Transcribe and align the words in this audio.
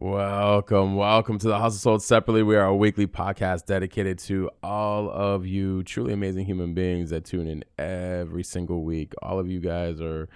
Welcome, 0.00 0.94
welcome 0.94 1.38
to 1.40 1.48
the 1.48 1.58
Hustle 1.58 1.80
Sold 1.80 2.02
Separately. 2.04 2.44
We 2.44 2.54
are 2.54 2.66
a 2.66 2.76
weekly 2.76 3.08
podcast 3.08 3.66
dedicated 3.66 4.20
to 4.20 4.48
all 4.62 5.10
of 5.10 5.44
you 5.44 5.82
truly 5.82 6.12
amazing 6.12 6.46
human 6.46 6.72
beings 6.72 7.10
that 7.10 7.24
tune 7.24 7.48
in 7.48 7.64
every 7.80 8.44
single 8.44 8.84
week. 8.84 9.12
All 9.22 9.40
of 9.40 9.50
you 9.50 9.58
guys 9.58 10.00
are, 10.00 10.28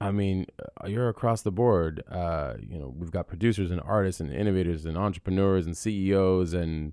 I 0.00 0.10
mean, 0.10 0.46
uh, 0.58 0.88
you're 0.88 1.08
across 1.08 1.42
the 1.42 1.52
board. 1.52 2.02
Uh, 2.10 2.54
you 2.58 2.76
know, 2.76 2.92
we've 2.98 3.12
got 3.12 3.28
producers 3.28 3.70
and 3.70 3.80
artists 3.82 4.20
and 4.20 4.32
innovators 4.32 4.84
and 4.84 4.98
entrepreneurs 4.98 5.64
and 5.64 5.76
CEOs 5.76 6.52
and 6.52 6.92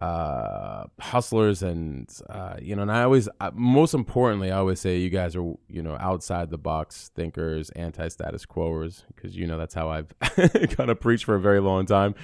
uh 0.00 0.84
hustlers 1.00 1.62
and 1.62 2.18
uh 2.28 2.56
you 2.60 2.76
know 2.76 2.82
and 2.82 2.92
i 2.92 3.02
always 3.02 3.28
uh, 3.40 3.50
most 3.54 3.94
importantly 3.94 4.50
i 4.50 4.56
always 4.56 4.80
say 4.80 4.98
you 4.98 5.10
guys 5.10 5.34
are 5.36 5.54
you 5.68 5.82
know 5.82 5.96
outside 6.00 6.50
the 6.50 6.58
box 6.58 7.10
thinkers 7.14 7.70
anti-status 7.70 8.44
quoers 8.44 9.04
because 9.14 9.36
you 9.36 9.46
know 9.46 9.56
that's 9.56 9.74
how 9.74 9.88
i've 9.88 10.12
kind 10.76 10.90
of 10.90 11.00
preached 11.00 11.24
for 11.24 11.34
a 11.34 11.40
very 11.40 11.60
long 11.60 11.86
time. 11.86 12.14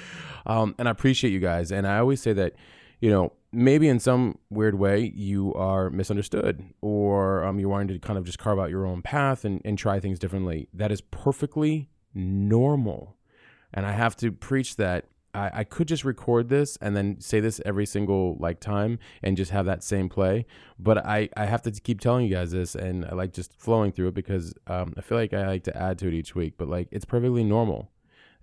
Um 0.46 0.74
and 0.78 0.88
i 0.88 0.90
appreciate 0.90 1.30
you 1.30 1.40
guys. 1.40 1.72
And 1.72 1.86
i 1.86 1.98
always 1.98 2.20
say 2.20 2.32
that 2.32 2.54
you 3.00 3.10
know 3.10 3.32
maybe 3.52 3.88
in 3.88 4.00
some 4.00 4.38
weird 4.50 4.78
way 4.78 5.12
you 5.14 5.52
are 5.54 5.90
misunderstood 5.90 6.64
or 6.80 7.44
um, 7.44 7.60
you're 7.60 7.68
wanting 7.68 7.88
to 7.88 7.98
kind 7.98 8.18
of 8.18 8.24
just 8.24 8.38
carve 8.38 8.58
out 8.58 8.70
your 8.70 8.86
own 8.86 9.02
path 9.02 9.44
and, 9.44 9.60
and 9.64 9.78
try 9.78 10.00
things 10.00 10.18
differently. 10.18 10.68
That 10.72 10.90
is 10.90 11.02
perfectly 11.02 11.90
normal. 12.14 13.16
And 13.74 13.86
i 13.86 13.92
have 13.92 14.16
to 14.16 14.32
preach 14.32 14.76
that 14.76 15.06
I, 15.34 15.50
I 15.54 15.64
could 15.64 15.88
just 15.88 16.04
record 16.04 16.48
this 16.48 16.76
and 16.80 16.96
then 16.96 17.20
say 17.20 17.40
this 17.40 17.60
every 17.64 17.86
single 17.86 18.36
like 18.38 18.60
time 18.60 18.98
and 19.22 19.36
just 19.36 19.50
have 19.50 19.66
that 19.66 19.82
same 19.82 20.08
play 20.08 20.44
but 20.78 20.98
i 21.06 21.28
i 21.36 21.46
have 21.46 21.62
to 21.62 21.70
keep 21.70 22.00
telling 22.00 22.26
you 22.26 22.34
guys 22.34 22.50
this 22.50 22.74
and 22.74 23.04
i 23.06 23.14
like 23.14 23.32
just 23.32 23.58
flowing 23.58 23.92
through 23.92 24.08
it 24.08 24.14
because 24.14 24.54
um, 24.66 24.92
i 24.96 25.00
feel 25.00 25.16
like 25.16 25.32
i 25.32 25.46
like 25.46 25.64
to 25.64 25.76
add 25.76 25.98
to 25.98 26.08
it 26.08 26.14
each 26.14 26.34
week 26.34 26.54
but 26.58 26.68
like 26.68 26.88
it's 26.90 27.04
perfectly 27.04 27.44
normal. 27.44 27.90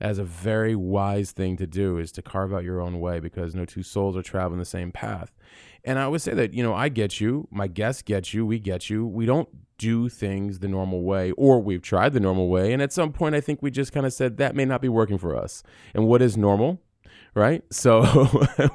As 0.01 0.17
a 0.17 0.23
very 0.23 0.77
wise 0.77 1.31
thing 1.31 1.57
to 1.57 1.67
do 1.67 1.97
is 1.97 2.13
to 2.13 2.21
carve 2.21 2.53
out 2.53 2.63
your 2.63 2.79
own 2.79 3.01
way 3.01 3.19
because 3.19 3.53
no 3.53 3.65
two 3.65 3.83
souls 3.83 4.15
are 4.15 4.21
traveling 4.21 4.59
the 4.59 4.65
same 4.65 4.93
path. 4.93 5.35
And 5.83 5.99
i 5.99 6.03
always 6.03 6.23
say 6.23 6.33
that 6.33 6.53
you 6.53 6.63
know 6.63 6.73
i 6.73 6.87
get 6.87 7.19
you 7.19 7.47
my 7.51 7.67
guests 7.67 8.01
get 8.01 8.33
you 8.33 8.45
we 8.45 8.59
get 8.59 8.89
you. 8.89 9.05
We 9.05 9.25
don't 9.25 9.49
do 9.79 10.09
things 10.09 10.59
the 10.59 10.67
normal 10.67 11.01
way 11.01 11.31
or 11.31 11.59
we've 11.59 11.81
tried 11.81 12.13
the 12.13 12.19
normal 12.19 12.49
way 12.49 12.73
and 12.73 12.81
at 12.81 12.91
some 12.91 13.11
point 13.11 13.33
i 13.33 13.41
think 13.41 13.61
we 13.61 13.71
just 13.71 13.93
kind 13.93 14.05
of 14.05 14.13
said 14.13 14.37
that 14.37 14.53
may 14.55 14.65
not 14.65 14.81
be 14.81 14.89
working 14.89 15.17
for 15.17 15.35
us. 15.35 15.63
And 15.95 16.05
what 16.05 16.21
is 16.21 16.37
normal 16.37 16.81
right? 17.33 17.63
So 17.71 18.03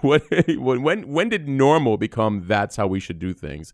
what 0.00 0.22
when 0.56 1.08
when 1.08 1.28
did 1.28 1.48
normal 1.48 1.96
become 1.98 2.44
that's 2.46 2.76
how 2.76 2.86
we 2.86 3.00
should 3.00 3.18
do 3.18 3.32
things? 3.32 3.72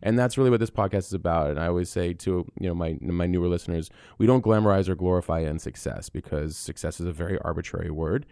And 0.00 0.16
that's 0.16 0.38
really 0.38 0.50
what 0.50 0.60
this 0.60 0.70
podcast 0.70 1.06
is 1.08 1.12
about 1.12 1.50
and 1.50 1.58
i 1.58 1.66
always 1.66 1.90
say 1.90 2.12
to 2.14 2.46
you 2.60 2.68
know 2.68 2.74
my 2.74 2.96
my 3.00 3.26
newer 3.26 3.48
listeners 3.48 3.90
we 4.18 4.26
don't 4.26 4.44
glamorize 4.44 4.88
or 4.88 4.94
glorify 4.94 5.40
in 5.40 5.58
success 5.58 6.08
because 6.08 6.56
success 6.56 7.00
is 7.00 7.06
a 7.06 7.12
very 7.12 7.36
arbitrary 7.40 7.90
word 7.90 8.24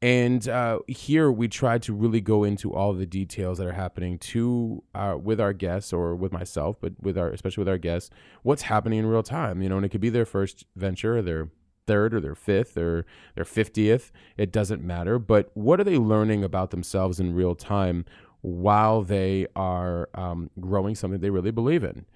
and 0.00 0.48
uh, 0.48 0.78
here 0.86 1.30
we 1.30 1.48
try 1.48 1.78
to 1.78 1.92
really 1.92 2.20
go 2.20 2.44
into 2.44 2.72
all 2.72 2.92
the 2.92 3.06
details 3.06 3.58
that 3.58 3.66
are 3.66 3.72
happening 3.72 4.18
to 4.18 4.82
uh, 4.94 5.16
with 5.20 5.40
our 5.40 5.52
guests 5.52 5.92
or 5.92 6.14
with 6.14 6.32
myself, 6.32 6.76
but 6.80 6.92
with 7.00 7.18
our 7.18 7.30
especially 7.30 7.62
with 7.62 7.68
our 7.68 7.78
guests, 7.78 8.10
what's 8.42 8.62
happening 8.62 9.00
in 9.00 9.06
real 9.06 9.24
time. 9.24 9.60
You 9.60 9.68
know, 9.68 9.76
and 9.76 9.84
it 9.84 9.88
could 9.88 10.00
be 10.00 10.10
their 10.10 10.26
first 10.26 10.64
venture, 10.76 11.18
or 11.18 11.22
their 11.22 11.48
third, 11.88 12.14
or 12.14 12.20
their 12.20 12.36
fifth, 12.36 12.76
or 12.76 13.06
their 13.34 13.44
fiftieth. 13.44 14.12
It 14.36 14.52
doesn't 14.52 14.84
matter. 14.84 15.18
But 15.18 15.50
what 15.54 15.80
are 15.80 15.84
they 15.84 15.98
learning 15.98 16.44
about 16.44 16.70
themselves 16.70 17.18
in 17.18 17.34
real 17.34 17.56
time 17.56 18.04
while 18.42 19.02
they 19.02 19.48
are 19.56 20.08
um, 20.14 20.48
growing 20.60 20.94
something 20.94 21.18
they 21.20 21.30
really 21.30 21.50
believe 21.50 21.82
in? 21.82 22.06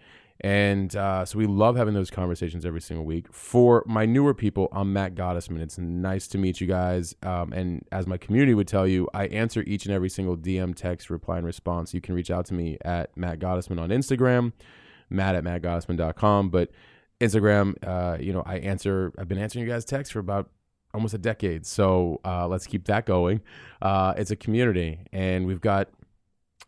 And 0.43 0.95
uh, 0.97 1.25
so 1.25 1.39
we 1.39 1.47
love 1.47 1.77
having 1.77 1.95
those 1.95 2.11
conversations 2.11 2.67
every 2.67 2.81
single 2.81 3.05
week. 3.05 3.33
For 3.33 3.85
my 3.87 4.07
newer 4.07 4.35
people, 4.35 4.69
I'm 4.73 4.93
Matt 4.93 5.15
Gottesman. 5.15 5.61
It's 5.61 5.79
nice 5.79 6.27
to 6.29 6.39
meet 6.39 6.61
you 6.61 6.67
guys. 6.67 7.15
Um, 7.23 7.53
and 7.53 7.87
as 7.93 8.09
my 8.09 8.17
community 8.17 8.53
would 8.55 8.67
tell 8.67 8.87
you, 8.87 9.09
I 9.15 9.27
answer 9.29 9.63
each 9.69 9.87
and 9.87 9.95
every 9.95 10.09
single 10.09 10.37
DM, 10.37 10.75
text, 10.75 11.11
reply, 11.11 11.37
and 11.37 11.47
response. 11.47 11.95
You 11.95 12.01
can 12.01 12.17
reach 12.17 12.31
out 12.31 12.45
to 12.47 12.55
me 12.55 12.77
at 12.85 13.17
Matt 13.17 13.39
Gottesman 13.39 13.81
on 13.81 13.91
Instagram, 13.91 14.53
matt 15.09 15.37
at 15.37 15.45
mattgottesman.com. 15.45 16.51
But 16.51 16.71
Instagram, 17.21 17.77
uh, 17.87 18.19
you 18.19 18.33
know, 18.33 18.43
I 18.45 18.57
answer, 18.57 19.13
I've 19.17 19.29
been 19.29 19.39
answering 19.39 19.65
you 19.65 19.71
guys' 19.71 19.85
texts 19.85 20.13
for 20.13 20.19
about 20.19 20.51
almost 20.93 21.15
a 21.15 21.19
decade. 21.19 21.67
So 21.67 22.21
uh, 22.25 22.49
let's 22.49 22.67
keep 22.67 22.87
that 22.87 23.07
going. 23.07 23.43
Uh, 23.81 24.15
it's 24.17 24.33
a 24.33 24.37
community, 24.37 24.99
and 25.13 25.47
we've 25.47 25.61
got 25.61 25.89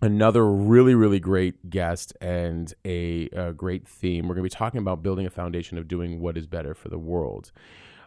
another 0.00 0.46
really 0.46 0.94
really 0.94 1.20
great 1.20 1.70
guest 1.70 2.12
and 2.20 2.74
a, 2.84 3.28
a 3.32 3.52
great 3.52 3.86
theme. 3.86 4.28
We're 4.28 4.34
going 4.34 4.48
to 4.48 4.54
be 4.54 4.58
talking 4.58 4.78
about 4.78 5.02
building 5.02 5.26
a 5.26 5.30
foundation 5.30 5.78
of 5.78 5.88
doing 5.88 6.20
what 6.20 6.36
is 6.36 6.46
better 6.46 6.74
for 6.74 6.88
the 6.88 6.98
world. 6.98 7.52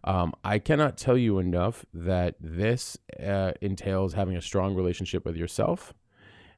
Um, 0.03 0.33
i 0.43 0.59
cannot 0.59 0.97
tell 0.97 1.17
you 1.17 1.39
enough 1.39 1.85
that 1.93 2.35
this 2.39 2.97
uh, 3.19 3.51
entails 3.61 4.13
having 4.13 4.37
a 4.37 4.41
strong 4.41 4.75
relationship 4.75 5.25
with 5.25 5.35
yourself 5.35 5.93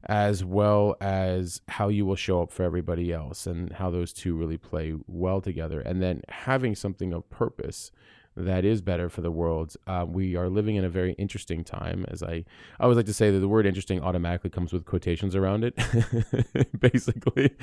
as 0.05 0.45
well 0.45 0.95
as 1.01 1.61
how 1.67 1.89
you 1.89 2.05
will 2.05 2.15
show 2.15 2.41
up 2.41 2.51
for 2.51 2.63
everybody 2.63 3.11
else 3.11 3.45
and 3.45 3.73
how 3.73 3.89
those 3.89 4.13
two 4.13 4.35
really 4.35 4.57
play 4.57 4.93
well 5.07 5.41
together. 5.41 5.81
And 5.81 6.01
then 6.01 6.21
having 6.29 6.75
something 6.75 7.11
of 7.13 7.29
purpose 7.29 7.91
that 8.45 8.65
is 8.65 8.81
better 8.81 9.09
for 9.09 9.21
the 9.21 9.31
world. 9.31 9.75
Uh, 9.87 10.05
we 10.07 10.35
are 10.35 10.49
living 10.49 10.75
in 10.75 10.85
a 10.85 10.89
very 10.89 11.13
interesting 11.13 11.63
time. 11.63 12.05
As 12.07 12.23
I, 12.23 12.45
I 12.79 12.83
always 12.83 12.97
like 12.97 13.05
to 13.07 13.13
say 13.13 13.31
that 13.31 13.39
the 13.39 13.47
word 13.47 13.65
interesting 13.65 14.01
automatically 14.01 14.49
comes 14.49 14.73
with 14.73 14.85
quotations 14.85 15.35
around 15.35 15.63
it, 15.63 15.75
basically. 16.79 17.55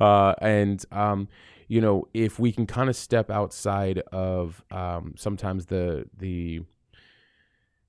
Uh, 0.00 0.34
and, 0.40 0.84
um, 0.92 1.28
you 1.68 1.80
know, 1.80 2.08
if 2.14 2.38
we 2.38 2.52
can 2.52 2.66
kind 2.66 2.88
of 2.88 2.96
step 2.96 3.30
outside 3.30 4.00
of 4.12 4.62
um, 4.70 5.14
sometimes 5.16 5.66
the, 5.66 6.08
the, 6.16 6.62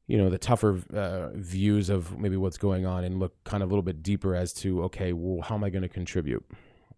you 0.08 0.18
know 0.18 0.30
the 0.30 0.38
tougher 0.38 0.82
uh, 0.94 1.30
views 1.34 1.90
of 1.90 2.18
maybe 2.18 2.38
what's 2.38 2.58
going 2.58 2.86
on 2.86 3.04
and 3.04 3.20
look 3.20 3.44
kind 3.44 3.62
of 3.62 3.70
a 3.70 3.72
little 3.72 3.84
bit 3.84 4.02
deeper 4.02 4.36
as 4.36 4.54
to 4.54 4.84
okay 4.84 5.12
well 5.12 5.42
how 5.42 5.56
am 5.56 5.66
i 5.66 5.70
going 5.70 5.82
to 5.82 5.90
contribute 5.90 6.46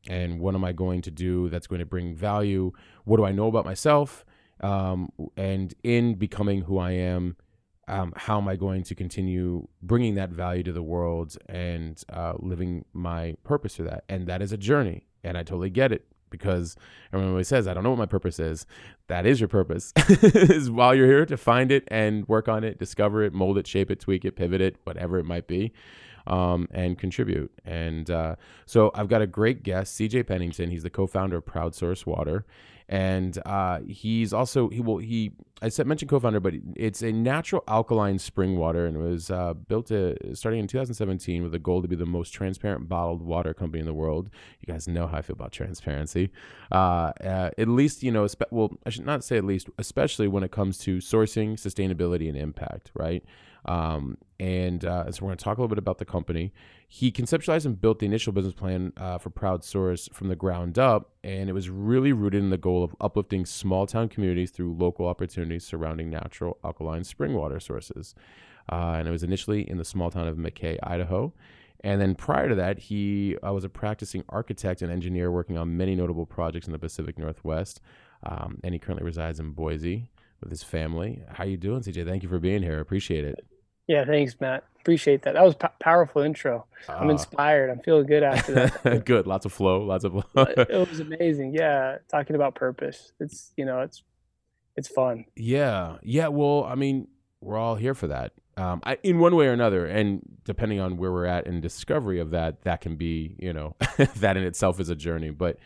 and 0.08 0.40
what 0.40 0.54
am 0.54 0.64
i 0.64 0.72
going 0.72 1.02
to 1.02 1.10
do 1.10 1.50
that's 1.50 1.66
going 1.66 1.80
to 1.80 1.86
bring 1.86 2.16
value 2.16 2.72
what 3.06 3.18
do 3.18 3.26
i 3.26 3.32
know 3.32 3.48
about 3.48 3.66
myself 3.66 4.24
um, 4.62 5.09
and 5.38 5.74
in 5.84 6.16
becoming 6.16 6.62
who 6.62 6.78
I 6.78 6.92
am, 6.92 7.36
um, 7.90 8.14
how 8.16 8.38
am 8.38 8.47
I 8.47 8.56
going 8.56 8.84
to 8.84 8.96
continue 8.96 9.68
bringing 9.81 10.16
that 10.16 10.30
value 10.30 10.64
to 10.64 10.72
the 10.72 10.84
world 10.84 11.36
and 11.47 12.02
uh, 12.14 12.34
living 12.38 12.86
my 12.94 13.36
purpose 13.44 13.75
for 13.75 13.84
that? 13.84 14.03
And 14.08 14.28
that 14.28 14.42
is 14.42 14.52
a 14.52 14.58
journey, 14.58 15.08
and 15.24 15.38
I 15.38 15.44
totally 15.44 15.72
get 15.72 15.92
it 15.92 16.06
because 16.30 16.75
everyone 17.12 17.31
always 17.31 17.47
says, 17.47 17.68
"I 17.68 17.74
don't 17.74 17.84
know 17.84 17.90
what 17.90 17.97
my 17.97 18.06
purpose 18.06 18.40
is." 18.40 18.68
That 19.08 19.25
is 19.25 19.40
your 19.42 19.50
purpose. 19.50 19.92
is 20.22 20.70
while 20.70 20.94
you're 20.94 21.08
here 21.08 21.26
to 21.26 21.38
find 21.38 21.72
it 21.72 21.84
and 21.88 22.28
work 22.28 22.47
on 22.47 22.64
it, 22.64 22.78
discover 22.78 23.24
it, 23.24 23.34
mold 23.34 23.58
it, 23.58 23.66
shape 23.66 23.90
it, 23.90 24.00
tweak 24.00 24.24
it, 24.24 24.36
pivot 24.36 24.62
it, 24.62 24.78
whatever 24.84 25.18
it 25.18 25.26
might 25.26 25.47
be. 25.47 25.74
Um, 26.28 26.68
and 26.70 27.00
contribute. 27.00 27.52
And 27.66 28.12
uh, 28.12 28.36
so 28.68 28.91
I've 28.94 29.08
got 29.08 29.24
a 29.24 29.26
great 29.26 29.64
guest, 29.64 30.00
CJ 30.00 30.28
Pennington. 30.28 30.70
He's 30.70 30.84
the 30.84 30.90
co-founder 30.91 31.38
of 31.38 31.46
Proud 31.46 31.74
Source 31.74 32.06
Water, 32.06 32.46
and 32.90 33.38
uh, 33.46 33.80
he's 33.88 34.34
also 34.34 34.68
he 34.70 34.82
will 34.82 34.98
he 34.98 35.32
I 35.62 35.70
said 35.70 35.86
mentioned 35.88 36.10
co-founder, 36.10 36.40
but 36.40 36.54
it's 36.76 37.02
a 37.04 37.12
natural 37.12 37.64
alkaline 37.68 38.18
spring 38.18 38.58
water, 38.58 38.86
and 38.86 38.98
it 38.98 39.00
was 39.00 39.30
uh, 39.30 39.54
built 39.54 39.88
to, 39.88 40.16
starting 40.34 40.62
in 40.62 40.68
2017 40.68 41.44
with 41.44 41.53
a 41.53 41.59
goal 41.59 41.82
to 41.82 41.88
be 41.88 41.96
the 41.96 42.06
most 42.06 42.32
transparent 42.32 42.88
bottled 42.88 43.22
water 43.22 43.53
company 43.53 43.82
in 43.82 43.86
the 43.86 43.94
world. 43.94 44.30
You 44.66 44.74
guys 44.74 44.88
know 44.88 45.06
how 45.06 45.18
I 45.18 45.22
feel 45.22 45.36
about 45.36 45.52
transparency. 45.52 46.32
Uh, 46.72 47.12
uh, 47.24 47.52
at 47.58 47.68
least 47.68 48.03
you 48.03 48.12
know, 48.12 48.26
spe- 48.26 48.52
well, 48.52 48.72
I 48.86 48.90
should 48.90 49.06
not 49.06 49.24
say 49.24 49.38
at 49.38 49.46
least, 49.46 49.70
especially 49.78 50.28
when 50.28 50.44
it 50.44 50.52
comes 50.52 50.78
to 50.80 50.97
sourcing, 50.97 51.53
sustainability, 51.53 52.28
and 52.28 52.38
impact, 52.38 52.92
right? 52.96 53.24
Um, 53.66 54.18
and 54.40 54.86
uh, 54.86 55.12
so 55.12 55.26
we're 55.26 55.30
going 55.30 55.38
to 55.38 55.44
talk 55.44 55.58
a 55.58 55.62
little 55.62 55.68
bit 55.74 55.78
about 55.78 55.97
the 55.97 56.06
company. 56.06 56.53
He 56.88 57.12
conceptualized 57.12 57.66
and 57.66 57.80
built 57.80 58.00
the 58.00 58.06
initial 58.06 58.32
business 58.32 58.53
plan 58.53 58.94
uh, 58.96 59.18
for 59.18 59.30
Proud 59.30 59.64
Source 59.64 60.08
from 60.14 60.30
the 60.30 60.36
ground 60.36 60.80
up, 60.80 61.12
and 61.24 61.50
it 61.50 61.53
was 61.53 61.70
really 61.70 62.14
rooted 62.14 62.41
in 62.41 62.50
the 62.50 62.58
goal 62.58 62.84
of 62.84 62.96
uplifting 63.02 63.46
small 63.46 63.86
town 63.86 64.08
communities 64.08 64.52
through 64.52 64.74
local 64.74 65.08
opportunities 65.08 65.66
surrounding 65.66 66.09
natural 66.09 66.58
alkaline 66.64 67.03
spring 67.03 67.34
water 67.34 67.59
sources. 67.59 68.16
Uh, 68.72 68.96
and 68.97 69.08
it 69.08 69.12
was 69.12 69.24
initially 69.24 69.70
in 69.70 69.78
the 69.78 69.86
small 69.86 70.09
town 70.09 70.28
of 70.28 70.38
Mackay, 70.38 70.78
Idaho. 70.84 71.34
And 71.82 72.00
then 72.00 72.16
prior 72.16 72.47
to 72.50 72.56
that, 72.56 72.78
he 72.78 73.38
uh, 73.46 73.53
was 73.53 73.64
a 73.64 73.70
practicing 73.70 74.24
architect 74.30 74.82
and 74.82 74.92
engineer 74.92 75.32
working 75.32 75.58
on 75.58 75.76
many 75.76 75.96
notable 75.96 76.26
projects 76.26 76.68
in 76.68 76.74
the 76.74 76.80
Pacific 76.80 77.18
Northwest. 77.18 77.82
Um, 78.24 78.59
and 78.64 78.74
he 78.74 78.80
currently 78.80 79.06
resides 79.06 79.40
in 79.40 79.52
Boise 79.52 80.09
with 80.42 80.52
his 80.52 80.64
family. 80.64 81.24
How 81.30 81.46
you 81.46 81.58
doing, 81.58 81.82
CJ? 81.82 82.06
Thank 82.06 82.24
you 82.24 82.30
for 82.30 82.40
being 82.40 82.62
here. 82.62 82.80
Appreciate 82.80 83.24
it. 83.24 83.48
Yeah, 83.90 84.06
thanks, 84.06 84.40
Matt. 84.40 84.66
Appreciate 84.82 85.24
that. 85.24 85.34
That 85.34 85.44
was 85.44 85.56
a 85.62 85.70
powerful 85.80 86.22
intro. 86.22 86.68
Uh, 86.88 86.94
I'm 86.94 87.08
ah. 87.08 87.12
inspired. 87.12 87.72
I'm 87.72 87.80
feeling 87.80 88.06
good 88.06 88.22
after 88.22 88.53
that. 88.53 89.03
good. 89.06 89.26
Lots 89.26 89.47
of 89.47 89.52
flow. 89.52 89.82
Lots 89.82 90.03
of 90.03 90.12
flow. 90.12 90.24
it 90.36 90.90
was 90.90 91.00
amazing. 91.00 91.56
Yeah, 91.56 91.97
talking 92.08 92.36
about 92.36 92.53
purpose. 92.53 93.14
It's 93.20 93.52
you 93.58 93.66
know, 93.66 93.82
it's 93.82 94.03
it's 94.76 94.88
fun. 94.88 95.26
Yeah. 95.36 95.97
Yeah. 96.03 96.28
Well, 96.28 96.66
I 96.66 96.76
mean, 96.76 97.08
we're 97.41 97.58
all 97.58 97.76
here 97.76 97.96
for 97.96 98.06
that. 98.08 98.34
Um, 98.58 98.80
I, 98.84 99.00
in 99.02 99.18
one 99.18 99.36
way 99.36 99.47
or 99.47 99.53
another, 99.53 99.88
and 99.88 100.22
depending 100.44 100.80
on 100.80 100.97
where 100.97 101.12
we're 101.12 101.26
at 101.26 101.47
in 101.47 101.59
discovery 101.59 102.20
of 102.20 102.30
that, 102.30 102.62
that 102.62 102.82
can 102.82 102.96
be, 102.96 103.35
you 103.40 103.53
know, 103.53 103.76
that 104.18 104.38
in 104.38 104.44
itself 104.44 104.80
is 104.80 104.90
a 104.90 104.96
journey. 104.96 105.32
But 105.32 105.58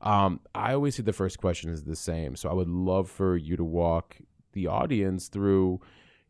um, 0.00 0.38
I 0.54 0.74
always 0.74 0.94
see 0.94 1.02
the 1.02 1.12
first 1.12 1.40
question 1.40 1.70
is 1.70 1.82
the 1.82 1.96
same. 1.96 2.36
So 2.36 2.48
I 2.48 2.52
would 2.52 2.68
love 2.68 3.10
for 3.10 3.36
you 3.36 3.56
to 3.56 3.64
walk 3.64 4.18
the 4.52 4.68
audience 4.68 5.26
through, 5.26 5.80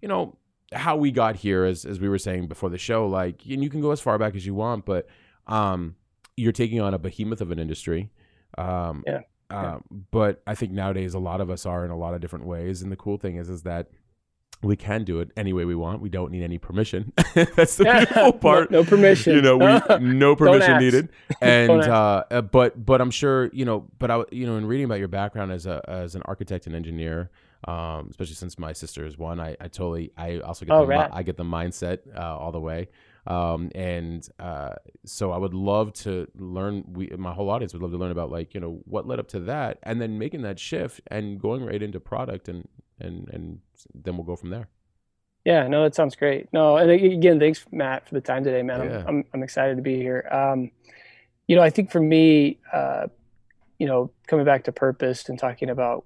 you 0.00 0.08
know, 0.08 0.38
how 0.72 0.96
we 0.96 1.10
got 1.10 1.36
here, 1.36 1.64
as 1.64 1.84
as 1.84 2.00
we 2.00 2.08
were 2.08 2.18
saying 2.18 2.48
before 2.48 2.70
the 2.70 2.78
show. 2.78 3.06
Like, 3.06 3.44
and 3.46 3.62
you 3.62 3.70
can 3.70 3.80
go 3.80 3.90
as 3.90 4.00
far 4.00 4.18
back 4.18 4.34
as 4.34 4.44
you 4.46 4.54
want, 4.54 4.84
but 4.84 5.06
um, 5.46 5.96
you're 6.36 6.52
taking 6.52 6.80
on 6.80 6.94
a 6.94 6.98
behemoth 6.98 7.40
of 7.40 7.50
an 7.50 7.58
industry. 7.58 8.10
Um, 8.58 9.04
yeah. 9.06 9.20
Uh, 9.50 9.78
But 10.10 10.42
I 10.46 10.54
think 10.54 10.72
nowadays 10.72 11.14
a 11.14 11.18
lot 11.18 11.40
of 11.40 11.50
us 11.50 11.66
are 11.66 11.84
in 11.84 11.90
a 11.90 11.96
lot 11.96 12.14
of 12.14 12.20
different 12.20 12.46
ways, 12.46 12.82
and 12.82 12.90
the 12.90 12.96
cool 12.96 13.18
thing 13.18 13.36
is, 13.36 13.48
is 13.48 13.62
that 13.62 13.88
we 14.62 14.76
can 14.76 15.04
do 15.04 15.20
it 15.20 15.30
any 15.36 15.52
way 15.52 15.64
we 15.64 15.74
want. 15.74 16.00
We 16.00 16.08
don't 16.08 16.30
need 16.32 16.42
any 16.42 16.58
permission. 16.58 17.12
That's 17.34 17.76
the 17.76 17.84
beautiful 17.84 18.32
part. 18.40 18.70
no, 18.70 18.80
no, 18.80 18.84
permission. 18.84 19.34
You 19.34 19.42
know, 19.42 19.58
we 19.58 19.98
no 20.00 20.34
permission 20.34 20.78
needed. 20.78 21.10
And 21.40 21.70
uh, 21.70 22.24
uh, 22.30 22.40
but 22.40 22.84
but 22.84 23.00
I'm 23.00 23.10
sure 23.10 23.50
you 23.52 23.64
know. 23.64 23.86
But 23.98 24.10
I 24.10 24.24
you 24.32 24.46
know 24.46 24.56
in 24.56 24.66
reading 24.66 24.86
about 24.86 24.98
your 24.98 25.08
background 25.08 25.52
as 25.52 25.66
a 25.66 25.82
as 25.86 26.14
an 26.14 26.22
architect 26.24 26.66
and 26.66 26.74
engineer, 26.74 27.30
um, 27.66 28.08
especially 28.10 28.34
since 28.34 28.58
my 28.58 28.72
sister 28.72 29.06
is 29.06 29.16
one, 29.16 29.40
I, 29.40 29.56
I 29.60 29.68
totally 29.68 30.12
I 30.16 30.38
also 30.38 30.64
get 30.64 30.72
oh, 30.74 30.86
the, 30.86 31.08
I 31.12 31.22
get 31.22 31.36
the 31.36 31.44
mindset 31.44 32.00
uh, 32.16 32.36
all 32.36 32.52
the 32.52 32.60
way. 32.60 32.88
Um, 33.26 33.70
and 33.74 34.28
uh, 34.38 34.74
so 35.06 35.32
I 35.32 35.38
would 35.38 35.54
love 35.54 35.92
to 35.94 36.26
learn. 36.36 36.84
We 36.92 37.08
my 37.16 37.32
whole 37.32 37.48
audience 37.48 37.72
would 37.72 37.80
love 37.80 37.92
to 37.92 37.96
learn 37.96 38.10
about 38.10 38.30
like 38.30 38.54
you 38.54 38.60
know 38.60 38.82
what 38.84 39.06
led 39.06 39.18
up 39.18 39.28
to 39.28 39.40
that, 39.40 39.78
and 39.82 40.00
then 40.00 40.18
making 40.18 40.42
that 40.42 40.58
shift 40.58 41.00
and 41.06 41.40
going 41.40 41.64
right 41.64 41.82
into 41.82 42.00
product 42.00 42.48
and 42.48 42.68
and 43.00 43.28
and 43.30 43.60
then 43.94 44.16
we'll 44.16 44.26
go 44.26 44.36
from 44.36 44.50
there. 44.50 44.68
Yeah, 45.44 45.68
no, 45.68 45.82
that 45.82 45.94
sounds 45.94 46.16
great. 46.16 46.48
No, 46.52 46.76
and 46.76 46.90
again, 46.90 47.38
thanks 47.38 47.64
Matt 47.70 48.08
for 48.08 48.14
the 48.14 48.20
time 48.20 48.44
today, 48.44 48.62
man. 48.62 48.82
Yeah. 48.82 48.98
I'm, 49.00 49.08
I'm, 49.08 49.24
I'm 49.34 49.42
excited 49.42 49.76
to 49.76 49.82
be 49.82 49.96
here. 49.96 50.26
Um, 50.30 50.70
you 51.46 51.56
know, 51.56 51.62
I 51.62 51.68
think 51.68 51.90
for 51.90 52.00
me, 52.00 52.58
uh, 52.72 53.08
you 53.78 53.86
know, 53.86 54.10
coming 54.26 54.46
back 54.46 54.64
to 54.64 54.72
purpose 54.72 55.28
and 55.28 55.38
talking 55.38 55.68
about 55.68 56.04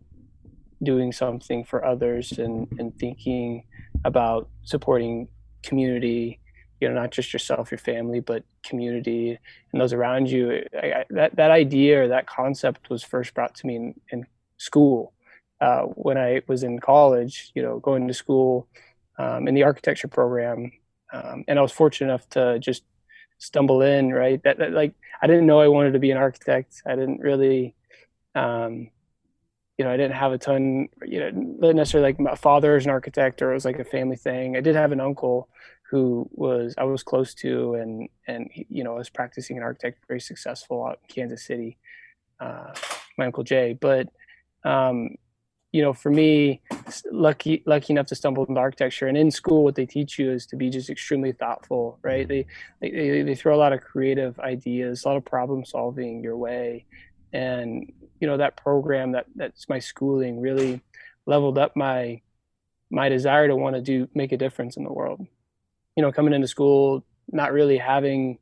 doing 0.83 1.13
something 1.13 1.65
for 1.65 1.85
others 1.85 2.39
and 2.39 2.69
and 2.79 2.97
thinking 2.99 3.65
about 4.05 4.49
supporting 4.63 5.29
community, 5.63 6.41
you 6.81 6.89
know, 6.89 6.95
not 6.95 7.11
just 7.11 7.33
yourself, 7.33 7.71
your 7.71 7.79
family, 7.79 8.21
but 8.21 8.45
community 8.63 9.39
and 9.73 9.81
those 9.81 9.93
around 9.93 10.31
you. 10.31 10.65
I, 10.81 10.87
I, 10.87 11.05
that 11.11 11.37
that 11.37 11.51
idea 11.51 12.03
or 12.03 12.09
that 12.09 12.27
concept 12.27 12.91
was 12.91 13.03
first 13.03 13.35
brought 13.35 13.55
to 13.57 13.67
me 13.67 13.77
in, 13.77 13.95
in 14.11 14.27
school 14.57 15.13
uh, 15.61 15.83
when 15.83 16.17
I 16.17 16.43
was 16.47 16.63
in 16.63 16.79
college, 16.79 17.51
you 17.55 17.63
know, 17.63 17.81
going 17.81 18.07
to 18.09 18.15
school 18.15 18.69
um, 19.19 19.49
in 19.49 19.55
the 19.55 19.65
architecture 19.65 20.09
program. 20.09 20.73
Um, 21.13 21.45
and 21.49 21.59
I 21.59 21.63
was 21.63 21.73
fortunate 21.73 22.09
enough 22.13 22.29
to 22.31 22.59
just 22.59 22.85
stumble 23.39 23.83
in, 23.83 24.13
right? 24.13 24.43
That, 24.43 24.59
that, 24.59 24.73
like, 24.73 24.95
I 25.23 25.27
didn't 25.27 25.47
know 25.47 25.61
I 25.61 25.69
wanted 25.69 25.93
to 25.93 25.99
be 25.99 26.11
an 26.11 26.19
architect. 26.19 26.83
I 26.87 26.95
didn't 26.97 27.21
really, 27.21 27.75
um, 28.35 28.91
you 29.79 29.85
know, 29.85 29.93
I 29.93 29.97
didn't 29.97 30.17
have 30.17 30.33
a 30.33 30.39
ton, 30.39 30.89
you 31.07 31.21
know, 31.21 31.31
not 31.31 31.77
necessarily 31.77 32.09
like 32.09 32.21
my 32.21 32.35
father 32.35 32.77
is 32.77 32.85
an 32.85 32.91
architect 32.91 33.41
or 33.41 33.53
it 33.53 33.55
was 33.55 33.65
like 33.65 33.79
a 33.79 33.85
family 33.85 34.17
thing. 34.17 34.57
I 34.57 34.61
did 34.61 34.75
have 34.75 34.91
an 34.91 35.01
uncle 35.01 35.49
who 35.89 36.29
was, 36.33 36.75
I 36.77 36.85
was 36.85 37.05
close 37.05 37.33
to 37.35 37.75
and, 37.75 38.09
and, 38.27 38.51
he, 38.53 38.67
you 38.69 38.83
know, 38.83 38.95
was 38.95 39.09
practicing 39.09 39.57
an 39.57 39.63
architect, 39.63 40.05
very 40.09 40.21
successful 40.21 40.85
out 40.85 40.99
in 41.03 41.15
Kansas 41.15 41.47
City, 41.47 41.79
uh, 42.41 42.75
my 43.17 43.27
uncle 43.27 43.45
Jay. 43.45 43.79
But, 43.81 44.09
um, 44.65 45.15
you 45.71 45.83
know, 45.83 45.93
for 45.93 46.11
me, 46.11 46.63
lucky 47.13 47.63
lucky 47.67 47.93
enough 47.93 48.07
to 48.07 48.15
stumble 48.15 48.45
into 48.47 48.59
architecture. 48.59 49.07
And 49.07 49.19
in 49.19 49.31
school, 49.31 49.65
what 49.65 49.75
they 49.75 49.85
teach 49.85 50.19
you 50.19 50.31
is 50.33 50.47
to 50.47 50.57
be 50.57 50.71
just 50.71 50.89
extremely 50.89 51.33
thoughtful, 51.33 51.99
right? 52.03 52.27
They 52.27 52.47
they 52.81 53.21
they 53.23 53.35
throw 53.35 53.55
a 53.55 53.61
lot 53.61 53.75
of 53.75 53.83
creative 53.83 54.41
ideas, 54.41 55.05
a 55.05 55.09
lot 55.09 55.19
of 55.19 55.27
problem 55.27 55.67
solving 55.67 56.23
your 56.23 56.39
way, 56.39 56.87
and 57.35 57.93
you 58.21 58.27
know 58.27 58.37
that 58.37 58.57
program 58.57 59.13
that 59.13 59.27
that's 59.35 59.69
my 59.69 59.79
schooling 59.79 60.41
really 60.41 60.81
leveled 61.27 61.59
up 61.59 61.77
my 61.77 62.21
my 62.91 63.09
desire 63.09 63.49
to 63.49 63.57
want 63.57 63.77
to 63.77 63.83
do 63.83 64.09
make 64.15 64.33
a 64.33 64.37
difference 64.37 64.77
in 64.77 64.85
the 64.85 64.93
world. 64.93 65.27
You 65.97 66.03
know, 66.03 66.13
coming 66.13 66.33
into 66.33 66.49
school, 66.49 67.05
not 67.31 67.53
really 67.53 67.79
having 67.79 68.39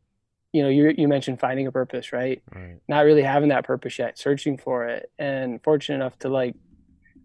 you 0.52 0.62
know 0.62 0.68
you 0.68 0.94
you 0.96 1.08
mentioned 1.08 1.40
finding 1.40 1.66
a 1.66 1.72
purpose 1.72 2.12
right? 2.12 2.42
right 2.54 2.76
not 2.88 3.04
really 3.04 3.22
having 3.22 3.50
that 3.50 3.64
purpose 3.64 3.98
yet 3.98 4.16
searching 4.16 4.56
for 4.56 4.86
it 4.86 5.10
and 5.18 5.62
fortunate 5.62 5.96
enough 5.96 6.18
to 6.20 6.28
like 6.28 6.54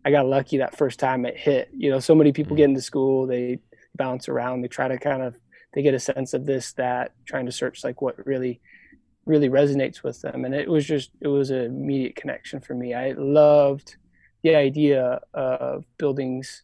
I 0.04 0.12
got 0.12 0.26
lucky 0.26 0.58
that 0.58 0.78
first 0.78 1.00
time 1.00 1.26
it 1.26 1.38
hit. 1.38 1.70
You 1.76 1.92
know, 1.92 2.00
so 2.00 2.16
many 2.16 2.32
people 2.32 2.52
mm-hmm. 2.52 2.58
get 2.58 2.70
into 2.70 2.82
school, 2.82 3.28
they 3.28 3.60
bounce 3.96 4.28
around, 4.30 4.62
they 4.62 4.68
try 4.68 4.88
to 4.88 4.98
kind 4.98 5.22
of 5.22 5.36
they 5.74 5.82
get 5.82 5.94
a 5.94 6.00
sense 6.00 6.34
of 6.34 6.46
this, 6.46 6.74
that, 6.74 7.14
trying 7.26 7.46
to 7.46 7.52
search 7.52 7.84
like 7.84 8.02
what 8.02 8.26
really 8.26 8.60
really 9.26 9.50
resonates 9.50 10.04
with 10.04 10.22
them. 10.22 10.46
And 10.46 10.54
it 10.54 10.70
was 10.70 10.86
just 10.86 11.12
it 11.22 11.28
was 11.28 11.50
an 11.50 11.66
immediate 11.66 12.16
connection 12.16 12.60
for 12.60 12.74
me. 12.74 12.94
I 12.94 13.12
loved 13.12 13.96
the 14.44 14.56
idea 14.56 15.20
of 15.34 15.86
buildings 15.98 16.64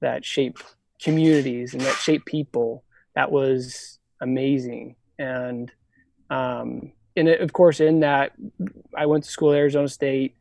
that 0.00 0.24
shape 0.24 0.58
communities 1.02 1.72
and 1.72 1.82
that 1.82 1.96
shape 1.96 2.24
people. 2.24 2.84
That 3.14 3.30
was 3.30 3.98
amazing. 4.20 4.96
And 5.18 5.72
um 6.30 6.92
and 7.16 7.28
it, 7.28 7.40
of 7.40 7.52
course 7.52 7.80
in 7.80 8.00
that 8.00 8.32
I 8.94 9.06
went 9.06 9.24
to 9.24 9.30
school 9.30 9.52
at 9.52 9.58
Arizona 9.58 9.88
State 9.88 10.36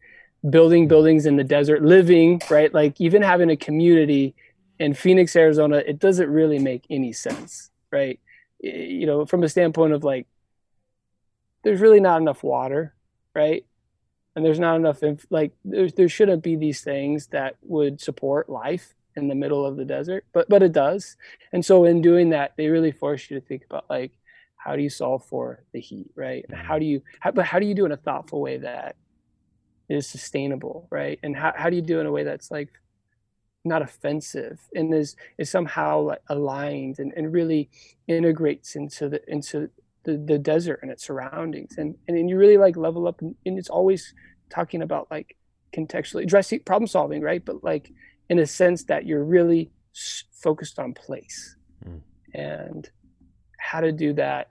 building 0.49 0.87
buildings 0.87 1.25
in 1.25 1.37
the 1.37 1.43
desert, 1.43 1.81
living, 1.81 2.41
right? 2.49 2.73
Like 2.73 2.99
even 3.01 3.21
having 3.21 3.49
a 3.49 3.57
community 3.57 4.35
in 4.79 4.93
Phoenix, 4.93 5.35
Arizona, 5.35 5.77
it 5.77 5.99
doesn't 5.99 6.29
really 6.29 6.59
make 6.59 6.85
any 6.89 7.13
sense, 7.13 7.71
right? 7.91 8.19
You 8.59 9.05
know, 9.05 9.25
from 9.25 9.43
a 9.43 9.49
standpoint 9.49 9.93
of 9.93 10.03
like, 10.03 10.27
there's 11.65 11.81
really 11.81 11.99
not 11.99 12.21
enough 12.21 12.43
water, 12.43 12.93
right? 13.33 13.65
And 14.35 14.45
there's 14.45 14.59
not 14.59 14.75
enough, 14.75 15.01
inf- 15.01 15.25
like, 15.29 15.51
there, 15.65 15.89
there 15.89 16.07
shouldn't 16.07 16.43
be 16.43 16.55
these 16.55 16.81
things 16.81 17.27
that 17.27 17.55
would 17.63 17.99
support 17.99 18.49
life 18.49 18.93
in 19.15 19.27
the 19.27 19.35
middle 19.35 19.65
of 19.65 19.75
the 19.77 19.85
desert, 19.85 20.25
but 20.33 20.47
but 20.47 20.61
it 20.61 20.73
does. 20.73 21.17
And 21.53 21.65
so 21.65 21.85
in 21.85 22.01
doing 22.01 22.29
that, 22.29 22.53
they 22.57 22.67
really 22.67 22.91
force 22.91 23.29
you 23.29 23.39
to 23.39 23.45
think 23.45 23.65
about 23.65 23.85
like, 23.89 24.11
how 24.57 24.75
do 24.75 24.83
you 24.83 24.89
solve 24.89 25.23
for 25.25 25.63
the 25.73 25.79
heat, 25.79 26.11
right? 26.15 26.45
How 26.51 26.75
mm-hmm. 26.75 26.79
do 26.79 26.85
you, 26.85 27.01
how, 27.19 27.31
but 27.31 27.45
how 27.45 27.59
do 27.59 27.65
you 27.65 27.73
do 27.73 27.85
in 27.85 27.91
a 27.91 27.97
thoughtful 27.97 28.41
way 28.41 28.57
that 28.57 28.95
is 29.89 30.07
sustainable, 30.07 30.87
right? 30.91 31.17
And 31.23 31.35
how, 31.35 31.53
how 31.55 31.69
do 31.69 31.75
you 31.77 31.81
do 31.81 31.97
it 31.97 32.01
in 32.01 32.07
a 32.07 32.11
way 32.11 32.23
that's 32.23 32.51
like 32.51 32.69
not 33.63 33.81
offensive 33.81 34.59
and 34.75 34.93
is 34.93 35.15
is 35.39 35.49
somehow 35.49 36.01
like 36.01 36.21
aligned 36.29 36.99
and, 36.99 37.11
and 37.17 37.33
really 37.33 37.69
integrates 38.07 38.75
into 38.75 39.09
the 39.09 39.21
into 39.27 39.69
the, 40.05 40.17
the 40.17 40.37
desert 40.37 40.79
and 40.81 40.91
its 40.91 41.05
surroundings 41.05 41.77
and 41.77 41.95
and 42.07 42.29
you 42.29 42.37
really 42.37 42.57
like 42.57 42.77
level 42.77 43.07
up 43.07 43.21
and, 43.21 43.35
and 43.45 43.57
it's 43.57 43.69
always 43.69 44.13
talking 44.49 44.81
about 44.81 45.07
like 45.11 45.35
contextually 45.73 46.23
addressing 46.23 46.59
problem 46.61 46.87
solving 46.87 47.21
right 47.21 47.43
but 47.43 47.63
like 47.63 47.91
in 48.29 48.39
a 48.39 48.45
sense 48.45 48.83
that 48.85 49.05
you're 49.05 49.23
really 49.23 49.71
focused 50.41 50.79
on 50.79 50.93
place 50.93 51.55
mm. 51.85 51.99
and 52.33 52.89
how 53.59 53.79
to 53.79 53.91
do 53.91 54.13
that 54.13 54.49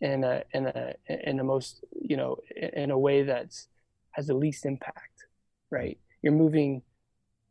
in 0.00 0.24
a 0.24 0.42
in 0.54 0.66
a 0.66 0.94
in 1.08 1.36
the 1.36 1.44
most 1.44 1.84
you 2.00 2.16
know 2.16 2.36
in 2.56 2.90
a 2.90 2.98
way 2.98 3.22
that's 3.22 3.68
has 4.12 4.26
the 4.26 4.34
least 4.34 4.66
impact, 4.66 5.26
right? 5.70 5.98
You're 6.22 6.32
moving 6.32 6.82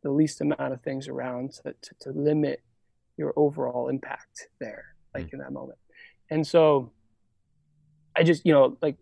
the 0.02 0.10
least 0.10 0.40
amount 0.40 0.72
of 0.72 0.80
things 0.82 1.08
around 1.08 1.52
to, 1.52 1.74
to, 1.82 1.94
to 2.00 2.10
limit 2.10 2.62
your 3.16 3.32
overall 3.36 3.88
impact 3.88 4.48
there, 4.60 4.94
like 5.14 5.26
mm 5.26 5.32
in 5.32 5.38
that 5.40 5.52
moment. 5.52 5.78
And 6.30 6.46
so 6.46 6.92
I 8.16 8.22
just, 8.22 8.44
you 8.44 8.52
know, 8.52 8.76
like 8.82 8.96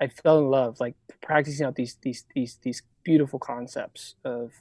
I 0.00 0.08
fell 0.08 0.38
in 0.38 0.50
love, 0.50 0.80
like 0.80 0.94
practicing 1.20 1.66
out 1.66 1.74
these, 1.74 1.96
these, 2.02 2.24
these, 2.34 2.58
these 2.62 2.82
beautiful 3.04 3.38
concepts 3.38 4.14
of 4.24 4.52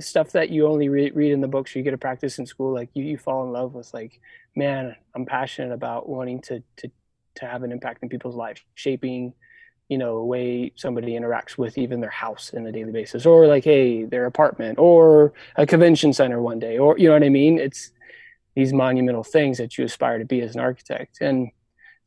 stuff 0.00 0.32
that 0.32 0.50
you 0.50 0.66
only 0.66 0.88
read, 0.88 1.14
read 1.14 1.32
in 1.32 1.40
the 1.40 1.48
books 1.48 1.74
or 1.74 1.78
you 1.78 1.84
get 1.84 1.92
to 1.92 1.98
practice 1.98 2.38
in 2.38 2.46
school. 2.46 2.72
Like 2.72 2.90
you, 2.94 3.04
you 3.04 3.18
fall 3.18 3.44
in 3.44 3.52
love 3.52 3.74
with 3.74 3.92
like, 3.94 4.20
man, 4.54 4.96
I'm 5.14 5.26
passionate 5.26 5.72
about 5.72 6.08
wanting 6.08 6.40
to, 6.42 6.62
to, 6.76 6.90
to 7.36 7.46
have 7.46 7.62
an 7.62 7.72
impact 7.72 8.02
in 8.02 8.08
people's 8.08 8.34
lives, 8.34 8.60
shaping 8.74 9.32
you 9.88 9.96
know, 9.96 10.22
way 10.22 10.70
somebody 10.76 11.12
interacts 11.12 11.56
with 11.56 11.78
even 11.78 12.00
their 12.00 12.10
house 12.10 12.50
in 12.50 12.66
a 12.66 12.72
daily 12.72 12.92
basis, 12.92 13.24
or 13.24 13.46
like, 13.46 13.64
hey, 13.64 14.04
their 14.04 14.26
apartment, 14.26 14.78
or 14.78 15.32
a 15.56 15.64
convention 15.66 16.12
center 16.12 16.42
one 16.42 16.58
day, 16.58 16.76
or 16.76 16.98
you 16.98 17.08
know 17.08 17.14
what 17.14 17.24
I 17.24 17.30
mean? 17.30 17.58
It's 17.58 17.92
these 18.54 18.72
monumental 18.72 19.24
things 19.24 19.56
that 19.58 19.78
you 19.78 19.84
aspire 19.84 20.18
to 20.18 20.24
be 20.24 20.42
as 20.42 20.54
an 20.54 20.60
architect. 20.60 21.18
And 21.20 21.50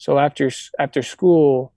so 0.01 0.17
after 0.17 0.50
after 0.79 1.03
school, 1.03 1.74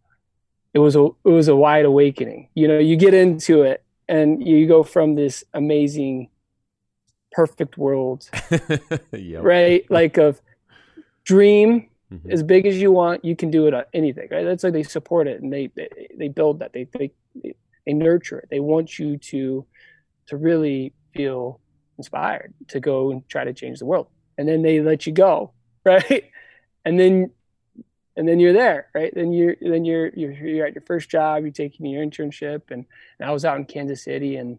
it 0.73 0.79
was 0.79 0.97
a 0.97 1.05
it 1.27 1.29
was 1.29 1.49
a 1.49 1.55
wide 1.55 1.85
awakening. 1.85 2.49
You 2.55 2.69
know, 2.69 2.79
you 2.79 2.97
get 2.97 3.13
into 3.13 3.65
it 3.65 3.85
and 4.09 4.43
you 4.43 4.67
go 4.67 4.83
from 4.83 5.15
this 5.15 5.45
amazing 5.53 6.31
perfect 7.33 7.77
world, 7.77 8.31
yep. 9.13 9.43
right? 9.43 9.85
Like 9.91 10.17
of 10.17 10.41
dream 11.25 11.91
mm-hmm. 12.11 12.31
as 12.31 12.43
big 12.43 12.65
as 12.65 12.81
you 12.81 12.91
want, 12.91 13.27
you 13.27 13.37
can 13.37 13.51
do 13.51 13.67
it 13.67 13.75
on 13.75 13.85
anything, 13.93 14.29
right? 14.31 14.45
That's 14.45 14.65
like 14.65 14.73
they 14.73 14.85
support 14.85 15.29
it 15.29 15.43
and 15.43 15.53
they 15.53 15.67
they, 15.77 15.91
they 16.17 16.29
build 16.29 16.61
that. 16.61 16.73
They, 16.73 16.89
they 16.95 17.13
they 17.85 17.93
nurture 17.93 18.39
it. 18.39 18.49
They 18.49 18.61
want 18.61 18.99
you 18.99 19.19
to 19.19 19.67
to 20.29 20.37
really 20.39 20.95
feel 21.15 21.61
inspired 21.99 22.55
to 22.69 22.81
go 22.81 23.11
and 23.11 23.29
try 23.29 23.45
to 23.45 23.53
change 23.53 23.81
the 23.81 23.85
world. 23.85 24.07
And 24.39 24.49
then 24.49 24.63
they 24.63 24.81
let 24.81 25.07
you 25.07 25.13
go, 25.13 25.53
right? 25.85 26.25
And 26.87 26.99
then 26.99 27.31
and 28.17 28.29
then 28.29 28.39
you're 28.39 28.53
there, 28.53 28.89
right? 28.95 29.13
Then 29.15 29.33
you're 29.33 29.57
then 29.61 29.85
you're 29.85 30.09
you're, 30.15 30.33
you're 30.33 30.67
at 30.67 30.75
your 30.75 30.83
first 30.83 31.09
job. 31.09 31.43
You're 31.43 31.53
taking 31.53 31.87
your 31.87 32.05
internship, 32.05 32.71
and, 32.71 32.85
and 33.19 33.29
I 33.29 33.33
was 33.33 33.45
out 33.45 33.57
in 33.57 33.65
Kansas 33.65 34.05
City, 34.05 34.37
and 34.37 34.59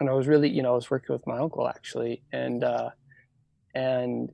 and 0.00 0.08
I 0.08 0.12
was 0.12 0.26
really, 0.26 0.48
you 0.48 0.62
know, 0.62 0.72
I 0.72 0.74
was 0.74 0.90
working 0.90 1.12
with 1.12 1.26
my 1.26 1.38
uncle 1.38 1.68
actually, 1.68 2.22
and 2.32 2.62
uh, 2.64 2.90
and 3.74 4.30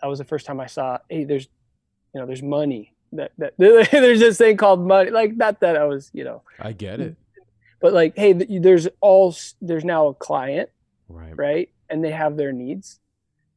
that 0.00 0.08
was 0.08 0.18
the 0.18 0.24
first 0.24 0.46
time 0.46 0.60
I 0.60 0.66
saw, 0.66 0.98
hey, 1.08 1.24
there's, 1.24 1.48
you 2.14 2.20
know, 2.20 2.26
there's 2.26 2.42
money. 2.42 2.92
That, 3.12 3.32
that 3.38 3.54
there's 3.58 4.20
this 4.20 4.38
thing 4.38 4.56
called 4.56 4.86
money. 4.86 5.10
Like 5.10 5.36
not 5.36 5.60
that 5.60 5.76
I 5.76 5.84
was, 5.84 6.10
you 6.12 6.24
know. 6.24 6.42
I 6.58 6.72
get 6.72 7.00
it. 7.00 7.16
But 7.80 7.92
like, 7.92 8.16
hey, 8.16 8.32
there's 8.32 8.88
all 9.00 9.34
there's 9.60 9.84
now 9.84 10.08
a 10.08 10.14
client, 10.14 10.70
right? 11.08 11.36
Right, 11.36 11.70
and 11.88 12.02
they 12.02 12.10
have 12.10 12.36
their 12.36 12.52
needs, 12.52 12.98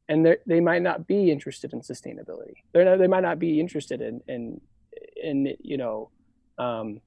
and 0.09 0.37
they 0.45 0.59
might 0.59 0.81
not 0.81 1.07
be 1.07 1.31
interested 1.31 1.73
in 1.73 1.81
sustainability. 1.81 2.55
Not, 2.73 2.97
they 2.97 3.07
might 3.07 3.23
not 3.23 3.39
be 3.39 3.59
interested 3.59 4.01
in 4.01 4.21
in 4.27 4.61
in 5.21 5.55
you 5.61 5.77
know, 5.77 6.09
um, 6.57 7.01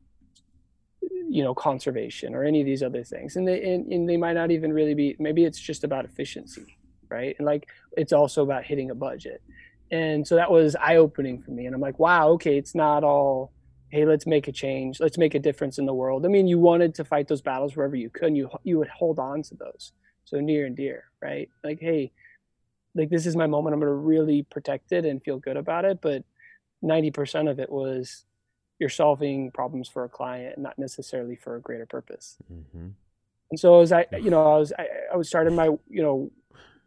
you 1.00 1.42
know, 1.42 1.54
conservation 1.54 2.35
or 2.35 2.45
any 2.45 2.61
of 2.61 2.66
these 2.66 2.83
other 2.83 3.04
things, 3.04 3.37
and 3.37 3.47
they 3.47 3.62
and, 3.62 3.92
and 3.92 4.09
they 4.09 4.16
might 4.16 4.35
not 4.35 4.50
even 4.50 4.73
really 4.73 4.95
be. 4.95 5.16
Maybe 5.19 5.45
it's 5.45 5.59
just 5.59 5.85
about 5.85 6.04
efficiency, 6.04 6.76
right? 7.09 7.35
And 7.38 7.47
like 7.47 7.69
it's 7.97 8.12
also 8.12 8.42
about 8.42 8.64
hitting 8.64 8.90
a 8.90 8.95
budget. 8.95 9.42
And 9.90 10.26
so 10.26 10.37
that 10.37 10.50
was 10.50 10.76
eye 10.76 10.97
opening 10.97 11.42
for 11.42 11.50
me. 11.50 11.66
And 11.66 11.75
I'm 11.75 11.80
like, 11.80 11.99
wow, 11.99 12.28
okay, 12.30 12.57
it's 12.57 12.76
not 12.76 13.02
all, 13.02 13.52
hey, 13.88 14.04
let's 14.07 14.25
make 14.25 14.47
a 14.47 14.52
change, 14.52 15.00
let's 15.00 15.19
make 15.19 15.35
a 15.35 15.40
difference 15.40 15.78
in 15.78 15.87
the 15.87 15.95
world. 15.95 16.25
I 16.25 16.28
mean, 16.28 16.47
you 16.47 16.61
wanted 16.61 16.95
to 16.97 17.04
fight 17.04 17.26
those 17.26 17.40
battles 17.40 17.75
wherever 17.75 17.97
you 17.97 18.09
could, 18.09 18.28
and 18.28 18.37
you 18.37 18.50
you 18.62 18.78
would 18.78 18.88
hold 18.88 19.19
on 19.19 19.42
to 19.45 19.54
those 19.57 19.92
so 20.25 20.38
near 20.38 20.66
and 20.66 20.76
dear, 20.76 21.04
right? 21.21 21.49
Like, 21.64 21.80
hey, 21.80 22.12
like 22.95 23.11
this 23.11 23.27
is 23.27 23.37
my 23.37 23.47
moment. 23.47 23.75
I'm 23.75 23.81
gonna 23.81 23.93
really 23.93 24.43
protect 24.43 24.93
it 24.93 25.05
and 25.05 25.23
feel 25.23 25.39
good 25.39 25.57
about 25.57 25.85
it. 25.85 26.01
But 26.01 26.25
90% 26.83 27.51
of 27.51 27.59
it 27.61 27.71
was 27.71 28.25
you're 28.79 28.89
solving 28.89 29.51
problems 29.51 29.89
for 29.89 30.05
a 30.05 30.09
client, 30.09 30.59
not 30.59 30.79
necessarily 30.79 31.37
for 31.37 31.57
a 31.57 31.61
greater 31.61 31.87
purpose. 31.87 32.37
Mm-hmm. 32.53 32.89
And 33.51 33.61
so 33.61 33.81
as 33.81 33.93
I, 33.93 34.07
you 34.13 34.31
know, 34.31 34.55
I 34.55 34.59
was 34.59 34.73
I, 34.79 34.87
I 35.13 35.17
was 35.17 35.29
starting 35.29 35.55
my, 35.55 35.67
you 35.89 36.03
know, 36.03 36.31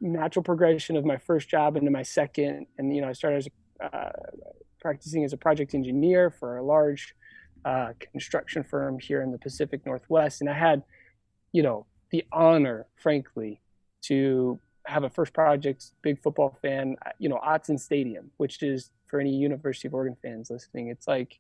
natural 0.02 0.44
progression 0.44 0.98
of 0.98 1.06
my 1.06 1.18
first 1.18 1.50
job 1.50 1.78
into 1.78 1.92
my 1.92 2.04
second. 2.04 2.68
And, 2.78 2.96
you 2.96 3.02
know, 3.02 3.10
I 3.10 3.14
started 3.14 3.38
as 3.38 3.48
uh, 3.82 4.10
practicing 4.82 5.24
as 5.24 5.34
a 5.34 5.38
project 5.38 5.74
engineer 5.74 6.30
for 6.30 6.58
a 6.58 6.64
large 6.64 7.16
uh, 7.64 7.94
construction 8.12 8.64
firm 8.64 9.00
here 9.00 9.22
in 9.22 9.32
the 9.32 9.38
Pacific 9.38 9.86
Northwest. 9.86 10.42
And 10.42 10.50
I 10.50 10.54
had, 10.54 10.84
you 11.52 11.64
know, 11.64 11.86
the 12.12 12.26
honor, 12.32 12.88
frankly, 12.96 13.62
to 14.04 14.60
have 14.86 15.04
a 15.04 15.10
first 15.10 15.34
project, 15.34 15.92
big 16.02 16.22
football 16.22 16.58
fan, 16.62 16.96
you 17.20 17.30
know, 17.30 17.40
Autzen 17.46 17.80
Stadium, 17.80 18.32
which 18.38 18.62
is 18.64 18.92
for 19.08 19.20
any 19.20 19.34
University 19.36 19.88
of 19.88 19.94
Oregon 19.94 20.18
fans 20.22 20.50
listening, 20.50 20.88
it's 20.88 21.08
like, 21.08 21.40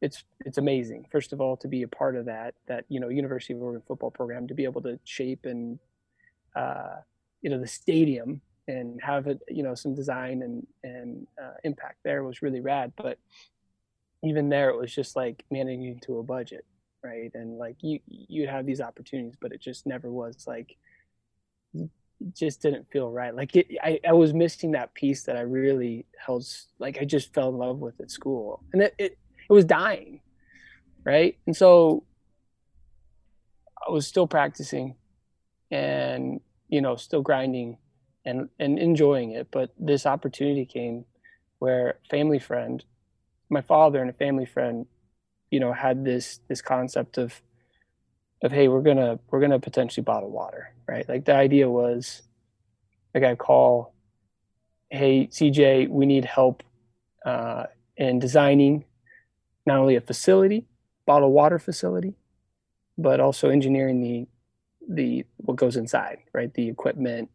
it's 0.00 0.24
it's 0.46 0.56
amazing. 0.56 1.04
First 1.12 1.34
of 1.34 1.42
all, 1.42 1.58
to 1.58 1.68
be 1.68 1.82
a 1.82 1.88
part 1.88 2.16
of 2.16 2.24
that 2.24 2.54
that 2.66 2.86
you 2.88 3.00
know 3.00 3.10
University 3.10 3.52
of 3.52 3.60
Oregon 3.60 3.82
football 3.86 4.10
program, 4.10 4.48
to 4.48 4.54
be 4.54 4.64
able 4.64 4.80
to 4.82 4.98
shape 5.04 5.44
and 5.44 5.78
uh, 6.56 6.96
you 7.42 7.50
know 7.50 7.60
the 7.60 7.66
stadium 7.66 8.40
and 8.68 9.00
have 9.02 9.26
it 9.26 9.40
you 9.48 9.62
know 9.62 9.74
some 9.74 9.94
design 9.94 10.42
and 10.42 10.66
and 10.84 11.26
uh, 11.42 11.54
impact 11.64 11.96
there 12.04 12.22
was 12.22 12.42
really 12.42 12.60
rad 12.60 12.92
but 12.96 13.18
even 14.22 14.48
there 14.48 14.70
it 14.70 14.76
was 14.76 14.94
just 14.94 15.16
like 15.16 15.44
managing 15.50 15.98
to 16.00 16.18
a 16.18 16.22
budget 16.22 16.64
right 17.02 17.30
and 17.34 17.58
like 17.58 17.76
you 17.80 17.98
you'd 18.06 18.48
have 18.48 18.66
these 18.66 18.80
opportunities 18.80 19.36
but 19.40 19.52
it 19.52 19.60
just 19.60 19.86
never 19.86 20.10
was 20.10 20.46
like 20.46 20.76
just 22.34 22.62
didn't 22.62 22.90
feel 22.90 23.10
right. 23.10 23.34
Like 23.34 23.56
it 23.56 23.68
I, 23.82 24.00
I 24.06 24.12
was 24.12 24.32
missing 24.34 24.72
that 24.72 24.94
piece 24.94 25.22
that 25.24 25.36
i 25.36 25.40
really 25.40 26.06
held 26.18 26.46
like 26.78 26.98
i 27.00 27.04
just 27.04 27.32
fell 27.32 27.48
in 27.48 27.56
love 27.56 27.78
with 27.78 28.00
at 28.00 28.10
school. 28.10 28.62
And 28.72 28.82
it, 28.82 28.94
it 28.98 29.18
it 29.48 29.52
was 29.52 29.64
dying 29.64 30.20
right? 31.02 31.38
And 31.46 31.56
so 31.56 32.04
i 33.88 33.90
was 33.90 34.06
still 34.06 34.26
practicing 34.26 34.96
and 35.70 36.40
you 36.70 36.80
know, 36.80 36.96
still 36.96 37.20
grinding 37.20 37.76
and, 38.24 38.48
and 38.58 38.78
enjoying 38.78 39.32
it. 39.32 39.48
But 39.50 39.72
this 39.78 40.06
opportunity 40.06 40.64
came 40.64 41.04
where 41.58 41.98
family 42.10 42.38
friend, 42.38 42.82
my 43.50 43.60
father 43.60 44.00
and 44.00 44.08
a 44.08 44.14
family 44.14 44.46
friend, 44.46 44.86
you 45.50 45.60
know, 45.60 45.72
had 45.72 46.04
this, 46.04 46.40
this 46.48 46.62
concept 46.62 47.18
of, 47.18 47.42
of, 48.42 48.52
Hey, 48.52 48.68
we're 48.68 48.82
gonna, 48.82 49.18
we're 49.30 49.40
gonna 49.40 49.60
potentially 49.60 50.04
bottle 50.04 50.30
water, 50.30 50.72
right? 50.86 51.08
Like 51.08 51.24
the 51.24 51.34
idea 51.34 51.68
was 51.68 52.22
like 53.14 53.24
I 53.24 53.34
call, 53.34 53.94
Hey, 54.90 55.28
CJ, 55.28 55.88
we 55.88 56.06
need 56.06 56.24
help, 56.24 56.62
uh, 57.24 57.64
in 57.96 58.18
designing 58.18 58.84
not 59.66 59.78
only 59.78 59.94
a 59.94 60.00
facility, 60.00 60.66
bottled 61.06 61.32
water 61.32 61.58
facility, 61.58 62.14
but 62.96 63.20
also 63.20 63.50
engineering 63.50 64.00
the 64.00 64.26
the 64.88 65.24
what 65.36 65.56
goes 65.56 65.76
inside, 65.76 66.18
right? 66.32 66.52
The 66.52 66.68
equipment. 66.68 67.30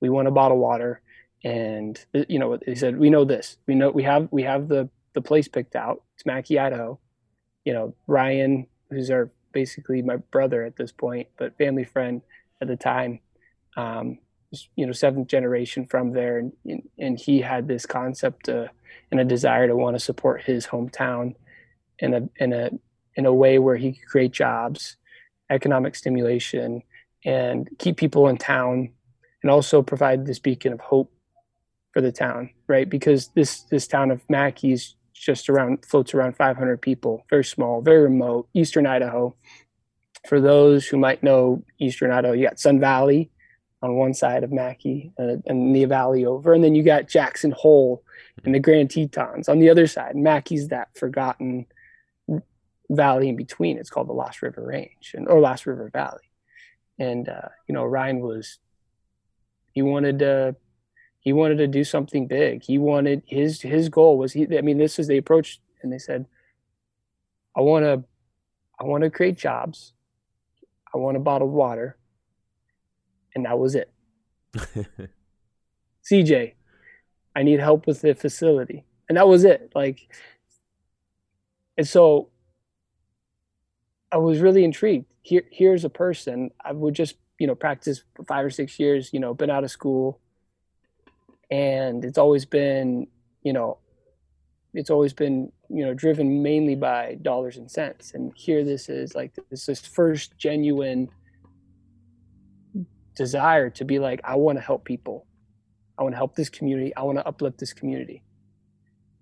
We 0.00 0.10
want 0.10 0.28
a 0.28 0.30
bottle 0.30 0.58
water, 0.58 1.00
and 1.42 1.98
you 2.28 2.38
know, 2.38 2.58
he 2.64 2.74
said, 2.74 2.98
we 2.98 3.10
know 3.10 3.24
this. 3.24 3.56
We 3.66 3.74
know 3.74 3.90
we 3.90 4.02
have 4.02 4.28
we 4.30 4.42
have 4.42 4.68
the 4.68 4.88
the 5.14 5.22
place 5.22 5.48
picked 5.48 5.76
out. 5.76 6.02
It's 6.14 6.26
Mackay, 6.26 6.58
Idaho. 6.58 6.98
You 7.64 7.72
know, 7.72 7.94
Ryan, 8.06 8.66
who's 8.90 9.10
our 9.10 9.30
basically 9.52 10.02
my 10.02 10.16
brother 10.16 10.64
at 10.64 10.76
this 10.76 10.92
point, 10.92 11.28
but 11.36 11.56
family 11.58 11.84
friend 11.84 12.22
at 12.60 12.68
the 12.68 12.76
time. 12.76 13.20
Um, 13.76 14.18
you 14.76 14.86
know, 14.86 14.92
seventh 14.92 15.28
generation 15.28 15.86
from 15.86 16.12
there, 16.12 16.38
and 16.38 16.52
and 16.98 17.18
he 17.18 17.40
had 17.40 17.68
this 17.68 17.84
concept 17.84 18.48
uh, 18.48 18.68
and 19.10 19.20
a 19.20 19.24
desire 19.24 19.66
to 19.68 19.76
want 19.76 19.94
to 19.94 20.00
support 20.00 20.42
his 20.42 20.66
hometown 20.66 21.34
in 21.98 22.14
a 22.14 22.28
in 22.36 22.52
a 22.52 22.70
in 23.14 23.26
a 23.26 23.34
way 23.34 23.58
where 23.58 23.76
he 23.76 23.92
could 23.92 24.08
create 24.08 24.32
jobs, 24.32 24.96
economic 25.50 25.94
stimulation, 25.94 26.82
and 27.24 27.68
keep 27.78 27.96
people 27.96 28.28
in 28.28 28.36
town 28.36 28.90
and 29.42 29.50
also 29.50 29.82
provide 29.82 30.26
this 30.26 30.38
beacon 30.38 30.72
of 30.72 30.80
hope 30.80 31.12
for 31.92 32.00
the 32.00 32.12
town, 32.12 32.50
right? 32.66 32.88
Because 32.88 33.28
this 33.34 33.62
this 33.62 33.86
town 33.86 34.10
of 34.10 34.22
Mackay's 34.28 34.94
just 35.18 35.48
around 35.48 35.84
floats 35.84 36.14
around 36.14 36.36
500 36.36 36.80
people, 36.80 37.24
very 37.30 37.44
small, 37.44 37.80
very 37.80 38.02
remote, 38.02 38.48
eastern 38.54 38.86
Idaho. 38.86 39.34
For 40.28 40.40
those 40.40 40.86
who 40.86 40.96
might 40.96 41.22
know 41.22 41.64
eastern 41.78 42.10
Idaho, 42.10 42.34
you 42.34 42.46
got 42.46 42.60
Sun 42.60 42.80
Valley 42.80 43.30
on 43.80 43.94
one 43.94 44.14
side 44.14 44.42
of 44.42 44.52
Mackay 44.52 45.12
uh, 45.18 45.36
and 45.46 45.74
the 45.74 45.84
valley 45.84 46.24
over, 46.24 46.52
and 46.52 46.64
then 46.64 46.74
you 46.74 46.82
got 46.82 47.08
Jackson 47.08 47.52
Hole 47.52 48.02
and 48.44 48.54
the 48.54 48.60
Grand 48.60 48.90
Tetons 48.90 49.48
on 49.48 49.58
the 49.60 49.70
other 49.70 49.86
side. 49.86 50.16
Mackay's 50.16 50.68
that 50.68 50.88
forgotten 50.96 51.66
valley 52.90 53.28
in 53.28 53.36
between. 53.36 53.78
It's 53.78 53.90
called 53.90 54.08
the 54.08 54.12
Lost 54.14 54.42
River 54.42 54.64
Range 54.64 55.12
and 55.14 55.28
or 55.28 55.40
Lost 55.40 55.66
River 55.66 55.90
Valley 55.92 56.28
and 56.98 57.28
uh, 57.28 57.48
you 57.66 57.74
know 57.74 57.84
Ryan 57.84 58.20
was 58.20 58.58
he 59.72 59.82
wanted 59.82 60.18
to 60.20 60.56
he 61.20 61.32
wanted 61.32 61.58
to 61.58 61.66
do 61.66 61.84
something 61.84 62.26
big. 62.26 62.62
He 62.62 62.78
wanted 62.78 63.22
his 63.26 63.62
his 63.62 63.88
goal 63.88 64.18
was 64.18 64.32
he. 64.32 64.46
I 64.56 64.62
mean, 64.62 64.78
this 64.78 64.98
is 64.98 65.08
the 65.08 65.18
approach, 65.18 65.60
and 65.82 65.92
they 65.92 65.98
said, 65.98 66.26
"I 67.56 67.60
want 67.60 67.84
to, 67.84 68.04
I 68.80 68.84
want 68.84 69.04
to 69.04 69.10
create 69.10 69.36
jobs. 69.36 69.92
I 70.94 70.98
want 70.98 71.16
a 71.16 71.20
bottled 71.20 71.52
water," 71.52 71.96
and 73.34 73.44
that 73.44 73.58
was 73.58 73.74
it. 73.74 73.90
CJ, 76.10 76.54
I 77.34 77.42
need 77.42 77.60
help 77.60 77.86
with 77.86 78.00
the 78.00 78.14
facility, 78.14 78.84
and 79.08 79.18
that 79.18 79.28
was 79.28 79.44
it. 79.44 79.72
Like, 79.74 80.08
and 81.76 81.86
so 81.86 82.30
I 84.10 84.18
was 84.18 84.40
really 84.40 84.64
intrigued. 84.64 85.06
Here, 85.22 85.42
here's 85.50 85.84
a 85.84 85.90
person 85.90 86.52
I 86.64 86.72
would 86.72 86.94
just, 86.94 87.16
you 87.38 87.46
know, 87.46 87.54
practice 87.54 88.02
for 88.14 88.24
five 88.24 88.46
or 88.46 88.50
six 88.50 88.78
years. 88.78 89.12
You 89.12 89.20
know, 89.20 89.34
been 89.34 89.50
out 89.50 89.64
of 89.64 89.70
school, 89.70 90.20
and 91.50 92.04
it's 92.04 92.18
always 92.18 92.44
been, 92.44 93.06
you 93.42 93.52
know, 93.52 93.78
it's 94.74 94.90
always 94.90 95.12
been, 95.12 95.50
you 95.68 95.84
know, 95.84 95.94
driven 95.94 96.42
mainly 96.42 96.74
by 96.74 97.16
dollars 97.22 97.56
and 97.56 97.70
cents. 97.70 98.12
And 98.14 98.32
here, 98.36 98.64
this 98.64 98.88
is 98.88 99.14
like 99.14 99.34
this 99.50 99.66
this 99.66 99.86
first 99.86 100.36
genuine 100.38 101.08
desire 103.14 103.70
to 103.70 103.84
be 103.84 103.98
like, 103.98 104.20
I 104.24 104.36
want 104.36 104.58
to 104.58 104.62
help 104.62 104.84
people. 104.84 105.26
I 105.98 106.02
want 106.02 106.12
to 106.12 106.16
help 106.16 106.36
this 106.36 106.48
community. 106.48 106.94
I 106.94 107.02
want 107.02 107.18
to 107.18 107.26
uplift 107.26 107.58
this 107.58 107.72
community. 107.72 108.22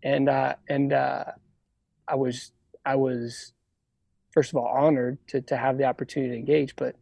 And 0.02 0.28
uh, 0.28 0.54
and 0.68 0.92
uh, 0.92 1.24
I 2.06 2.16
was 2.16 2.52
I 2.84 2.96
was 2.96 3.52
first 4.32 4.52
of 4.52 4.56
all 4.56 4.66
honored 4.66 5.18
to 5.28 5.40
to 5.42 5.56
have 5.56 5.78
the 5.78 5.84
opportunity 5.84 6.32
to 6.32 6.38
engage, 6.38 6.76
but 6.76 6.96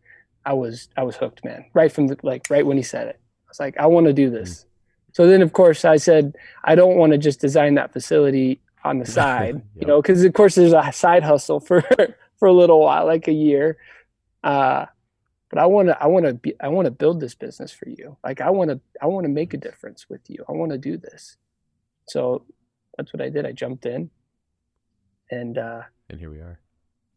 I 0.44 0.52
was 0.52 0.88
I 0.96 1.02
was 1.02 1.16
hooked, 1.16 1.44
man. 1.44 1.66
Right 1.74 1.90
from 1.90 2.06
the 2.06 2.16
like 2.22 2.46
right 2.50 2.64
when 2.64 2.76
he 2.76 2.82
said 2.82 3.08
it, 3.08 3.20
I 3.46 3.48
was 3.48 3.60
like, 3.60 3.76
I 3.78 3.86
want 3.86 4.06
to 4.06 4.12
do 4.12 4.30
this. 4.30 4.66
So 5.14 5.28
then, 5.28 5.42
of 5.42 5.52
course, 5.52 5.84
I 5.84 5.96
said 5.96 6.36
I 6.64 6.74
don't 6.74 6.96
want 6.96 7.12
to 7.12 7.18
just 7.18 7.40
design 7.40 7.76
that 7.76 7.92
facility 7.92 8.60
on 8.84 8.98
the 8.98 9.06
side, 9.20 9.54
yep. 9.54 9.64
you 9.76 9.86
know, 9.86 10.02
because 10.02 10.22
of 10.24 10.34
course 10.34 10.56
there's 10.56 10.72
a 10.72 10.92
side 10.92 11.22
hustle 11.22 11.60
for 11.60 11.82
for 12.38 12.48
a 12.48 12.52
little 12.52 12.80
while, 12.80 13.06
like 13.06 13.28
a 13.28 13.32
year. 13.32 13.78
Uh, 14.42 14.86
but 15.50 15.58
I 15.58 15.66
want 15.66 15.88
to 15.88 16.02
I 16.02 16.08
want 16.08 16.26
to 16.26 16.34
be 16.34 16.54
I 16.60 16.66
want 16.66 16.86
to 16.86 16.90
build 16.90 17.20
this 17.20 17.34
business 17.36 17.70
for 17.70 17.88
you. 17.88 18.16
Like 18.24 18.40
I 18.40 18.50
want 18.50 18.70
to 18.70 18.80
I 19.00 19.06
want 19.06 19.24
to 19.24 19.30
make 19.30 19.54
a 19.54 19.56
difference 19.56 20.10
with 20.10 20.28
you. 20.28 20.44
I 20.48 20.52
want 20.52 20.72
to 20.72 20.78
do 20.78 20.96
this. 20.96 21.36
So 22.08 22.44
that's 22.98 23.12
what 23.12 23.22
I 23.22 23.28
did. 23.28 23.46
I 23.46 23.52
jumped 23.52 23.86
in, 23.86 24.10
and 25.30 25.56
uh, 25.56 25.82
and 26.10 26.18
here 26.18 26.30
we 26.30 26.38
are. 26.38 26.58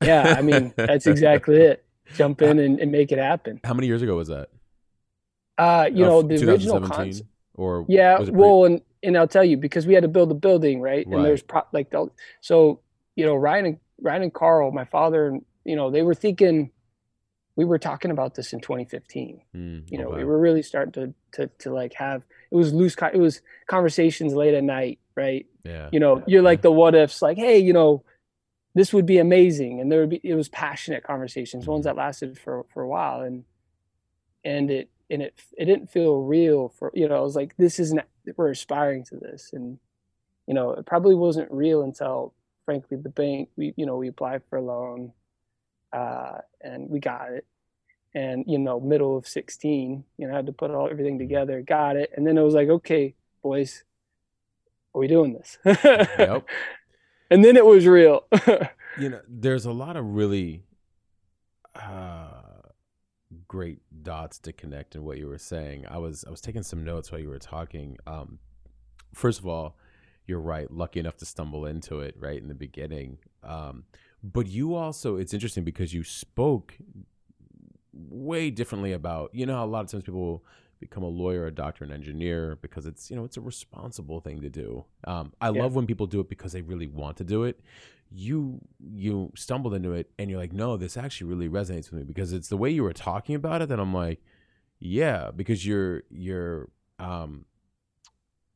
yeah, 0.04 0.36
I 0.38 0.44
mean 0.44 0.72
that's 0.77 1.08
exactly 1.08 1.58
it. 1.58 1.84
Jump 2.16 2.44
in 2.44 2.60
and, 2.60 2.80
and, 2.80 2.89
make 2.89 3.12
it 3.12 3.18
happen. 3.18 3.60
How 3.66 3.74
many 3.74 3.88
years 3.88 4.01
ago 4.01 4.16
was 4.16 4.30
that? 4.30 4.50
Uh, 5.58 5.89
you 5.92 6.06
know, 6.06 6.22
the 6.22 6.36
original 6.50 6.80
concept. 6.80 7.27
Or 7.57 7.85
yeah, 7.89 8.19
well, 8.19 8.65
and 8.65 8.81
and 9.03 9.17
I'll 9.17 9.27
tell 9.27 9.43
you 9.43 9.57
because 9.57 9.85
we 9.85 9.93
had 9.93 10.03
to 10.03 10.07
build 10.07 10.31
a 10.31 10.35
building, 10.35 10.79
right? 10.79 11.05
right. 11.07 11.15
And 11.17 11.25
there's 11.25 11.41
pro- 11.41 11.67
like 11.73 11.89
the, 11.89 12.09
so 12.39 12.79
you 13.15 13.25
know 13.25 13.35
Ryan 13.35 13.65
and 13.65 13.77
Ryan 13.99 14.23
and 14.23 14.33
Carl, 14.33 14.71
my 14.71 14.85
father, 14.85 15.27
and 15.27 15.45
you 15.65 15.75
know 15.75 15.91
they 15.91 16.03
were 16.03 16.13
thinking 16.13 16.71
we 17.57 17.65
were 17.65 17.79
talking 17.79 18.11
about 18.11 18.35
this 18.35 18.53
in 18.53 18.61
2015. 18.61 19.41
Mm, 19.55 19.91
you 19.91 19.97
know, 19.97 20.09
okay. 20.09 20.17
we 20.17 20.23
were 20.23 20.39
really 20.39 20.61
starting 20.61 20.91
to 20.93 21.13
to 21.33 21.47
to 21.59 21.73
like 21.73 21.93
have 21.95 22.23
it 22.51 22.55
was 22.55 22.71
loose. 22.71 22.95
It 22.95 23.19
was 23.19 23.41
conversations 23.65 24.33
late 24.33 24.53
at 24.53 24.63
night, 24.63 24.99
right? 25.15 25.47
Yeah. 25.63 25.89
You 25.91 25.99
know, 25.99 26.23
you're 26.27 26.43
like 26.43 26.61
the 26.61 26.71
what 26.71 26.95
ifs, 26.95 27.21
like, 27.21 27.37
hey, 27.37 27.57
you 27.57 27.73
know, 27.73 28.03
this 28.75 28.93
would 28.93 29.07
be 29.07 29.17
amazing, 29.17 29.81
and 29.81 29.91
there 29.91 30.01
would 30.01 30.11
be 30.11 30.21
it 30.23 30.35
was 30.35 30.47
passionate 30.47 31.03
conversations, 31.03 31.65
mm. 31.65 31.69
ones 31.69 31.85
that 31.85 31.95
lasted 31.95 32.37
for 32.37 32.65
for 32.71 32.83
a 32.83 32.87
while, 32.87 33.21
and 33.21 33.43
and 34.45 34.69
it 34.69 34.89
and 35.09 35.21
it 35.21 35.39
it 35.57 35.65
didn't 35.65 35.89
feel 35.89 36.17
real 36.17 36.69
for 36.69 36.91
you 36.93 37.07
know. 37.07 37.15
I 37.15 37.21
was 37.21 37.35
like, 37.35 37.55
this 37.57 37.79
isn't 37.79 38.01
we're 38.35 38.51
aspiring 38.51 39.03
to 39.05 39.15
this, 39.15 39.51
and 39.53 39.79
you 40.47 40.53
know, 40.53 40.71
it 40.71 40.85
probably 40.85 41.15
wasn't 41.15 41.51
real 41.51 41.83
until 41.83 42.33
frankly 42.65 42.97
the 42.97 43.09
bank 43.09 43.49
we 43.55 43.73
you 43.77 43.85
know 43.85 43.97
we 43.97 44.07
applied 44.07 44.41
for 44.49 44.57
a 44.57 44.61
loan 44.61 45.13
uh, 45.93 46.39
and 46.61 46.89
we 46.89 46.99
got 46.99 47.31
it. 47.31 47.45
And 48.13 48.45
you 48.47 48.57
know, 48.57 48.79
middle 48.79 49.17
of 49.17 49.27
16, 49.27 50.03
you 50.17 50.27
know, 50.27 50.33
I 50.33 50.37
had 50.37 50.47
to 50.47 50.51
put 50.51 50.71
all 50.71 50.89
everything 50.89 51.19
together, 51.19 51.61
got 51.61 51.97
it, 51.97 52.11
and 52.15 52.25
then 52.25 52.37
it 52.37 52.41
was 52.41 52.53
like, 52.53 52.69
okay, 52.69 53.13
boys, 53.43 53.83
are 54.93 54.99
we 54.99 55.07
doing 55.07 55.33
this? 55.33 55.57
yep. 55.65 56.45
And 57.29 57.43
then 57.43 57.57
it 57.57 57.65
was 57.65 57.85
real. 57.85 58.23
you 58.97 59.09
know, 59.09 59.19
there's 59.27 59.65
a 59.65 59.73
lot 59.73 59.97
of 59.97 60.05
really 60.05 60.63
uh, 61.75 62.29
great 63.49 63.81
dots 64.04 64.39
to 64.39 64.54
connect 64.54 64.96
in 64.96 65.04
what 65.04 65.18
you 65.18 65.27
were 65.27 65.38
saying. 65.38 65.86
I 65.89 65.98
was 65.98 66.24
I 66.25 66.30
was 66.30 66.42
taking 66.42 66.63
some 66.63 66.84
notes 66.84 67.12
while 67.12 67.22
you 67.22 67.30
were 67.30 67.39
talking. 67.39 67.98
Um, 68.06 68.39
first 69.13 69.39
of 69.39 69.48
all, 69.48 69.77
you're 70.25 70.39
right. 70.39 70.70
Lucky 70.72 71.00
enough 71.00 71.18
to 71.18 71.25
stumble 71.25 71.66
into 71.66 72.00
it 72.01 72.16
right 72.20 72.39
in 72.39 72.48
the 72.48 72.56
beginning. 72.56 73.18
Um, 73.44 73.86
but 74.24 74.48
you 74.48 74.75
also, 74.75 75.16
it's 75.16 75.34
interesting 75.34 75.63
because 75.63 75.94
you 75.94 76.04
spoke 76.04 76.77
way 77.94 78.50
differently 78.50 78.94
about, 78.94 79.34
you 79.34 79.46
know, 79.46 79.63
a 79.63 79.66
lot 79.66 79.86
of 79.86 79.92
times 79.92 80.04
people 80.04 80.44
become 80.80 81.04
a 81.04 81.08
lawyer, 81.08 81.48
a 81.48 81.51
doctor, 81.51 81.84
an 81.84 81.92
engineer 81.92 82.58
because 82.62 82.86
it's, 82.86 83.10
you 83.10 83.16
know, 83.16 83.24
it's 83.24 83.38
a 83.38 83.42
responsible 83.42 84.20
thing 84.20 84.42
to 84.42 84.50
do. 84.50 84.86
Um, 85.06 85.34
I 85.42 85.50
yeah. 85.50 85.63
love 85.63 85.75
when 85.75 85.88
people 85.88 86.06
do 86.08 86.20
it 86.20 86.30
because 86.30 86.51
they 86.51 86.62
really 86.62 86.88
want 86.88 87.18
to 87.18 87.24
do 87.24 87.44
it. 87.44 87.60
You 88.09 88.61
you 88.79 89.31
stumbled 89.35 89.73
into 89.73 89.93
it 89.93 90.11
and 90.17 90.29
you're 90.29 90.39
like, 90.39 90.53
no, 90.53 90.77
this 90.77 90.97
actually 90.97 91.27
really 91.27 91.49
resonates 91.49 91.91
with 91.91 91.93
me 91.93 92.03
because 92.03 92.33
it's 92.33 92.47
the 92.47 92.57
way 92.57 92.69
you 92.69 92.83
were 92.83 92.93
talking 92.93 93.35
about 93.35 93.61
it 93.61 93.69
that 93.69 93.79
I'm 93.79 93.93
like, 93.93 94.21
yeah, 94.79 95.31
because 95.35 95.65
you're 95.65 96.03
you're 96.09 96.69
um 96.99 97.45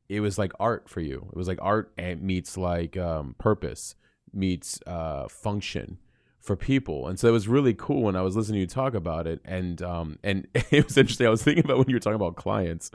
it 0.09 0.19
was 0.19 0.37
like 0.37 0.51
art 0.59 0.89
for 0.89 1.01
you. 1.01 1.27
It 1.31 1.37
was 1.37 1.47
like 1.47 1.59
art 1.61 1.91
and 1.97 2.21
meets 2.21 2.57
like 2.57 2.97
um 2.97 3.35
purpose 3.37 3.95
meets 4.33 4.79
uh, 4.87 5.27
function 5.27 5.97
for 6.39 6.55
people. 6.55 7.07
And 7.07 7.19
so 7.19 7.27
it 7.27 7.31
was 7.31 7.47
really 7.47 7.73
cool 7.73 8.03
when 8.03 8.15
I 8.15 8.21
was 8.21 8.35
listening 8.35 8.55
to 8.55 8.61
you 8.61 8.67
talk 8.67 8.93
about 8.93 9.27
it. 9.27 9.41
And 9.45 9.81
um, 9.81 10.19
and 10.23 10.47
it 10.53 10.85
was 10.85 10.97
interesting. 10.97 11.27
I 11.27 11.29
was 11.29 11.43
thinking 11.43 11.63
about 11.63 11.77
when 11.77 11.89
you 11.89 11.95
were 11.95 11.99
talking 11.99 12.15
about 12.15 12.35
clients, 12.35 12.91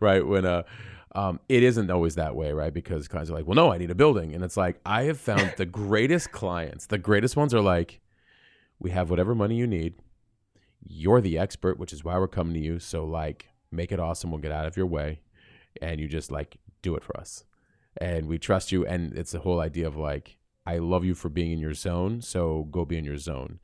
right? 0.00 0.26
When 0.26 0.44
uh, 0.44 0.62
um, 1.16 1.40
it 1.48 1.62
isn't 1.62 1.90
always 1.90 2.16
that 2.16 2.36
way, 2.36 2.52
right? 2.52 2.72
Because 2.72 3.08
clients 3.08 3.30
are 3.30 3.34
like, 3.34 3.46
well, 3.46 3.54
no, 3.54 3.72
I 3.72 3.78
need 3.78 3.90
a 3.90 3.94
building. 3.94 4.34
And 4.34 4.44
it's 4.44 4.56
like, 4.56 4.78
I 4.84 5.04
have 5.04 5.18
found 5.18 5.54
the 5.56 5.64
greatest 5.64 6.30
clients, 6.30 6.86
the 6.86 6.98
greatest 6.98 7.36
ones 7.36 7.54
are 7.54 7.62
like, 7.62 8.00
we 8.78 8.90
have 8.90 9.08
whatever 9.08 9.34
money 9.34 9.56
you 9.56 9.66
need. 9.66 9.94
You're 10.86 11.22
the 11.22 11.38
expert, 11.38 11.78
which 11.78 11.94
is 11.94 12.04
why 12.04 12.18
we're 12.18 12.28
coming 12.28 12.52
to 12.52 12.60
you. 12.60 12.78
So, 12.78 13.04
like, 13.06 13.48
make 13.72 13.92
it 13.92 13.98
awesome. 13.98 14.30
We'll 14.30 14.42
get 14.42 14.52
out 14.52 14.66
of 14.66 14.76
your 14.76 14.84
way. 14.84 15.20
And 15.80 15.98
you 15.98 16.06
just 16.06 16.30
like 16.30 16.58
do 16.82 16.94
it 16.96 17.02
for 17.02 17.16
us. 17.18 17.44
And 17.98 18.28
we 18.28 18.38
trust 18.38 18.70
you. 18.70 18.84
And 18.84 19.16
it's 19.16 19.32
the 19.32 19.40
whole 19.40 19.60
idea 19.60 19.86
of 19.86 19.96
like, 19.96 20.36
I 20.66 20.78
love 20.78 21.02
you 21.02 21.14
for 21.14 21.30
being 21.30 21.52
in 21.52 21.58
your 21.58 21.74
zone, 21.74 22.20
so 22.20 22.68
go 22.70 22.84
be 22.84 22.98
in 22.98 23.04
your 23.04 23.16
zone. 23.16 23.58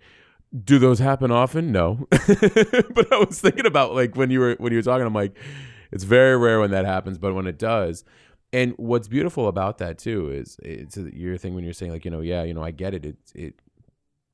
Do 0.64 0.78
those 0.78 1.00
happen 1.00 1.30
often? 1.30 1.70
No. 1.70 2.06
but 2.10 3.12
I 3.12 3.18
was 3.18 3.40
thinking 3.40 3.66
about 3.66 3.94
like 3.94 4.16
when 4.16 4.30
you 4.30 4.40
were 4.40 4.56
when 4.58 4.72
you 4.72 4.78
were 4.78 4.82
talking, 4.82 5.06
I'm 5.06 5.14
like, 5.14 5.36
it's 5.92 6.04
very 6.04 6.36
rare 6.36 6.60
when 6.60 6.70
that 6.70 6.84
happens, 6.84 7.18
but 7.18 7.34
when 7.34 7.46
it 7.46 7.58
does, 7.58 8.04
and 8.52 8.74
what's 8.76 9.08
beautiful 9.08 9.48
about 9.48 9.78
that 9.78 9.98
too 9.98 10.30
is 10.30 10.58
it's 10.62 10.96
your 10.96 11.36
thing 11.36 11.54
when 11.54 11.64
you're 11.64 11.72
saying 11.72 11.92
like 11.92 12.04
you 12.04 12.10
know 12.10 12.20
yeah 12.20 12.42
you 12.42 12.54
know 12.54 12.62
I 12.62 12.70
get 12.70 12.94
it 12.94 13.06
it 13.06 13.16
it 13.34 13.54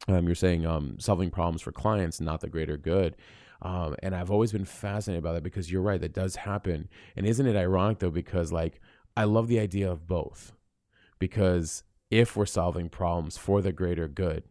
um, 0.09 0.27
you're 0.27 0.35
saying 0.35 0.67
um, 0.67 0.99
solving 0.99 1.31
problems 1.31 1.63
for 1.63 1.73
clients 1.73 2.21
not 2.21 2.41
the 2.41 2.49
greater 2.49 2.77
good 2.77 3.17
um, 3.61 3.97
and 4.03 4.15
I've 4.15 4.31
always 4.31 4.53
been 4.53 4.65
fascinated 4.65 5.23
by 5.23 5.33
that 5.33 5.43
because 5.43 5.71
you're 5.71 5.83
right 5.83 6.01
that 6.01 6.13
does 6.13 6.37
happen 6.37 6.89
and 7.17 7.27
isn't 7.27 7.47
it 7.47 7.57
ironic 7.57 7.99
though 7.99 8.11
because 8.11 8.53
like 8.53 8.81
I 9.17 9.25
love 9.25 9.49
the 9.49 9.61
idea 9.61 9.91
of 9.91 10.07
both 10.07 10.53
because 11.19 11.83
if 12.11 12.37
we're 12.37 12.47
solving 12.47 12.89
problems 12.89 13.37
for 13.37 13.61
the 13.61 13.73
greater 13.73 14.09
good, 14.09 14.45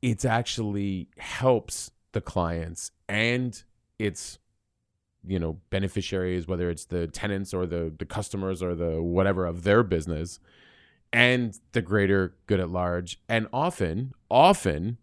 it 0.00 0.24
actually 0.24 1.08
helps 1.18 1.90
the 2.12 2.20
clients 2.20 2.90
and 3.08 3.62
its 3.98 4.38
you 5.26 5.38
know 5.38 5.58
beneficiaries 5.70 6.48
whether 6.48 6.68
it's 6.68 6.86
the 6.86 7.06
tenants 7.06 7.54
or 7.54 7.66
the 7.66 7.92
the 7.98 8.04
customers 8.04 8.62
or 8.62 8.74
the 8.74 9.00
whatever 9.00 9.46
of 9.46 9.62
their 9.62 9.82
business 9.82 10.40
and 11.12 11.58
the 11.72 11.82
greater 11.82 12.34
good 12.46 12.60
at 12.60 12.70
large 12.70 13.20
and 13.28 13.46
often 13.52 14.14
often 14.30 14.98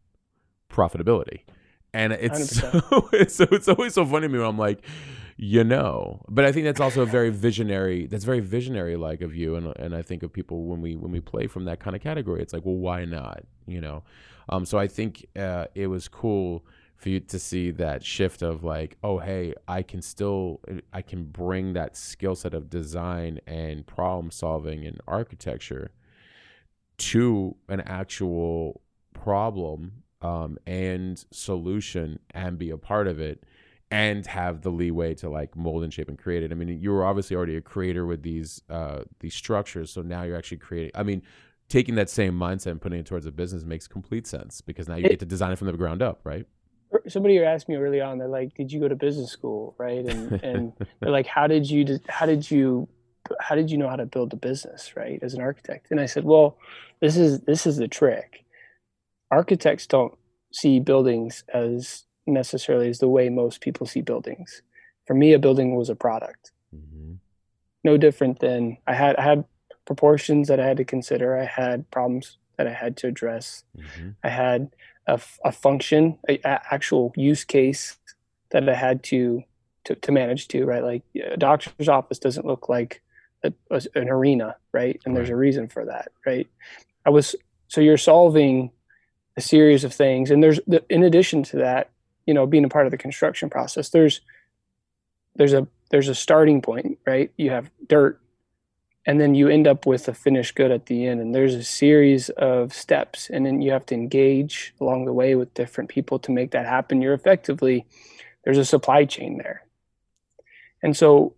profitability. 0.70 1.42
And 1.94 2.14
it's 2.14 2.58
so, 2.58 3.10
it's 3.14 3.36
so 3.36 3.48
it's 3.52 3.68
always 3.68 3.94
so 3.94 4.06
funny 4.06 4.28
to 4.28 4.34
me 4.34 4.40
when 4.40 4.48
i'm 4.48 4.58
like 4.58 4.84
you 5.42 5.64
know. 5.64 6.22
But 6.28 6.46
i 6.46 6.52
think 6.52 6.66
that's 6.66 6.82
also 6.82 7.02
a 7.02 7.06
very 7.06 7.30
visionary 7.30 8.08
that's 8.08 8.26
very 8.26 8.40
visionary 8.40 8.96
like 8.96 9.22
of 9.22 9.36
you 9.36 9.56
and 9.56 9.74
and 9.78 9.96
i 9.96 10.02
think 10.02 10.24
of 10.24 10.34
people 10.34 10.66
when 10.66 10.82
we 10.82 10.96
when 10.96 11.12
we 11.12 11.20
play 11.20 11.48
from 11.48 11.66
that 11.66 11.80
kind 11.80 11.96
of 11.96 12.02
category. 12.02 12.42
It's 12.42 12.54
like 12.54 12.66
well 12.66 12.76
why 12.76 13.06
not? 13.06 13.44
You 13.68 13.82
know? 13.82 14.04
Um 14.50 14.66
so 14.66 14.78
i 14.78 14.88
think 14.88 15.26
uh 15.36 15.66
it 15.76 15.88
was 15.88 16.08
cool 16.08 16.66
for 17.00 17.10
you 17.10 17.20
to 17.22 17.40
see 17.40 17.72
that 17.72 18.04
shift 18.04 18.42
of 18.42 18.64
like 18.64 18.98
oh 19.04 19.18
hey 19.20 19.54
i 19.68 19.82
can 19.82 20.02
still 20.02 20.60
i 20.92 21.02
can 21.02 21.24
bring 21.24 21.74
that 21.74 21.96
skill 21.96 22.36
set 22.36 22.54
of 22.54 22.70
design 22.70 23.40
and 23.48 23.88
problem 23.88 24.30
solving 24.30 24.86
and 24.86 25.00
architecture 25.08 25.92
to 26.98 27.56
an 27.70 27.80
actual 27.82 28.82
problem 29.14 30.04
um, 30.22 30.58
and 30.68 31.24
solution 31.32 32.20
and 32.32 32.58
be 32.58 32.70
a 32.70 32.78
part 32.78 33.08
of 33.08 33.22
it 33.22 33.46
and 33.90 34.28
have 34.28 34.62
the 34.62 34.70
leeway 34.70 35.16
to 35.16 35.30
like 35.30 35.56
mold 35.56 35.84
and 35.84 35.94
shape 35.94 36.10
and 36.10 36.20
create 36.20 36.44
it. 36.44 36.52
I 36.52 36.56
mean, 36.56 36.80
you 36.80 36.92
were 36.92 37.06
obviously 37.06 37.36
already 37.36 37.56
a 37.56 37.62
creator 37.62 38.06
with 38.06 38.22
these 38.22 38.62
uh, 38.70 39.04
these 39.20 39.34
structures, 39.34 39.92
so 39.92 40.02
now 40.02 40.24
you're 40.24 40.38
actually 40.38 40.58
creating. 40.58 40.92
I 40.94 41.04
mean, 41.04 41.24
taking 41.70 41.96
that 41.96 42.10
same 42.10 42.34
mindset 42.34 42.72
and 42.72 42.82
putting 42.82 43.00
it 43.00 43.06
towards 43.06 43.26
a 43.26 43.32
business 43.32 43.64
makes 43.64 43.88
complete 43.88 44.28
sense 44.28 44.62
because 44.62 44.88
now 44.88 44.96
you 44.96 45.08
get 45.08 45.20
to 45.20 45.26
design 45.26 45.52
it 45.52 45.58
from 45.58 45.68
the 45.68 45.74
ground 45.74 46.02
up, 46.02 46.20
right? 46.24 46.46
Somebody 47.08 47.40
asked 47.40 47.70
me 47.70 47.76
early 47.76 48.02
on, 48.02 48.18
they're 48.18 48.28
like, 48.28 48.56
"Did 48.56 48.72
you 48.72 48.80
go 48.80 48.88
to 48.88 48.96
business 48.96 49.32
school?" 49.32 49.76
Right, 49.78 50.06
and 50.06 50.32
and 50.44 50.74
they're 51.00 51.12
like, 51.12 51.28
"How 51.28 51.48
did 51.48 51.70
you 51.70 52.00
how 52.08 52.26
did 52.26 52.50
you 52.50 52.88
how 53.40 53.56
did 53.56 53.70
you 53.70 53.78
know 53.78 53.90
how 53.90 53.96
to 53.96 54.06
build 54.06 54.34
a 54.34 54.38
business, 54.38 54.96
right, 54.96 55.20
as 55.22 55.34
an 55.34 55.42
architect?" 55.42 55.88
And 55.92 56.00
I 56.00 56.06
said, 56.06 56.24
"Well, 56.24 56.58
this 57.00 57.18
is 57.18 57.42
this 57.42 57.68
is 57.68 57.78
the 57.78 57.88
trick. 57.88 58.46
Architects 59.32 59.86
don't 59.86 60.18
see 60.52 60.80
buildings 60.80 61.44
as 61.54 62.06
necessarily 62.26 62.90
as 62.90 63.00
the 63.00 63.10
way 63.10 63.30
most 63.30 63.62
people 63.62 63.86
see 63.86 64.02
buildings. 64.02 64.62
For 65.06 65.14
me, 65.14 65.34
a 65.34 65.40
building 65.40 65.76
was 65.76 65.90
a 65.90 65.96
product. 65.96 66.52
Mm-hmm. 66.76 67.14
No 67.84 67.98
different 67.98 68.40
than 68.40 68.78
I 68.88 68.94
had 68.94 69.16
I 69.16 69.24
had 69.24 69.46
proportions 69.86 70.48
that 70.48 70.60
I 70.60 70.68
had 70.68 70.78
to 70.78 70.86
consider. 70.86 71.38
I 71.38 71.46
had 71.46 71.90
problems 71.92 72.38
that 72.58 72.68
I 72.68 72.74
had 72.74 72.98
to 72.98 73.08
address. 73.08 73.64
Mm-hmm. 73.78 74.10
I 74.24 74.30
had 74.30 74.76
a, 75.10 75.20
a 75.44 75.52
function, 75.52 76.18
a, 76.30 76.38
a, 76.46 76.62
actual 76.72 77.12
use 77.16 77.44
case 77.44 77.98
that 78.52 78.70
I 78.70 78.76
had 78.76 79.04
to, 79.06 79.44
to 79.86 79.96
to 79.96 80.12
manage 80.12 80.48
to. 80.50 80.66
Right, 80.66 80.84
like 80.84 81.04
a 81.16 81.38
doctor's 81.38 81.90
office 81.90 82.20
doesn't 82.20 82.46
look 82.46 82.70
like 82.70 83.02
a, 83.44 83.54
an 83.96 84.10
arena, 84.10 84.56
right? 84.72 85.00
And 85.06 85.14
right. 85.14 85.20
there's 85.20 85.30
a 85.30 85.36
reason 85.36 85.68
for 85.68 85.86
that, 85.86 86.10
right? 86.26 86.48
I 87.06 87.10
was 87.10 87.36
so 87.68 87.82
you're 87.82 87.98
solving 87.98 88.72
a 89.36 89.42
series 89.42 89.84
of 89.84 89.94
things, 89.94 90.32
and 90.32 90.44
there's 90.44 90.60
in 90.90 91.04
addition 91.04 91.44
to 91.44 91.58
that, 91.58 91.90
you 92.26 92.34
know, 92.34 92.46
being 92.46 92.66
a 92.66 92.70
part 92.70 92.86
of 92.86 92.92
the 92.92 92.98
construction 92.98 93.50
process, 93.50 93.90
there's 93.90 94.22
there's 95.36 95.54
a 95.54 95.68
there's 95.90 96.10
a 96.10 96.16
starting 96.16 96.62
point, 96.62 97.00
right? 97.08 97.32
You 97.38 97.50
have 97.50 97.72
dirt, 97.88 98.22
and 99.10 99.20
then 99.20 99.34
you 99.34 99.50
end 99.50 99.66
up 99.66 99.88
with 99.88 100.08
a 100.08 100.14
finished 100.14 100.54
good 100.54 100.70
at 100.70 100.86
the 100.86 101.08
end. 101.08 101.20
And 101.20 101.34
there's 101.34 101.56
a 101.56 101.64
series 101.64 102.30
of 102.30 102.76
steps, 102.76 103.28
and 103.28 103.44
then 103.44 103.60
you 103.60 103.72
have 103.72 103.88
to 103.88 103.96
engage 103.96 104.76
along 104.80 105.06
the 105.06 105.14
way 105.14 105.34
with 105.34 105.52
different 105.56 105.90
people 105.90 106.20
to 106.20 106.32
make 106.32 106.52
that 106.52 106.68
happen. 106.68 107.02
You're 107.02 107.16
effectively 107.16 107.88
there's 108.44 108.60
a 108.60 108.66
supply 108.66 109.06
chain 109.06 109.40
there, 109.40 109.64
and 110.84 110.96
so 110.96 111.34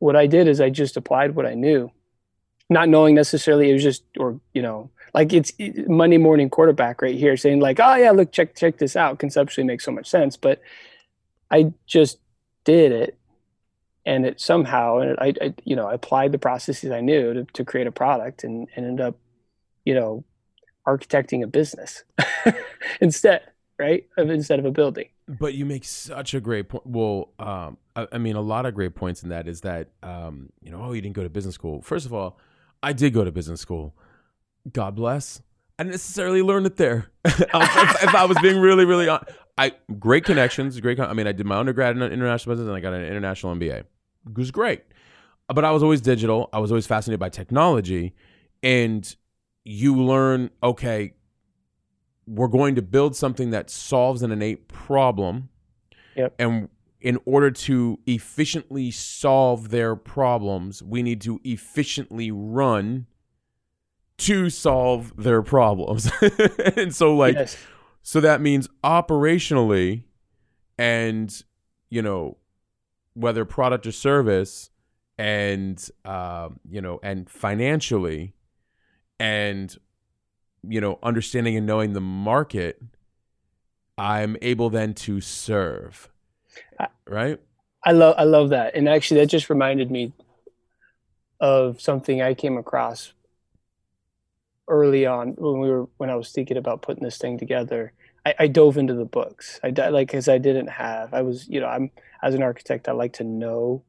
what 0.00 0.16
I 0.16 0.26
did 0.26 0.48
is 0.48 0.60
I 0.60 0.68
just 0.68 0.98
applied 0.98 1.34
what 1.34 1.46
I 1.46 1.54
knew, 1.54 1.90
not 2.68 2.90
knowing 2.90 3.14
necessarily 3.14 3.70
it 3.70 3.72
was 3.72 3.82
just 3.82 4.04
or 4.18 4.38
you 4.52 4.60
know 4.60 4.90
like 5.14 5.32
it's 5.32 5.54
Monday 5.86 6.18
morning 6.18 6.50
quarterback 6.50 7.00
right 7.00 7.16
here 7.16 7.38
saying 7.38 7.60
like, 7.60 7.80
oh 7.80 7.94
yeah, 7.94 8.10
look, 8.10 8.32
check 8.32 8.54
check 8.54 8.76
this 8.76 8.96
out. 8.96 9.18
Conceptually 9.18 9.66
makes 9.66 9.86
so 9.86 9.92
much 9.92 10.10
sense, 10.10 10.36
but 10.36 10.60
I 11.50 11.72
just 11.86 12.18
did 12.64 12.92
it, 12.92 13.17
and 14.08 14.24
it 14.24 14.40
somehow 14.40 14.98
and 14.98 15.16
I, 15.20 15.34
I 15.40 15.54
you 15.64 15.76
know 15.76 15.86
I 15.86 15.94
applied 15.94 16.32
the 16.32 16.38
processes 16.38 16.90
I 16.90 17.00
knew 17.00 17.34
to, 17.34 17.44
to 17.44 17.64
create 17.64 17.86
a 17.86 17.92
product 17.92 18.42
and, 18.42 18.66
and 18.74 18.86
ended 18.86 19.06
up, 19.06 19.16
you 19.84 19.94
know, 19.94 20.24
architecting 20.86 21.44
a 21.44 21.46
business 21.46 22.04
instead, 23.00 23.42
right? 23.78 24.06
Of 24.16 24.30
instead 24.30 24.58
of 24.58 24.64
a 24.64 24.70
building. 24.70 25.08
But 25.28 25.52
you 25.52 25.66
make 25.66 25.84
such 25.84 26.32
a 26.32 26.40
great 26.40 26.70
point. 26.70 26.86
Well, 26.86 27.34
um, 27.38 27.76
I, 27.94 28.08
I, 28.12 28.18
mean, 28.18 28.34
a 28.34 28.40
lot 28.40 28.64
of 28.64 28.74
great 28.74 28.94
points 28.94 29.22
in 29.22 29.28
that 29.28 29.46
is 29.46 29.60
that, 29.60 29.88
um, 30.02 30.48
you 30.62 30.70
know, 30.72 30.82
oh, 30.82 30.92
you 30.92 31.02
didn't 31.02 31.14
go 31.14 31.22
to 31.22 31.28
business 31.28 31.54
school. 31.54 31.82
First 31.82 32.06
of 32.06 32.14
all, 32.14 32.38
I 32.82 32.94
did 32.94 33.12
go 33.12 33.24
to 33.24 33.30
business 33.30 33.60
school. 33.60 33.94
God 34.72 34.94
bless. 34.94 35.42
I 35.78 35.82
didn't 35.82 35.92
necessarily 35.92 36.40
learn 36.40 36.64
it 36.64 36.76
there. 36.76 37.10
if, 37.26 37.40
if, 37.40 38.14
I 38.14 38.24
was 38.24 38.38
being 38.40 38.58
really, 38.58 38.86
really, 38.86 39.06
on, 39.06 39.22
I 39.58 39.72
great 39.98 40.24
connections, 40.24 40.80
great. 40.80 40.98
I 40.98 41.12
mean, 41.12 41.26
I 41.26 41.32
did 41.32 41.44
my 41.44 41.56
undergrad 41.56 41.94
in 41.94 42.02
international 42.02 42.54
business 42.54 42.68
and 42.68 42.76
I 42.76 42.80
got 42.80 42.94
an 42.94 43.04
international 43.04 43.54
MBA. 43.54 43.84
It 44.26 44.36
was 44.36 44.50
great, 44.50 44.82
but 45.48 45.64
I 45.64 45.70
was 45.70 45.82
always 45.82 46.00
digital. 46.00 46.48
I 46.52 46.58
was 46.58 46.70
always 46.70 46.86
fascinated 46.86 47.20
by 47.20 47.28
technology, 47.28 48.14
and 48.62 49.16
you 49.64 49.96
learn. 49.96 50.50
Okay, 50.62 51.14
we're 52.26 52.48
going 52.48 52.74
to 52.74 52.82
build 52.82 53.16
something 53.16 53.50
that 53.50 53.70
solves 53.70 54.22
an 54.22 54.32
innate 54.32 54.68
problem, 54.68 55.48
yep. 56.14 56.34
and 56.38 56.68
in 57.00 57.18
order 57.24 57.50
to 57.50 57.98
efficiently 58.06 58.90
solve 58.90 59.70
their 59.70 59.94
problems, 59.94 60.82
we 60.82 61.02
need 61.02 61.20
to 61.20 61.40
efficiently 61.44 62.30
run 62.30 63.06
to 64.18 64.50
solve 64.50 65.12
their 65.16 65.42
problems. 65.42 66.10
and 66.76 66.94
so 66.94 67.14
like 67.14 67.34
yes. 67.34 67.56
so 68.02 68.20
that 68.20 68.40
means 68.40 68.68
operationally 68.82 70.02
and 70.76 71.42
you 71.88 72.02
know 72.02 72.36
whether 73.18 73.44
product 73.44 73.86
or 73.86 73.92
service 73.92 74.70
and 75.16 75.90
uh, 76.04 76.48
you 76.70 76.80
know 76.80 77.00
and 77.02 77.28
financially 77.28 78.34
and 79.18 79.76
you 80.62 80.80
know 80.80 80.98
understanding 81.02 81.56
and 81.56 81.66
knowing 81.66 81.92
the 81.92 82.00
market 82.00 82.80
i'm 83.96 84.36
able 84.42 84.70
then 84.70 84.92
to 84.94 85.20
serve 85.20 86.08
right 87.06 87.40
i 87.84 87.92
love 87.92 88.14
i 88.18 88.24
love 88.24 88.50
that 88.50 88.74
and 88.74 88.88
actually 88.88 89.20
that 89.20 89.26
just 89.26 89.50
reminded 89.50 89.90
me 89.90 90.12
of 91.40 91.80
something 91.80 92.22
i 92.22 92.34
came 92.34 92.56
across 92.56 93.12
early 94.68 95.06
on 95.06 95.30
when 95.38 95.58
we 95.60 95.70
were 95.70 95.88
when 95.96 96.10
I 96.10 96.14
was 96.14 96.30
thinking 96.30 96.56
about 96.56 96.82
putting 96.82 97.02
this 97.02 97.18
thing 97.18 97.38
together. 97.38 97.92
I, 98.26 98.34
I 98.40 98.46
dove 98.46 98.76
into 98.76 98.94
the 98.94 99.04
books. 99.04 99.58
I 99.62 99.70
like 99.70 100.08
because 100.08 100.28
I 100.28 100.38
didn't 100.38 100.68
have. 100.68 101.14
I 101.14 101.22
was 101.22 101.48
you 101.48 101.60
know 101.60 101.66
I'm 101.66 101.90
as 102.22 102.34
an 102.34 102.42
architect 102.42 102.88
I 102.88 102.92
like 102.92 103.14
to 103.14 103.24
know 103.24 103.84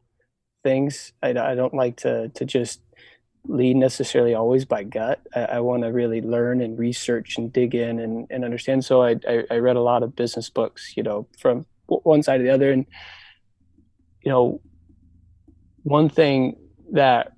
things. 0.64 1.14
I, 1.24 1.30
I 1.30 1.56
don't 1.56 1.74
like 1.74 1.98
to 1.98 2.30
to 2.30 2.46
just 2.46 2.82
lead 3.48 3.76
necessarily 3.76 4.34
always 4.34 4.66
by 4.66 4.84
gut. 4.84 5.22
I, 5.36 5.42
I 5.42 5.60
want 5.62 5.84
to 5.84 5.90
really 5.90 6.22
learn 6.22 6.62
and 6.62 6.78
research 6.78 7.38
and 7.38 7.52
dig 7.52 7.74
in 7.74 8.00
and, 8.00 8.28
and 8.30 8.44
understand. 8.44 8.86
So 8.86 9.02
I, 9.02 9.16
I, 9.28 9.44
I 9.50 9.58
read 9.58 9.76
a 9.76 9.82
lot 9.82 10.04
of 10.04 10.16
business 10.16 10.50
books, 10.50 10.94
you 10.96 11.04
know, 11.04 11.28
from 11.40 11.66
one 11.88 12.22
side 12.22 12.38
to 12.38 12.44
the 12.44 12.50
other. 12.50 12.72
And, 12.72 12.86
you 14.22 14.32
know, 14.32 14.62
one 15.84 16.10
thing 16.10 16.58
that 16.92 17.34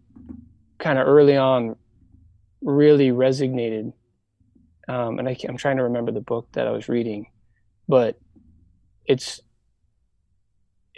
kind 0.79 0.97
of 0.97 1.07
early 1.07 1.37
on 1.37 1.75
really 2.61 3.09
resonated. 3.09 3.93
Um, 4.87 5.19
and 5.19 5.29
I, 5.29 5.37
am 5.47 5.57
trying 5.57 5.77
to 5.77 5.83
remember 5.83 6.11
the 6.11 6.21
book 6.21 6.47
that 6.53 6.67
I 6.67 6.71
was 6.71 6.89
reading, 6.89 7.27
but 7.87 8.19
it's 9.05 9.39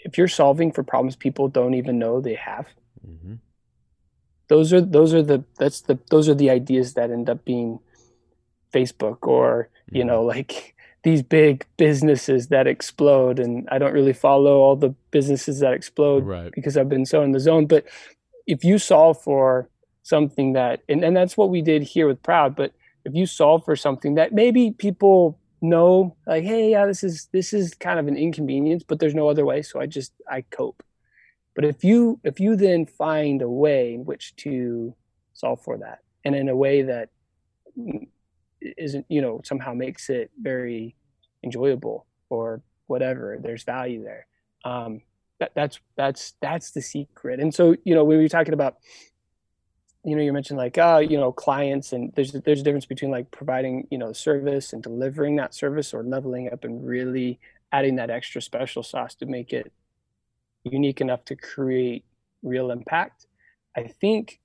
if 0.03 0.17
you're 0.17 0.27
solving 0.27 0.71
for 0.71 0.83
problems 0.83 1.15
people 1.15 1.47
don't 1.47 1.73
even 1.73 1.97
know 1.97 2.19
they 2.19 2.35
have. 2.35 2.67
Mm-hmm. 3.07 3.35
Those 4.49 4.73
are 4.73 4.81
those 4.81 5.13
are 5.13 5.23
the 5.23 5.43
that's 5.57 5.81
the 5.81 5.97
those 6.11 6.29
are 6.29 6.35
the 6.35 6.49
ideas 6.49 6.93
that 6.93 7.11
end 7.11 7.29
up 7.29 7.45
being 7.45 7.79
Facebook 8.73 9.19
or 9.21 9.69
mm-hmm. 9.87 9.97
you 9.97 10.03
know 10.03 10.23
like 10.23 10.75
these 11.03 11.21
big 11.21 11.65
businesses 11.77 12.47
that 12.47 12.67
explode 12.67 13.39
and 13.39 13.67
I 13.71 13.77
don't 13.77 13.93
really 13.93 14.13
follow 14.13 14.59
all 14.59 14.75
the 14.75 14.95
businesses 15.11 15.59
that 15.59 15.73
explode 15.73 16.23
right. 16.23 16.51
because 16.51 16.77
I've 16.77 16.89
been 16.89 17.05
so 17.05 17.21
in 17.23 17.31
the 17.31 17.39
zone 17.39 17.65
but 17.65 17.85
if 18.47 18.63
you 18.63 18.77
solve 18.77 19.21
for 19.21 19.69
something 20.03 20.53
that 20.53 20.81
and, 20.87 21.03
and 21.03 21.15
that's 21.15 21.35
what 21.37 21.49
we 21.49 21.61
did 21.61 21.83
here 21.83 22.07
with 22.07 22.23
proud 22.23 22.55
but 22.55 22.73
if 23.05 23.13
you 23.13 23.25
solve 23.25 23.65
for 23.65 23.75
something 23.75 24.15
that 24.15 24.33
maybe 24.33 24.71
people 24.71 25.37
know 25.63 26.15
like 26.27 26.43
hey 26.43 26.71
yeah 26.71 26.85
this 26.85 27.03
is 27.03 27.29
this 27.31 27.53
is 27.53 27.73
kind 27.73 27.99
of 27.99 28.07
an 28.07 28.17
inconvenience 28.17 28.83
but 28.83 28.99
there's 28.99 29.15
no 29.15 29.29
other 29.29 29.45
way. 29.45 29.61
So 29.61 29.79
i 29.79 29.85
just 29.85 30.13
i 30.29 30.41
cope. 30.41 30.83
But 31.55 31.65
if 31.65 31.83
you 31.83 32.19
if 32.23 32.39
you 32.39 32.55
then 32.55 32.85
find 32.85 33.41
a 33.41 33.49
way 33.49 33.93
in 33.93 34.05
which 34.05 34.35
to 34.37 34.95
solve 35.33 35.61
for 35.61 35.77
that 35.79 35.99
and 36.25 36.35
in 36.35 36.49
a 36.49 36.55
way 36.55 36.83
that 36.83 37.09
isn't 38.61 39.05
you 39.09 39.21
know 39.21 39.41
somehow 39.43 39.73
makes 39.73 40.09
it 40.09 40.31
very 40.39 40.95
enjoyable 41.43 42.05
or 42.29 42.61
whatever 42.87 43.37
there's 43.41 43.63
value 43.63 44.03
there 44.03 44.27
um 44.63 45.01
that, 45.43 45.51
that's 45.55 45.79
that's 45.95 46.33
that's 46.41 46.71
the 46.71 46.81
secret. 46.81 47.39
And 47.39 47.53
so 47.53 47.75
you 47.83 47.95
know 47.95 48.03
when 48.03 48.17
we 48.17 48.23
were 48.23 48.29
talking 48.29 48.53
about 48.53 48.77
you 50.03 50.15
know 50.15 50.21
you 50.21 50.33
mentioned 50.33 50.57
like 50.57 50.77
uh 50.77 51.01
you 51.03 51.17
know 51.17 51.31
clients 51.31 51.93
and 51.93 52.11
there's 52.15 52.33
there's 52.33 52.59
a 52.59 52.63
difference 52.63 52.85
between 52.85 53.09
like 53.09 53.31
providing 53.31 53.87
you 53.89 53.97
know 53.97 54.11
service 54.11 54.73
and 54.73 54.83
delivering 54.83 55.37
that 55.37 55.53
service 55.53 55.93
or 55.93 56.03
leveling 56.03 56.51
up 56.51 56.63
and 56.63 56.85
really 56.85 57.39
adding 57.71 57.95
that 57.95 58.09
extra 58.09 58.41
special 58.41 58.83
sauce 58.83 59.15
to 59.15 59.25
make 59.25 59.53
it 59.53 59.71
unique 60.63 61.01
enough 61.01 61.25
to 61.25 61.35
create 61.35 62.05
real 62.41 62.71
impact. 62.71 63.25
I 63.75 63.83
think 63.83 64.39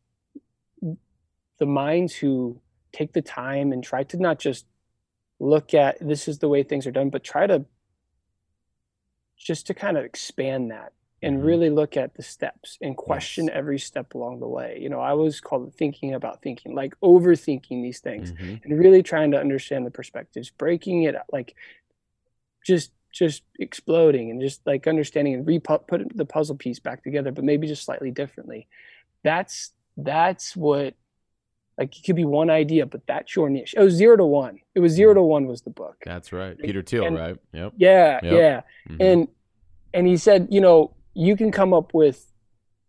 the 1.59 1.66
minds 1.66 2.14
who 2.14 2.61
take 2.92 3.12
the 3.12 3.23
time 3.23 3.73
and 3.73 3.85
try 3.85 4.03
to 4.05 4.16
not 4.16 4.38
just 4.38 4.64
look 5.40 5.75
at 5.75 5.97
this 6.01 6.27
is 6.27 6.38
the 6.38 6.49
way 6.49 6.62
things 6.62 6.87
are 6.87 6.90
done 6.90 7.11
but 7.11 7.23
try 7.23 7.47
to 7.47 7.64
just 9.37 9.66
to 9.66 9.75
kind 9.75 9.97
of 9.97 10.05
expand 10.05 10.71
that 10.71 10.92
and 11.23 11.39
mm-hmm. 11.39 11.47
really 11.47 11.71
look 11.71 11.97
at 11.97 12.15
the 12.15 12.23
steps 12.23 12.79
and 12.81 12.97
question 12.97 13.47
yes. 13.47 13.55
every 13.57 13.79
step 13.79 14.15
along 14.15 14.41
the 14.41 14.47
way. 14.47 14.79
You 14.81 14.89
know, 14.89 15.01
I 15.01 15.15
was 15.15 15.41
called 15.41 15.75
thinking 15.75 16.15
about 16.15 16.43
thinking, 16.43 16.75
like 16.75 16.95
overthinking 17.01 17.83
these 17.83 18.01
things 18.01 18.33
mm-hmm. 18.33 18.57
and 18.63 18.79
really 18.79 19.03
trying 19.03 19.33
to 19.33 19.41
understand 19.41 19.87
the 19.87 19.91
perspectives, 19.91 20.51
breaking 20.51 21.05
it 21.05 21.17
like 21.33 21.55
just 22.65 22.93
just 23.13 23.43
exploding 23.59 24.31
and 24.31 24.41
just 24.41 24.61
like 24.67 24.87
understanding 24.87 25.35
and 25.35 25.47
re 25.47 25.59
put 25.59 25.83
the 26.15 26.25
puzzle 26.25 26.57
piece 26.57 26.79
back 26.79 27.03
together, 27.03 27.33
but 27.33 27.45
maybe 27.45 27.67
just 27.67 27.85
slightly 27.85 28.11
differently. 28.11 28.69
That's 29.25 29.73
that's 29.97 30.57
what 30.57 30.95
like 31.77 31.97
it 31.97 32.05
could 32.05 32.17
be 32.17 32.25
one 32.25 32.51
idea, 32.51 32.87
but 32.87 33.07
that's 33.07 33.35
your 33.35 33.49
niche. 33.49 33.75
It 33.77 33.81
was 33.81 33.95
zero 33.95 34.17
to 34.17 34.25
one. 34.25 34.61
It 34.75 34.81
was 34.81 34.93
zero 34.93 35.13
mm-hmm. 35.13 35.19
to 35.19 35.23
one 35.23 35.47
was 35.47 35.63
the 35.63 35.71
book. 35.71 35.97
That's 36.05 36.33
right. 36.33 36.59
Peter 36.59 36.83
Thiel, 36.83 37.07
and, 37.07 37.17
right? 37.17 37.37
Yep. 37.53 37.73
Yeah, 37.77 38.21
yep. 38.23 38.33
yeah. 38.33 38.61
Mm-hmm. 38.89 39.03
And 39.03 39.29
and 39.95 40.07
he 40.07 40.17
said, 40.17 40.49
you 40.51 40.61
know, 40.61 40.95
you 41.19 41.37
can 41.37 41.51
come 41.51 41.75
up 41.75 41.93
with 41.95 42.33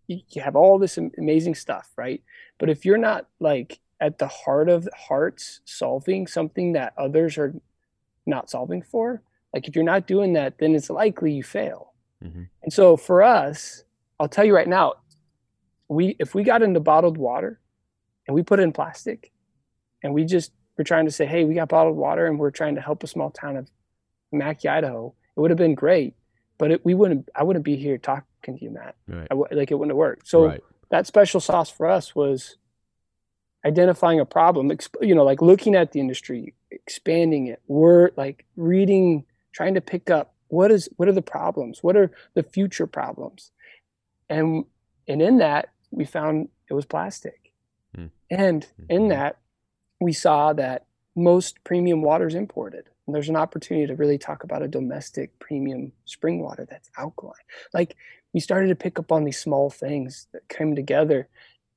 you 0.08 0.42
have 0.42 0.56
all 0.56 0.80
this 0.80 0.98
amazing 0.98 1.56
stuff 1.56 1.92
right? 1.98 2.22
But 2.60 2.70
if 2.70 2.86
you're 2.86 2.98
not 2.98 3.28
like 3.40 3.80
at 4.00 4.20
the 4.20 4.28
heart 4.28 4.70
of 4.70 4.88
hearts 4.96 5.62
solving 5.66 6.28
something 6.28 6.74
that 6.74 6.94
others 6.98 7.38
are 7.38 7.54
not 8.26 8.50
solving 8.50 8.82
for 8.82 9.22
like 9.54 9.68
if 9.68 9.76
you're 9.76 9.84
not 9.84 10.08
doing 10.08 10.34
that 10.34 10.58
then 10.60 10.76
it's 10.76 10.90
likely 10.90 11.34
you 11.34 11.44
fail. 11.44 11.94
Mm-hmm. 12.24 12.44
and 12.64 12.74
so 12.74 12.98
for 12.98 13.24
us 13.24 13.86
i'll 14.20 14.28
tell 14.28 14.44
you 14.44 14.54
right 14.54 14.68
now 14.68 14.96
we 15.88 16.18
if 16.20 16.36
we 16.36 16.44
got 16.44 16.62
into 16.62 16.82
bottled 16.82 17.18
water 17.18 17.62
and 18.28 18.36
we 18.36 18.44
put 18.44 18.60
it 18.60 18.64
in 18.64 18.74
plastic 18.74 19.32
and 20.04 20.14
we 20.14 20.26
just 20.26 20.52
we're 20.78 20.84
trying 20.84 21.06
to 21.06 21.12
say 21.12 21.26
hey 21.26 21.46
we 21.46 21.54
got 21.54 21.70
bottled 21.70 21.96
water 21.96 22.28
and 22.28 22.38
we're 22.38 22.52
trying 22.52 22.76
to 22.76 22.82
help 22.82 23.04
a 23.04 23.08
small 23.08 23.32
town 23.32 23.56
of 23.56 23.72
mackay 24.34 24.68
idaho 24.68 25.14
it 25.36 25.40
would 25.40 25.50
have 25.50 25.58
been 25.58 25.76
great 25.76 26.14
but 26.60 26.70
it, 26.72 26.86
we 26.86 26.94
wouldn't 26.94 27.28
i 27.36 27.42
wouldn't 27.42 27.66
be 27.66 27.76
here 27.76 27.98
talking 27.98 28.24
to 28.46 28.64
you 28.64 28.70
matt 28.70 28.96
right. 29.08 29.28
like 29.52 29.72
it 29.72 29.76
wouldn't 29.76 29.92
have 29.92 29.98
worked 29.98 30.28
so 30.28 30.46
right. 30.46 30.64
that 30.92 31.08
special 31.08 31.40
sauce 31.40 31.72
for 31.72 31.88
us 31.88 32.14
was 32.14 32.58
identifying 33.66 34.20
a 34.20 34.26
problem 34.26 34.72
you 35.02 35.16
know 35.16 35.24
like 35.24 35.42
looking 35.42 35.74
at 35.74 35.92
the 35.92 36.00
industry 36.00 36.54
expanding 36.72 37.48
it 37.48 37.62
we're 37.68 38.12
like 38.16 38.46
reading 38.56 39.26
trying 39.52 39.74
to 39.74 39.82
pick 39.82 40.12
up 40.12 40.36
what 40.50 40.72
is 40.72 40.88
what 40.98 41.10
are 41.10 41.14
the 41.14 41.22
problems 41.22 41.82
what 41.82 41.98
are 41.98 42.12
the 42.36 42.44
future 42.44 42.88
problems 42.88 43.52
and 44.30 44.66
and 45.08 45.22
in 45.22 45.40
that 45.40 45.70
we 45.92 46.06
found 46.06 46.48
it 46.70 46.74
was 46.74 46.86
plastic 46.86 47.52
mm. 47.98 48.10
and 48.30 48.64
mm-hmm. 48.64 48.92
in 48.92 49.08
that 49.10 49.38
we 50.00 50.14
saw 50.14 50.54
that 50.54 50.86
most 51.16 51.62
premium 51.64 52.02
water 52.02 52.28
is 52.28 52.36
imported 52.36 52.86
and 53.10 53.16
there's 53.16 53.30
an 53.30 53.36
opportunity 53.36 53.88
to 53.88 53.96
really 53.96 54.20
talk 54.20 54.44
about 54.44 54.62
a 54.62 54.68
domestic 54.68 55.40
premium 55.40 55.92
spring 56.06 56.42
water 56.42 56.64
that's 56.70 56.92
alkaline 56.96 57.34
like 57.74 57.96
we 58.36 58.40
started 58.40 58.68
to 58.68 58.76
pick 58.76 59.00
up 59.00 59.12
on 59.12 59.24
these 59.24 59.40
small 59.40 59.72
things 59.72 60.28
that 60.32 60.48
came 60.48 60.76
together 60.76 61.28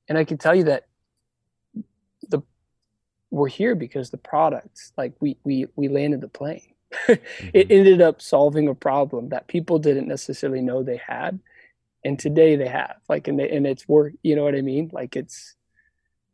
and 0.07 0.15
i 0.15 0.23
can 0.23 0.37
tell 0.37 0.53
you 0.53 0.65
that 0.65 0.85
the 2.29 2.39
we're 3.31 3.47
here 3.47 3.73
because 3.73 4.11
the 4.11 4.17
products 4.17 4.93
like 4.95 5.13
we 5.19 5.35
we 5.43 5.65
we 5.75 5.87
landed 5.87 6.21
the 6.21 6.27
plane 6.27 6.75
mm-hmm. 7.07 7.49
it 7.51 7.71
ended 7.71 7.99
up 7.99 8.21
solving 8.21 8.67
a 8.67 8.75
problem 8.75 9.29
that 9.29 9.47
people 9.47 9.79
didn't 9.79 10.07
necessarily 10.07 10.61
know 10.61 10.83
they 10.83 11.01
had 11.03 11.39
and 12.05 12.19
today 12.19 12.55
they 12.55 12.67
have 12.67 12.97
like 13.09 13.27
and, 13.27 13.39
they, 13.39 13.49
and 13.49 13.65
it's 13.65 13.89
work 13.89 14.13
you 14.21 14.35
know 14.35 14.43
what 14.43 14.53
i 14.53 14.61
mean 14.61 14.87
like 14.93 15.15
it's 15.15 15.55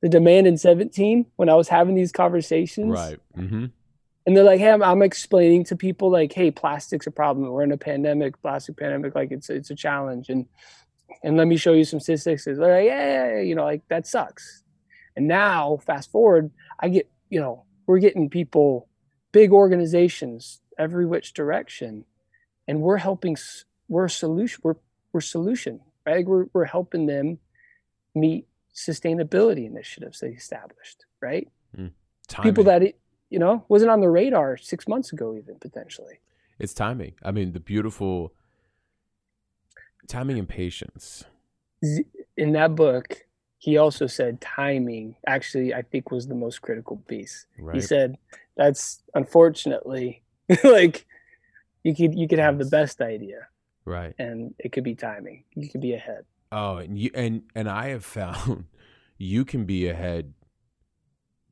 the 0.02 0.10
demand 0.10 0.46
in 0.46 0.58
17 0.58 1.26
when 1.38 1.48
i 1.48 1.56
was 1.56 1.70
having 1.70 1.96
these 1.96 2.12
conversations 2.12 2.92
right 2.92 3.20
mm-hmm. 3.38 3.68
And 4.30 4.38
they're 4.38 4.44
like 4.44 4.60
hey 4.60 4.70
I'm, 4.70 4.84
I'm, 4.84 5.02
explaining 5.02 5.64
to 5.66 5.76
people 5.76 6.12
like 6.12 6.32
hey 6.32 6.52
plastic's 6.52 7.08
a 7.08 7.12
problem. 7.12 7.50
We're 7.50 7.64
in 7.64 7.72
a 7.72 7.78
pandemic 7.78 8.40
plastic 8.44 8.78
pandemic 8.78 9.16
like 9.16 9.32
it's 9.32 9.50
it's 9.50 9.72
a 9.72 9.76
challenge. 9.76 10.30
And 10.30 10.46
and 11.24 11.36
let 11.36 11.48
me 11.48 11.58
show 11.58 11.74
you 11.74 11.84
some 11.84 12.00
statistics. 12.00 12.46
They're 12.46 12.56
like 12.56 12.86
yeah, 12.86 13.06
yeah, 13.06 13.32
yeah 13.32 13.42
you 13.42 13.56
know 13.56 13.64
like 13.64 13.82
that 13.88 14.06
sucks. 14.06 14.62
And 15.16 15.28
now 15.28 15.80
fast 15.84 16.12
forward 16.12 16.52
i 16.80 16.90
get 16.90 17.10
you 17.32 17.40
know 17.40 17.66
we're 17.88 17.98
getting 17.98 18.30
people 18.30 18.88
big 19.32 19.52
organizations 19.52 20.62
every 20.78 21.08
which 21.08 21.34
direction 21.34 22.06
and 22.68 22.82
we're 22.82 22.98
helping 22.98 23.36
we're 23.88 24.06
a 24.06 24.10
solution 24.10 24.62
we're 24.64 24.76
we're 25.12 25.22
solution 25.22 25.82
right? 26.06 26.26
We're, 26.26 26.46
we're 26.54 26.66
helping 26.66 27.08
them 27.08 27.40
meet 28.14 28.48
sustainability 28.76 29.66
initiatives 29.66 30.20
they 30.20 30.30
established 30.30 31.06
right? 31.20 31.50
Mm. 31.76 31.92
people 32.44 32.66
that 32.66 32.84
you 33.30 33.40
know 33.40 33.64
wasn't 33.68 33.92
on 33.92 34.02
the 34.02 34.10
radar 34.10 34.58
six 34.58 34.88
months 34.88 35.12
ago 35.14 35.36
even 35.36 35.56
potentially. 35.60 36.20
It's 36.58 36.74
timing. 36.74 37.14
I 37.24 37.32
mean 37.32 37.54
the 37.54 37.60
beautiful 37.60 38.34
timing 40.08 40.40
and 40.40 40.50
patience. 40.50 41.24
In 42.36 42.52
that 42.54 42.76
book 42.76 43.26
he 43.60 43.78
also 43.78 44.08
said 44.08 44.40
timing 44.40 45.16
actually 45.28 45.74
i 45.74 45.82
think 45.82 46.12
was 46.12 46.28
the 46.28 46.36
most 46.36 46.62
critical 46.62 46.98
piece. 47.08 47.46
Right. 47.60 47.76
he 47.76 47.82
said 47.82 48.18
that's 48.58 49.04
unfortunately 49.14 50.24
like 50.64 51.06
you 51.84 51.94
could 51.94 52.16
you 52.16 52.28
could 52.28 52.40
have 52.40 52.58
the 52.58 52.66
best 52.66 53.02
idea 53.02 53.48
right. 53.86 54.16
and 54.18 54.56
it 54.60 54.72
could 54.72 54.84
be 54.84 54.96
timing. 54.96 55.44
You 55.56 55.70
could 55.70 55.82
be 55.82 55.94
ahead. 55.94 56.26
Oh 56.52 56.78
and 56.78 56.98
you 56.98 57.12
and 57.14 57.44
and 57.54 57.70
i 57.70 57.90
have 57.90 58.04
found 58.04 58.66
you 59.18 59.46
can 59.46 59.66
be 59.66 59.88
ahead 59.88 60.34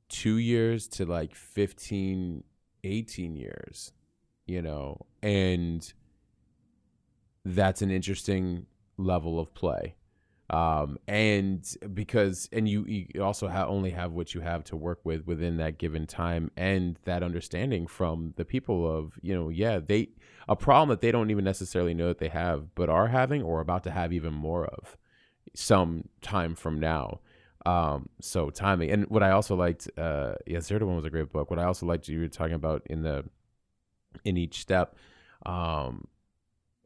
two 0.09 0.37
years 0.37 0.87
to 0.87 1.05
like 1.05 1.35
15 1.35 2.43
18 2.83 3.35
years 3.35 3.91
you 4.45 4.61
know 4.61 5.05
and 5.21 5.93
that's 7.55 7.81
an 7.81 7.91
interesting 7.91 8.65
level 8.97 9.39
of 9.39 9.53
play. 9.53 9.95
Um, 10.49 10.97
and 11.09 11.67
because 11.93 12.47
and 12.53 12.69
you, 12.69 12.85
you 12.87 13.21
also 13.21 13.49
have 13.49 13.67
only 13.67 13.91
have 13.91 14.13
what 14.13 14.33
you 14.33 14.39
have 14.39 14.63
to 14.65 14.77
work 14.77 15.01
with 15.03 15.27
within 15.27 15.57
that 15.57 15.77
given 15.77 16.07
time 16.07 16.51
and 16.55 16.97
that 17.03 17.21
understanding 17.21 17.85
from 17.85 18.33
the 18.37 18.45
people 18.45 18.89
of 18.89 19.19
you 19.21 19.35
know 19.35 19.49
yeah 19.49 19.79
they 19.85 20.07
a 20.47 20.55
problem 20.55 20.87
that 20.87 21.01
they 21.01 21.11
don't 21.11 21.31
even 21.31 21.43
necessarily 21.43 21.93
know 21.93 22.07
that 22.07 22.19
they 22.19 22.29
have 22.29 22.73
but 22.75 22.87
are 22.87 23.07
having 23.07 23.43
or 23.43 23.59
about 23.59 23.83
to 23.83 23.91
have 23.91 24.13
even 24.13 24.33
more 24.33 24.65
of 24.67 24.95
some 25.53 26.07
time 26.21 26.55
from 26.55 26.79
now 26.79 27.19
um, 27.67 28.07
so 28.21 28.49
timing 28.49 28.89
and 28.89 29.05
what 29.09 29.23
i 29.23 29.31
also 29.31 29.55
liked 29.55 29.89
uh 29.97 30.33
yeah 30.45 30.59
zero 30.59 30.79
to 30.79 30.85
one 30.85 30.95
was 30.95 31.05
a 31.05 31.09
great 31.09 31.31
book 31.31 31.49
what 31.49 31.59
i 31.59 31.63
also 31.63 31.85
liked 31.85 32.07
you 32.07 32.19
were 32.19 32.27
talking 32.27 32.53
about 32.53 32.81
in 32.85 33.01
the 33.03 33.25
in 34.23 34.37
each 34.37 34.59
step 34.59 34.95
um 35.45 36.07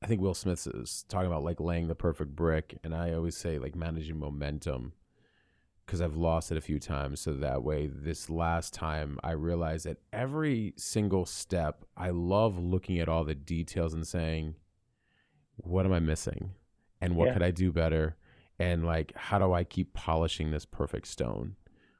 I 0.01 0.07
think 0.07 0.19
Will 0.19 0.33
Smith 0.33 0.67
is 0.73 1.05
talking 1.07 1.27
about 1.27 1.43
like 1.43 1.59
laying 1.59 1.87
the 1.87 1.95
perfect 1.95 2.35
brick, 2.35 2.79
and 2.83 2.95
I 2.95 3.13
always 3.13 3.37
say 3.37 3.59
like 3.59 3.75
managing 3.75 4.17
momentum 4.17 4.93
because 5.85 6.01
I've 6.01 6.15
lost 6.15 6.51
it 6.51 6.57
a 6.57 6.61
few 6.61 6.79
times. 6.79 7.19
So 7.19 7.33
that 7.33 7.63
way, 7.63 7.87
this 7.87 8.29
last 8.29 8.73
time, 8.73 9.19
I 9.23 9.31
realized 9.31 9.85
that 9.85 9.97
every 10.11 10.73
single 10.75 11.25
step, 11.25 11.85
I 11.95 12.09
love 12.09 12.57
looking 12.57 12.99
at 12.99 13.09
all 13.09 13.23
the 13.23 13.35
details 13.35 13.93
and 13.93 14.07
saying, 14.07 14.55
"What 15.57 15.85
am 15.85 15.93
I 15.93 15.99
missing? 15.99 16.51
And 16.99 17.15
what 17.15 17.27
yeah. 17.27 17.33
could 17.33 17.43
I 17.43 17.51
do 17.51 17.71
better? 17.71 18.15
And 18.61 18.85
like, 18.85 19.11
how 19.15 19.39
do 19.39 19.53
I 19.53 19.63
keep 19.63 19.93
polishing 19.93 20.51
this 20.51 20.65
perfect 20.65 21.07
stone?" 21.07 21.55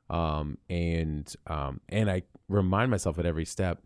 Um, 0.10 0.58
and 0.70 1.34
um, 1.48 1.82
and 1.90 2.12
I 2.12 2.24
remind 2.48 2.92
myself 2.92 3.18
at 3.18 3.26
every 3.26 3.46
step, 3.46 3.82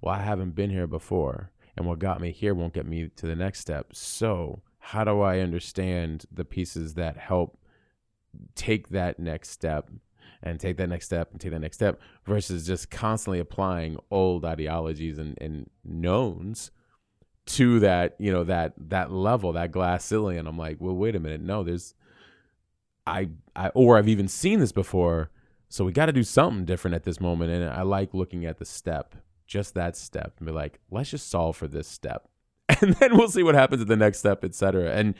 well, 0.00 0.14
I 0.14 0.22
haven't 0.22 0.54
been 0.54 0.70
here 0.70 0.86
before 0.86 1.50
and 1.76 1.86
what 1.86 1.98
got 1.98 2.20
me 2.20 2.32
here 2.32 2.54
won't 2.54 2.74
get 2.74 2.86
me 2.86 3.08
to 3.16 3.26
the 3.26 3.36
next 3.36 3.60
step. 3.60 3.94
So, 3.94 4.62
how 4.78 5.04
do 5.04 5.20
I 5.20 5.38
understand 5.38 6.26
the 6.30 6.44
pieces 6.44 6.94
that 6.94 7.16
help 7.16 7.58
take 8.54 8.88
that 8.88 9.18
next 9.18 9.50
step 9.50 9.90
and 10.42 10.58
take 10.58 10.76
that 10.76 10.88
next 10.88 11.06
step 11.06 11.30
and 11.30 11.40
take 11.40 11.52
that 11.52 11.60
next 11.60 11.76
step 11.76 12.00
versus 12.26 12.66
just 12.66 12.90
constantly 12.90 13.38
applying 13.38 13.96
old 14.10 14.44
ideologies 14.44 15.18
and, 15.18 15.38
and 15.40 15.70
knowns 15.84 16.72
to 17.44 17.80
that, 17.80 18.16
you 18.18 18.32
know, 18.32 18.44
that 18.44 18.74
that 18.76 19.12
level, 19.12 19.52
that 19.52 19.72
glass 19.72 20.04
ceiling. 20.04 20.38
And 20.38 20.48
I'm 20.48 20.58
like, 20.58 20.76
well, 20.80 20.94
wait 20.94 21.16
a 21.16 21.20
minute, 21.20 21.40
no, 21.40 21.62
there's 21.62 21.94
I 23.06 23.28
I 23.56 23.68
or 23.68 23.98
I've 23.98 24.08
even 24.08 24.28
seen 24.28 24.60
this 24.60 24.72
before. 24.72 25.30
So 25.68 25.84
we 25.84 25.92
got 25.92 26.06
to 26.06 26.12
do 26.12 26.22
something 26.22 26.66
different 26.66 26.94
at 26.94 27.04
this 27.04 27.18
moment. 27.18 27.50
And 27.50 27.64
I 27.64 27.82
like 27.82 28.12
looking 28.12 28.44
at 28.44 28.58
the 28.58 28.66
step 28.66 29.14
just 29.46 29.74
that 29.74 29.96
step 29.96 30.34
and 30.38 30.46
be 30.46 30.52
like, 30.52 30.78
let's 30.90 31.10
just 31.10 31.30
solve 31.30 31.56
for 31.56 31.68
this 31.68 31.88
step. 31.88 32.28
And 32.80 32.94
then 32.94 33.16
we'll 33.16 33.28
see 33.28 33.42
what 33.42 33.54
happens 33.54 33.82
at 33.82 33.86
the 33.86 33.96
next 33.96 34.18
step, 34.18 34.44
etc. 34.44 34.92
And 34.92 35.14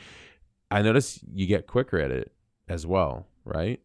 I 0.71 0.81
notice 0.81 1.19
you 1.33 1.45
get 1.45 1.67
quicker 1.67 1.99
at 1.99 2.11
it 2.11 2.33
as 2.67 2.85
well, 2.85 3.27
right? 3.45 3.79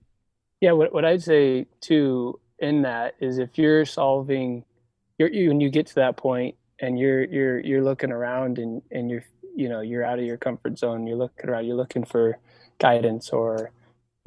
Yeah, 0.60 0.72
what, 0.72 0.92
what 0.92 1.04
I'd 1.04 1.22
say 1.22 1.66
too 1.80 2.40
in 2.58 2.82
that 2.82 3.14
is 3.20 3.38
if 3.38 3.58
you're 3.58 3.84
solving 3.84 4.64
you're, 5.18 5.30
you 5.30 5.48
when 5.48 5.60
you 5.60 5.70
get 5.70 5.86
to 5.88 5.94
that 5.96 6.16
point 6.16 6.56
and 6.80 6.98
you're 6.98 7.24
you're 7.24 7.60
you're 7.60 7.84
looking 7.84 8.10
around 8.10 8.58
and 8.58 8.82
and 8.90 9.10
you're 9.10 9.24
you 9.54 9.68
know 9.68 9.80
you're 9.80 10.04
out 10.04 10.18
of 10.18 10.24
your 10.24 10.36
comfort 10.36 10.78
zone 10.78 11.06
you're 11.06 11.16
looking 11.16 11.50
around 11.50 11.66
you're 11.66 11.76
looking 11.76 12.04
for 12.04 12.38
guidance 12.78 13.30
or 13.30 13.70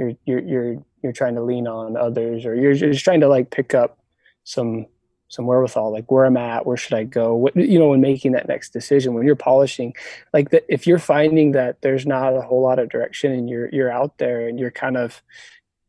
you're 0.01 0.13
you're 0.25 0.39
you're 0.39 0.83
you're 1.03 1.13
trying 1.13 1.35
to 1.35 1.41
lean 1.41 1.67
on 1.67 1.95
others 1.97 2.45
or 2.45 2.55
you're 2.55 2.73
just 2.73 3.03
trying 3.03 3.21
to 3.21 3.27
like 3.27 3.49
pick 3.49 3.73
up 3.73 3.99
some 4.43 4.87
some 5.27 5.45
wherewithal 5.45 5.91
like 5.91 6.11
where 6.11 6.25
i'm 6.25 6.37
at 6.37 6.65
where 6.65 6.77
should 6.77 6.93
i 6.93 7.03
go? 7.03 7.35
What, 7.35 7.55
you 7.55 7.79
know 7.79 7.89
when 7.89 8.01
making 8.01 8.33
that 8.33 8.47
next 8.47 8.71
decision 8.71 9.13
when 9.13 9.25
you're 9.25 9.35
polishing 9.35 9.93
like 10.33 10.49
the, 10.49 10.61
if 10.71 10.87
you're 10.87 10.99
finding 10.99 11.53
that 11.53 11.81
there's 11.81 12.05
not 12.05 12.35
a 12.35 12.41
whole 12.41 12.61
lot 12.61 12.79
of 12.79 12.89
direction 12.89 13.31
and 13.31 13.49
you're 13.49 13.69
you're 13.69 13.91
out 13.91 14.17
there 14.17 14.47
and 14.47 14.59
you're 14.59 14.71
kind 14.71 14.97
of 14.97 15.21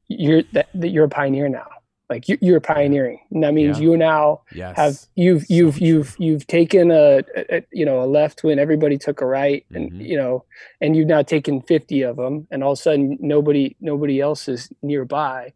you're 0.09 0.43
that, 0.53 0.69
that 0.75 0.91
you're 0.91 1.07
a 1.07 1.09
pioneer 1.09 1.49
now 1.49 1.69
like 2.09 2.29
you, 2.29 2.37
you're 2.41 2.61
pioneering 2.61 3.21
and 3.31 3.43
that 3.43 3.55
means 3.55 3.79
yeah. 3.79 3.85
you 3.85 3.97
now 3.97 4.41
yes. 4.55 4.77
have 4.77 4.99
you've 5.15 5.49
you've 5.49 5.77
so 5.77 5.85
you've 5.85 6.17
you've 6.19 6.47
taken 6.47 6.91
a, 6.91 7.23
a, 7.37 7.65
you 7.73 7.85
know 7.85 8.03
a 8.03 8.07
left 8.07 8.45
when 8.45 8.59
everybody 8.59 8.99
took 8.99 9.21
a 9.21 9.27
right 9.27 9.65
and 9.75 9.91
mm-hmm. 9.91 10.01
you 10.03 10.17
know 10.17 10.45
and 10.81 10.97
you've 10.97 11.09
now 11.09 11.23
taken 11.23 11.63
50 11.63 12.03
of 12.03 12.17
them 12.17 12.47
and 12.51 12.63
all 12.63 12.73
of 12.73 12.79
a 12.79 12.83
sudden 12.83 13.17
nobody 13.21 13.77
nobody 13.81 14.21
else 14.21 14.49
is 14.49 14.71
nearby 14.83 15.53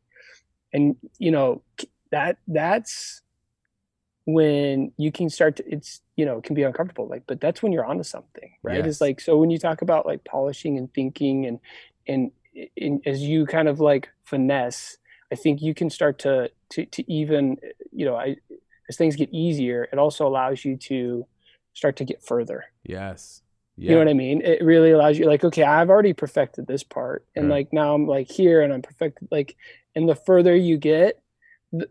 and 0.73 0.97
you 1.19 1.31
know 1.31 1.63
that 2.11 2.39
that's 2.49 3.23
when 4.25 4.93
you 4.97 5.13
can 5.13 5.31
start 5.31 5.57
to 5.57 5.65
it's 5.71 6.01
you 6.17 6.25
know 6.25 6.39
it 6.39 6.45
can 6.45 6.55
be 6.55 6.63
uncomfortable 6.63 7.07
like 7.07 7.23
but 7.27 7.41
that's 7.41 7.63
when 7.63 7.73
you're 7.73 7.85
onto 7.85 8.03
something 8.03 8.53
right 8.63 8.79
yes. 8.79 8.87
it's 8.87 9.01
like 9.01 9.21
so 9.21 9.37
when 9.37 9.51
you 9.51 9.59
talk 9.59 9.83
about 9.83 10.07
like 10.07 10.25
polishing 10.25 10.79
and 10.79 10.93
thinking 10.95 11.47
and 11.47 11.61
and, 12.09 12.31
and 12.81 13.03
as 13.07 13.21
you 13.23 13.47
kind 13.47 13.69
of 13.69 13.79
like 13.79 14.09
finesse 14.25 14.99
i 15.33 15.35
think 15.35 15.61
you 15.63 15.75
can 15.75 15.91
start 15.91 16.19
to 16.19 16.51
to, 16.71 16.85
to 16.87 17.11
even 17.13 17.57
you 17.93 18.05
know 18.05 18.17
i 18.17 18.37
as 18.89 18.97
things 18.97 19.17
get 19.17 19.29
easier 19.33 19.89
it 19.93 19.99
also 19.99 20.27
allows 20.27 20.65
you 20.65 20.77
to 20.77 21.27
start 21.77 21.97
to 21.97 22.05
get 22.05 22.25
further. 22.25 22.65
Yes. 22.85 23.43
Yeah. 23.77 23.91
you 23.91 23.95
know 23.97 23.99
what 23.99 24.09
i 24.09 24.15
mean? 24.15 24.41
It 24.41 24.65
really 24.65 24.91
allows 24.91 25.19
you 25.19 25.27
like 25.27 25.45
okay 25.45 25.63
i've 25.63 25.91
already 25.91 26.15
perfected 26.15 26.67
this 26.67 26.83
part 26.83 27.27
and 27.37 27.51
like 27.51 27.73
now 27.75 27.95
i'm 27.95 28.07
like 28.07 28.31
here 28.31 28.63
and 28.63 28.73
i'm 28.73 28.81
perfected 28.81 29.29
like 29.31 29.55
and 29.95 30.09
the 30.09 30.15
further 30.15 30.57
you 30.57 30.79
get 30.79 31.21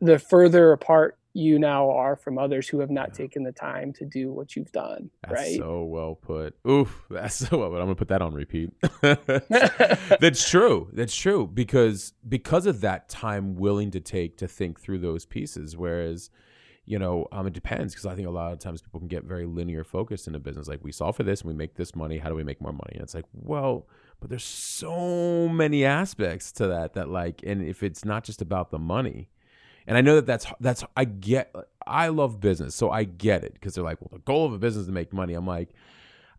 the 0.01 0.17
further 0.17 0.71
apart 0.71 1.19
you 1.35 1.59
now 1.59 1.91
are 1.91 2.15
from 2.15 2.37
others 2.37 2.65
who 2.65 2.79
have 2.79 2.89
not 2.89 3.13
taken 3.13 3.43
the 3.43 3.51
time 3.51 3.91
to 3.91 4.05
do 4.05 4.31
what 4.31 4.55
you've 4.55 4.71
done. 4.71 5.09
That's 5.21 5.33
right. 5.33 5.57
So 5.57 5.83
well 5.83 6.15
put. 6.15 6.55
Oof, 6.65 7.03
that's 7.09 7.35
so 7.35 7.57
well. 7.57 7.69
But 7.69 7.81
I'm 7.81 7.87
gonna 7.87 7.95
put 7.95 8.07
that 8.07 8.21
on 8.21 8.33
repeat. 8.33 8.71
that's 10.21 10.49
true. 10.49 10.89
That's 10.93 11.13
true 11.13 11.45
because 11.45 12.13
because 12.27 12.65
of 12.65 12.79
that 12.81 13.09
time 13.09 13.57
willing 13.57 13.91
to 13.91 13.99
take 13.99 14.37
to 14.37 14.47
think 14.47 14.79
through 14.79 14.99
those 14.99 15.25
pieces. 15.25 15.75
Whereas, 15.75 16.29
you 16.85 16.97
know, 16.97 17.27
um, 17.33 17.47
it 17.47 17.53
depends 17.53 17.93
because 17.93 18.05
I 18.05 18.15
think 18.15 18.29
a 18.29 18.31
lot 18.31 18.53
of 18.53 18.59
times 18.59 18.81
people 18.81 19.01
can 19.01 19.09
get 19.09 19.25
very 19.25 19.45
linear 19.45 19.83
focused 19.83 20.29
in 20.29 20.35
a 20.35 20.39
business. 20.39 20.69
Like 20.69 20.85
we 20.85 20.93
solve 20.93 21.17
for 21.17 21.23
this 21.23 21.41
and 21.41 21.49
we 21.49 21.53
make 21.53 21.75
this 21.75 21.97
money. 21.97 22.17
How 22.17 22.29
do 22.29 22.35
we 22.35 22.45
make 22.45 22.61
more 22.61 22.71
money? 22.71 22.93
And 22.93 23.01
it's 23.01 23.13
like, 23.13 23.25
well, 23.33 23.89
but 24.21 24.29
there's 24.29 24.45
so 24.45 25.49
many 25.49 25.83
aspects 25.83 26.53
to 26.53 26.67
that 26.67 26.93
that 26.93 27.09
like, 27.09 27.41
and 27.45 27.61
if 27.61 27.83
it's 27.83 28.05
not 28.05 28.23
just 28.23 28.41
about 28.41 28.71
the 28.71 28.79
money, 28.79 29.27
and 29.87 29.97
I 29.97 30.01
know 30.01 30.15
that 30.15 30.25
that's 30.25 30.47
that's 30.59 30.83
I 30.95 31.05
get. 31.05 31.53
I 31.85 32.07
love 32.07 32.39
business, 32.39 32.75
so 32.75 32.89
I 32.89 33.03
get 33.03 33.43
it 33.43 33.53
because 33.53 33.75
they're 33.75 33.83
like, 33.83 34.01
well, 34.01 34.09
the 34.11 34.19
goal 34.19 34.45
of 34.45 34.53
a 34.53 34.57
business 34.57 34.81
is 34.81 34.87
to 34.87 34.93
make 34.93 35.13
money. 35.13 35.33
I'm 35.33 35.47
like. 35.47 35.69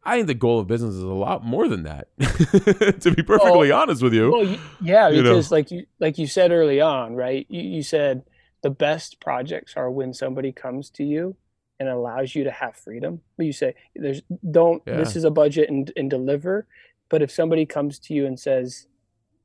I 0.08 0.14
think 0.14 0.28
the 0.28 0.34
goal 0.34 0.60
of 0.60 0.68
business 0.68 0.94
is 0.94 1.02
a 1.02 1.06
lot 1.06 1.44
more 1.44 1.66
than 1.66 1.82
that. 1.82 2.06
to 3.00 3.10
be 3.10 3.24
perfectly 3.24 3.70
well, 3.70 3.82
honest 3.82 4.02
with 4.04 4.14
you. 4.14 4.30
Well, 4.30 4.56
yeah, 4.80 5.10
because 5.10 5.50
know? 5.50 5.56
like 5.56 5.72
you 5.72 5.86
like 5.98 6.16
you 6.16 6.28
said 6.28 6.52
early 6.52 6.80
on, 6.80 7.16
right? 7.16 7.44
You, 7.48 7.60
you 7.60 7.82
said 7.82 8.22
the 8.62 8.70
best 8.70 9.20
projects 9.20 9.74
are 9.76 9.90
when 9.90 10.14
somebody 10.14 10.52
comes 10.52 10.90
to 10.90 11.04
you 11.04 11.34
and 11.78 11.88
allows 11.88 12.34
you 12.34 12.44
to 12.44 12.50
have 12.50 12.76
freedom. 12.76 13.20
But 13.36 13.46
You 13.46 13.52
say, 13.52 13.74
"There's 13.94 14.22
don't. 14.50 14.82
Yeah. 14.86 14.96
This 14.96 15.16
is 15.16 15.24
a 15.24 15.30
budget 15.30 15.70
and, 15.70 15.92
and 15.96 16.10
deliver." 16.10 16.66
But 17.08 17.22
if 17.22 17.30
somebody 17.30 17.66
comes 17.66 17.98
to 18.00 18.14
you 18.14 18.26
and 18.26 18.38
says, 18.38 18.86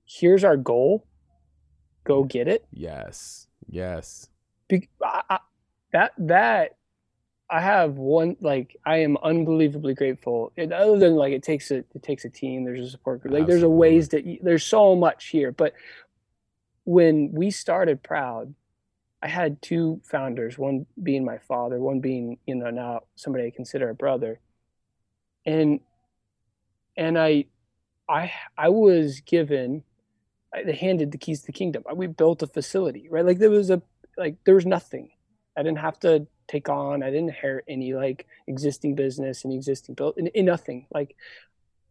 "Here's 0.05 0.43
our 0.43 0.57
goal, 0.57 1.05
go 2.03 2.23
get 2.23 2.47
it." 2.47 2.65
Yes. 2.71 3.47
Yes. 3.69 4.29
Be- 4.67 4.89
I, 5.03 5.21
I, 5.29 5.39
that 5.93 6.13
that 6.17 6.77
I 7.49 7.59
have 7.59 7.97
one 7.97 8.37
like 8.39 8.77
I 8.85 8.97
am 8.97 9.17
unbelievably 9.17 9.95
grateful. 9.95 10.53
It, 10.55 10.71
other 10.71 10.97
than 10.97 11.15
like 11.15 11.33
it 11.33 11.43
takes 11.43 11.69
a 11.71 11.77
it 11.77 12.01
takes 12.01 12.23
a 12.23 12.29
team. 12.29 12.63
There's 12.63 12.87
a 12.87 12.89
support 12.89 13.21
group. 13.21 13.33
Like 13.33 13.41
Absolutely. 13.41 13.53
there's 13.53 13.63
a 13.63 13.69
ways 13.69 14.09
that 14.09 14.25
you, 14.25 14.39
there's 14.41 14.63
so 14.63 14.95
much 14.95 15.27
here. 15.27 15.51
But 15.51 15.73
when 16.85 17.31
we 17.33 17.51
started 17.51 18.01
Proud, 18.03 18.53
I 19.21 19.27
had 19.27 19.61
two 19.61 20.01
founders, 20.03 20.57
one 20.57 20.85
being 21.01 21.23
my 21.23 21.37
father, 21.37 21.79
one 21.79 21.99
being, 21.99 22.37
you 22.47 22.55
know, 22.55 22.69
now 22.69 23.01
somebody 23.15 23.45
I 23.45 23.51
consider 23.51 23.89
a 23.89 23.95
brother. 23.95 24.39
And 25.45 25.81
and 26.95 27.19
I 27.19 27.45
I 28.07 28.31
I 28.57 28.69
was 28.69 29.21
given 29.21 29.83
they 30.65 30.75
handed 30.75 31.11
the 31.11 31.17
keys 31.17 31.41
to 31.41 31.45
the 31.47 31.51
kingdom. 31.51 31.83
We 31.95 32.07
built 32.07 32.43
a 32.43 32.47
facility, 32.47 33.07
right? 33.09 33.25
Like 33.25 33.39
there 33.39 33.49
was 33.49 33.69
a 33.69 33.81
like 34.17 34.37
there 34.45 34.55
was 34.55 34.65
nothing. 34.65 35.09
I 35.57 35.63
didn't 35.63 35.79
have 35.79 35.99
to 36.01 36.27
take 36.47 36.69
on. 36.69 37.03
I 37.03 37.07
didn't 37.07 37.29
inherit 37.29 37.65
any 37.67 37.93
like 37.93 38.27
existing 38.47 38.95
business 38.95 39.43
and 39.43 39.53
existing 39.53 39.95
built 39.95 40.17
in, 40.17 40.27
in 40.27 40.45
nothing. 40.45 40.87
Like 40.93 41.15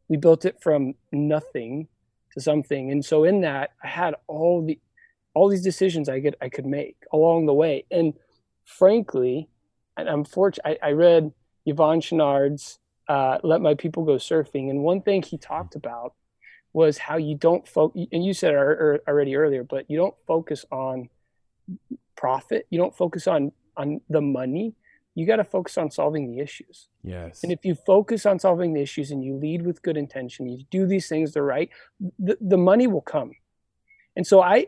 we 0.09 0.17
built 0.17 0.45
it 0.45 0.63
from 0.63 0.95
nothing 1.13 1.89
to 2.33 2.41
something. 2.41 2.91
And 2.91 3.05
so 3.05 3.25
in 3.25 3.41
that 3.43 3.71
I 3.83 3.89
had 3.89 4.15
all 4.27 4.65
the 4.65 4.79
all 5.35 5.49
these 5.49 5.63
decisions 5.63 6.09
I 6.09 6.21
could 6.21 6.37
I 6.41 6.49
could 6.49 6.67
make 6.67 6.97
along 7.13 7.47
the 7.47 7.55
way. 7.55 7.85
And 7.91 8.15
frankly, 8.65 9.49
and 9.97 10.09
I'm 10.09 10.25
fortunate. 10.25 10.79
I, 10.83 10.89
I 10.89 10.93
read 10.93 11.33
Yvon 11.67 12.03
Chouinard's 12.03 12.79
uh, 13.09 13.39
"Let 13.43 13.61
My 13.61 13.75
People 13.75 14.05
Go 14.05 14.15
Surfing," 14.15 14.71
and 14.71 14.83
one 14.83 15.03
thing 15.03 15.23
he 15.23 15.39
talked 15.39 15.75
about 15.75 16.15
was 16.73 16.99
how 16.99 17.17
you 17.17 17.35
don't 17.35 17.67
focus. 17.67 18.07
And 18.13 18.25
you 18.25 18.35
said 18.35 18.53
it 18.53 18.57
er, 18.57 19.01
already 19.09 19.37
earlier, 19.37 19.65
but 19.65 19.91
you 19.91 19.97
don't 19.97 20.15
focus 20.27 20.65
on 20.71 21.09
profit. 22.17 22.67
You 22.71 22.79
don't 22.79 22.97
focus 22.97 23.27
on 23.27 23.53
on 23.77 24.01
the 24.09 24.21
money. 24.21 24.75
You 25.15 25.27
got 25.27 25.37
to 25.37 25.45
focus 25.45 25.77
on 25.77 25.91
solving 25.91 26.31
the 26.31 26.41
issues. 26.41 26.89
Yes. 27.03 27.43
And 27.43 27.51
if 27.51 27.65
you 27.65 27.75
focus 27.75 28.27
on 28.27 28.39
solving 28.39 28.75
the 28.75 28.81
issues 28.81 29.11
and 29.11 29.25
you 29.25 29.35
lead 29.35 29.67
with 29.67 29.83
good 29.83 29.97
intention, 29.97 30.49
you 30.49 30.65
do 30.71 30.87
these 30.87 31.09
things 31.09 31.33
the 31.33 31.43
right, 31.43 31.69
the, 32.19 32.39
the 32.41 32.57
money 32.57 32.87
will 32.87 33.01
come. 33.01 33.33
And 34.17 34.27
so 34.27 34.41
I 34.41 34.67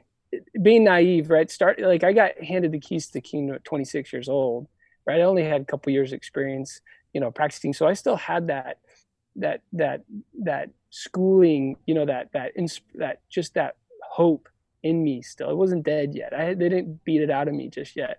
being 0.60 0.84
naive, 0.84 1.30
right? 1.30 1.50
Start 1.50 1.80
like 1.80 2.04
I 2.04 2.12
got 2.12 2.42
handed 2.42 2.72
the 2.72 2.80
keys 2.80 3.06
to 3.08 3.12
the 3.14 3.20
kingdom 3.20 3.54
at 3.54 3.64
26 3.64 4.12
years 4.12 4.28
old, 4.28 4.66
right? 5.06 5.20
I 5.20 5.24
only 5.24 5.44
had 5.44 5.62
a 5.62 5.64
couple 5.64 5.92
years 5.92 6.12
experience, 6.12 6.80
you 7.12 7.20
know, 7.20 7.30
practicing, 7.30 7.72
so 7.72 7.86
I 7.86 7.92
still 7.92 8.16
had 8.16 8.48
that, 8.48 8.78
that, 9.36 9.62
that, 9.72 10.02
that 10.40 10.70
schooling, 10.90 11.76
you 11.86 11.94
know, 11.94 12.06
that, 12.06 12.30
that, 12.32 12.52
that, 12.94 13.20
just 13.28 13.54
that 13.54 13.76
hope 14.02 14.48
in 14.82 15.02
me 15.02 15.22
still. 15.22 15.50
It 15.50 15.56
wasn't 15.56 15.84
dead 15.84 16.14
yet. 16.14 16.32
I 16.34 16.54
they 16.54 16.68
didn't 16.68 17.04
beat 17.04 17.22
it 17.22 17.30
out 17.30 17.48
of 17.48 17.54
me 17.54 17.68
just 17.68 17.96
yet, 17.96 18.18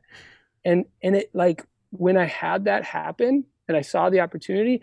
and 0.63 0.85
and 1.01 1.15
it 1.15 1.29
like 1.33 1.65
when 1.91 2.17
I 2.17 2.25
had 2.25 2.65
that 2.65 2.83
happen 2.83 3.45
and 3.67 3.77
I 3.77 3.81
saw 3.81 4.09
the 4.09 4.21
opportunity, 4.21 4.81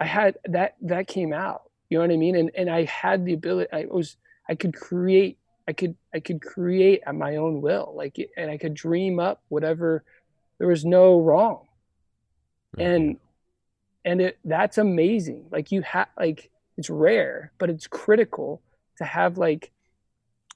I 0.00 0.06
had 0.06 0.38
that 0.46 0.76
that 0.82 1.06
came 1.06 1.32
out. 1.32 1.62
You 1.90 1.98
know 1.98 2.04
what 2.04 2.12
I 2.12 2.16
mean? 2.16 2.36
And 2.36 2.50
and 2.56 2.70
I 2.70 2.84
had 2.84 3.24
the 3.24 3.34
ability. 3.34 3.72
I 3.72 3.86
was 3.86 4.16
I 4.48 4.54
could 4.54 4.74
create 4.74 5.38
I 5.68 5.72
could 5.72 5.96
I 6.14 6.20
could 6.20 6.40
create 6.40 7.02
at 7.06 7.14
my 7.14 7.36
own 7.36 7.60
will, 7.60 7.92
like, 7.96 8.16
and 8.36 8.50
I 8.50 8.56
could 8.56 8.74
dream 8.74 9.18
up 9.18 9.42
whatever. 9.48 10.04
There 10.58 10.68
was 10.68 10.84
no 10.84 11.20
wrong, 11.20 11.66
mm-hmm. 12.76 12.80
and 12.80 13.16
and 14.06 14.20
it 14.20 14.38
that's 14.44 14.78
amazing. 14.78 15.44
Like 15.50 15.72
you 15.72 15.82
have 15.82 16.08
like 16.16 16.50
it's 16.78 16.88
rare, 16.88 17.52
but 17.58 17.68
it's 17.68 17.86
critical 17.86 18.62
to 18.98 19.04
have 19.04 19.36
like 19.36 19.72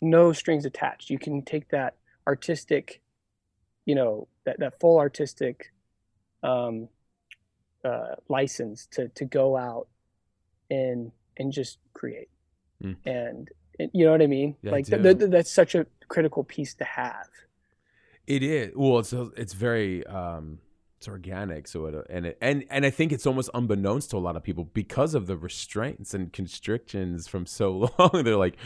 no 0.01 0.33
strings 0.33 0.65
attached. 0.65 1.11
You 1.11 1.19
can 1.19 1.43
take 1.43 1.69
that 1.71 1.97
artistic, 2.27 3.03
you 3.85 3.95
know, 3.95 4.29
that 4.47 4.61
that 4.61 4.79
full 4.81 4.99
artistic 4.99 5.73
um, 6.43 6.89
uh, 7.85 8.15
license 8.29 8.87
to 8.93 9.09
to 9.09 9.25
go 9.25 9.57
out 9.57 9.89
and 10.71 11.11
and 11.37 11.53
just 11.53 11.79
create. 11.93 12.31
Mm. 12.83 12.97
And 13.05 13.51
you 13.93 14.05
know 14.05 14.13
what 14.13 14.23
I 14.23 14.29
mean? 14.29 14.57
Yeah, 14.63 14.73
like 14.73 14.87
th- 14.87 15.03
th- 15.03 15.31
that's 15.31 15.51
such 15.51 15.75
a 15.75 15.87
critical 16.07 16.45
piece 16.45 16.75
to 16.75 16.85
have. 16.85 17.29
It 18.29 18.45
is. 18.45 18.73
Well, 18.77 19.01
it's 19.01 19.13
it's 19.13 19.55
very 19.55 20.07
um 20.07 20.61
it's 21.01 21.09
organic 21.09 21.67
so 21.67 21.87
it 21.87 22.07
and 22.11 22.27
it 22.27 22.37
and 22.43 22.63
and 22.69 22.85
I 22.85 22.91
think 22.91 23.11
it's 23.11 23.27
almost 23.27 23.49
unbeknownst 23.55 24.11
to 24.11 24.19
a 24.19 24.19
lot 24.19 24.37
of 24.37 24.43
people 24.43 24.65
because 24.65 25.15
of 25.15 25.27
the 25.27 25.35
restraints 25.35 26.13
and 26.13 26.31
constrictions 26.31 27.27
from 27.27 27.47
so 27.47 27.91
long. 27.99 28.23
They're 28.23 28.37
like 28.37 28.59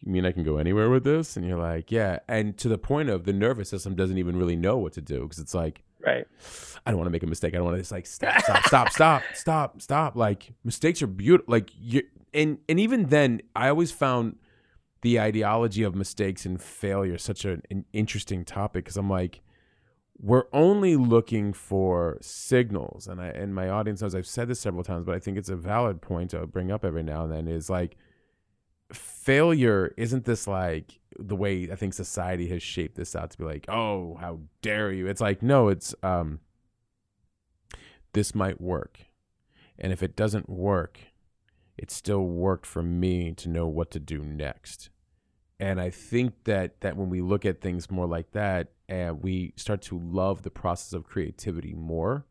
you 0.00 0.10
mean 0.10 0.24
I 0.24 0.32
can 0.32 0.44
go 0.44 0.56
anywhere 0.56 0.90
with 0.90 1.04
this? 1.04 1.36
And 1.36 1.46
you're 1.46 1.58
like, 1.58 1.90
yeah. 1.90 2.18
And 2.28 2.56
to 2.58 2.68
the 2.68 2.78
point 2.78 3.08
of 3.08 3.24
the 3.24 3.32
nervous 3.32 3.70
system 3.70 3.94
doesn't 3.94 4.18
even 4.18 4.36
really 4.36 4.56
know 4.56 4.76
what 4.76 4.92
to 4.94 5.00
do 5.00 5.22
because 5.22 5.38
it's 5.38 5.54
like, 5.54 5.82
right. 6.04 6.26
I 6.84 6.90
don't 6.90 6.98
want 6.98 7.06
to 7.06 7.10
make 7.10 7.22
a 7.22 7.26
mistake. 7.26 7.54
I 7.54 7.56
don't 7.56 7.64
want 7.64 7.76
to 7.76 7.80
just 7.80 7.92
like 7.92 8.06
stop, 8.06 8.40
stop, 8.42 8.64
stop, 8.64 8.90
stop, 8.90 9.22
stop, 9.34 9.82
stop. 9.82 10.16
Like 10.16 10.52
mistakes 10.62 11.00
are 11.02 11.06
beautiful. 11.06 11.50
Like 11.52 11.70
you 11.78 12.02
and 12.34 12.58
and 12.68 12.78
even 12.80 13.06
then, 13.06 13.40
I 13.56 13.68
always 13.68 13.92
found 13.92 14.36
the 15.00 15.20
ideology 15.20 15.82
of 15.82 15.94
mistakes 15.94 16.44
and 16.46 16.60
failure 16.60 17.18
such 17.18 17.44
a, 17.44 17.60
an 17.70 17.84
interesting 17.92 18.44
topic 18.44 18.84
because 18.84 18.96
I'm 18.96 19.10
like, 19.10 19.40
we're 20.20 20.46
only 20.52 20.96
looking 20.96 21.52
for 21.52 22.18
signals, 22.20 23.08
and 23.08 23.20
I 23.20 23.28
and 23.28 23.54
my 23.54 23.68
audience 23.68 24.00
knows 24.02 24.14
I've 24.14 24.26
said 24.26 24.48
this 24.48 24.60
several 24.60 24.84
times, 24.84 25.04
but 25.04 25.14
I 25.14 25.18
think 25.18 25.36
it's 25.36 25.48
a 25.48 25.56
valid 25.56 26.00
point 26.00 26.30
to 26.30 26.46
bring 26.46 26.70
up 26.70 26.84
every 26.84 27.02
now 27.02 27.24
and 27.24 27.32
then. 27.32 27.48
Is 27.48 27.68
like 27.68 27.96
failure 28.92 29.92
isn't 29.96 30.24
this 30.24 30.46
like 30.46 31.00
the 31.18 31.36
way 31.36 31.70
I 31.70 31.74
think 31.74 31.94
society 31.94 32.48
has 32.48 32.62
shaped 32.62 32.96
this 32.96 33.16
out 33.16 33.30
to 33.30 33.38
be 33.38 33.44
like, 33.44 33.66
oh, 33.68 34.16
how 34.20 34.40
dare 34.62 34.92
you? 34.92 35.06
It's 35.06 35.20
like 35.20 35.42
no, 35.42 35.68
it's 35.68 35.94
um, 36.02 36.40
this 38.12 38.34
might 38.34 38.60
work, 38.60 39.00
and 39.78 39.92
if 39.92 40.02
it 40.02 40.16
doesn't 40.16 40.48
work, 40.48 41.00
it 41.76 41.90
still 41.90 42.24
worked 42.24 42.66
for 42.66 42.82
me 42.82 43.32
to 43.32 43.48
know 43.48 43.66
what 43.66 43.90
to 43.90 44.00
do 44.00 44.22
next 44.22 44.90
and 45.64 45.80
I 45.80 45.88
think 45.88 46.44
that 46.44 46.82
that 46.82 46.94
when 46.94 47.08
we 47.08 47.22
look 47.22 47.46
at 47.46 47.62
things 47.62 47.90
more 47.90 48.06
like 48.06 48.32
that, 48.32 48.68
and 48.86 49.22
we 49.22 49.54
start 49.56 49.80
to 49.82 49.98
love 49.98 50.42
the 50.42 50.50
process 50.50 50.92
of 50.92 51.04
creativity 51.04 51.72
more, 51.72 52.26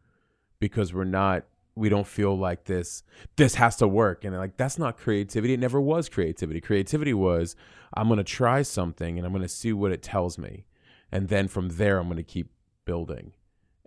because 0.59 0.93
we're 0.93 1.03
not 1.03 1.45
we 1.75 1.89
don't 1.89 2.05
feel 2.05 2.37
like 2.37 2.65
this 2.65 3.01
this 3.37 3.55
has 3.55 3.75
to 3.77 3.87
work. 3.87 4.23
And 4.23 4.37
like 4.37 4.55
that's 4.55 4.77
not 4.77 4.99
creativity. 4.99 5.55
It 5.55 5.59
never 5.59 5.81
was 5.81 6.09
creativity. 6.09 6.61
Creativity 6.61 7.15
was 7.15 7.55
i'm 7.95 8.07
going 8.07 8.17
to 8.17 8.23
try 8.23 8.61
something 8.61 9.17
and 9.17 9.25
i'm 9.25 9.33
going 9.33 9.41
to 9.41 9.49
see 9.49 9.73
what 9.73 9.91
it 9.91 10.03
tells 10.03 10.37
me. 10.37 10.65
And 11.11 11.27
then 11.27 11.47
from 11.47 11.69
there 11.69 11.97
i'm 11.97 12.05
going 12.05 12.17
to 12.17 12.23
keep 12.23 12.51
building. 12.85 13.33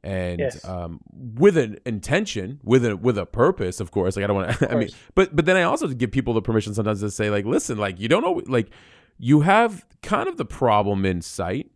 And 0.03 0.41
yes. 0.41 0.65
um, 0.65 1.01
with 1.13 1.57
an 1.57 1.79
intention 1.87 2.61
with 2.65 2.85
a 2.85 2.97
with 2.97 3.17
a 3.17 3.27
purpose 3.27 3.79
of 3.79 3.93
course. 3.93 4.17
Like 4.17 4.25
i 4.25 4.27
don't 4.27 4.37
want 4.37 4.59
to 4.59 4.73
i 4.73 4.75
mean 4.75 4.91
but 5.15 5.37
but 5.37 5.47
then 5.47 5.57
i 5.57 5.63
also 5.63 5.87
give 5.87 6.11
people 6.11 6.35
the 6.35 6.43
permission 6.43 6.75
sometimes 6.75 6.99
to 6.99 7.13
say 7.13 7.31
like 7.31 7.45
listen 7.45 7.79
like 7.79 8.01
you 8.01 8.09
don't 8.09 8.23
know 8.23 8.43
like 8.49 8.71
you 9.19 9.41
have 9.41 9.85
kind 10.03 10.29
of 10.29 10.37
the 10.37 10.45
problem 10.45 11.05
in 11.05 11.23
sight, 11.23 11.71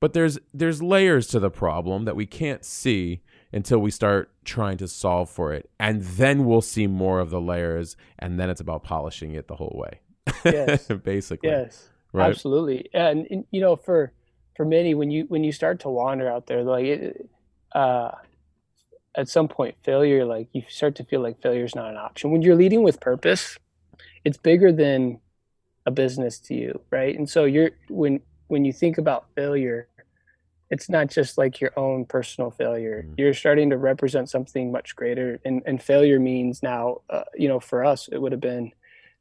but 0.00 0.12
there's 0.12 0.38
there's 0.52 0.82
layers 0.82 1.26
to 1.28 1.40
the 1.40 1.50
problem 1.50 2.04
that 2.04 2.16
we 2.16 2.26
can't 2.26 2.64
see 2.64 3.22
until 3.52 3.78
we 3.78 3.90
start 3.90 4.32
trying 4.44 4.78
to 4.78 4.88
solve 4.88 5.28
for 5.28 5.52
it. 5.52 5.70
And 5.78 6.02
then 6.02 6.44
we'll 6.44 6.60
see 6.60 6.86
more 6.86 7.20
of 7.20 7.30
the 7.30 7.40
layers 7.40 7.96
and 8.18 8.38
then 8.38 8.48
it's 8.48 8.60
about 8.60 8.84
polishing 8.84 9.34
it 9.34 9.48
the 9.48 9.56
whole 9.56 9.74
way. 9.74 10.00
Yes. 10.44 10.86
Basically. 11.04 11.48
Yes. 11.48 11.88
Right? 12.12 12.30
Absolutely. 12.30 12.88
And, 12.94 13.26
and, 13.30 13.44
you 13.50 13.60
know 13.60 13.76
for 13.76 14.12
for 14.56 14.64
many 14.64 14.94
when 14.94 15.10
you 15.10 15.24
when 15.28 15.44
you 15.44 15.52
start 15.52 15.80
to 15.80 15.88
wander 15.88 16.30
out 16.30 16.46
there 16.46 16.62
like 16.62 16.84
it, 16.84 17.30
uh 17.74 18.10
at 19.16 19.28
some 19.28 19.48
point 19.48 19.74
failure 19.82 20.24
like 20.24 20.48
you 20.52 20.62
start 20.68 20.94
to 20.96 21.04
feel 21.04 21.20
like 21.20 21.40
failure 21.40 21.64
is 21.64 21.74
not 21.74 21.90
an 21.90 21.96
option 21.96 22.30
when 22.30 22.42
you're 22.42 22.56
leading 22.56 22.82
with 22.82 23.00
purpose 23.00 23.58
it's 24.24 24.36
bigger 24.36 24.70
than 24.70 25.18
a 25.86 25.90
business 25.90 26.38
to 26.38 26.54
you, 26.54 26.80
right? 26.90 27.16
And 27.16 27.28
so 27.28 27.44
you're 27.44 27.70
when 27.88 28.20
when 28.48 28.64
you 28.64 28.72
think 28.72 28.98
about 28.98 29.26
failure, 29.34 29.88
it's 30.70 30.88
not 30.88 31.08
just 31.08 31.38
like 31.38 31.60
your 31.60 31.72
own 31.76 32.04
personal 32.04 32.50
failure. 32.50 33.02
Mm-hmm. 33.02 33.14
You're 33.18 33.34
starting 33.34 33.70
to 33.70 33.76
represent 33.76 34.28
something 34.28 34.70
much 34.70 34.94
greater, 34.96 35.40
and 35.44 35.62
and 35.66 35.82
failure 35.82 36.20
means 36.20 36.62
now, 36.62 36.98
uh, 37.10 37.24
you 37.34 37.48
know, 37.48 37.60
for 37.60 37.84
us, 37.84 38.08
it 38.08 38.18
would 38.18 38.32
have 38.32 38.40
been 38.40 38.72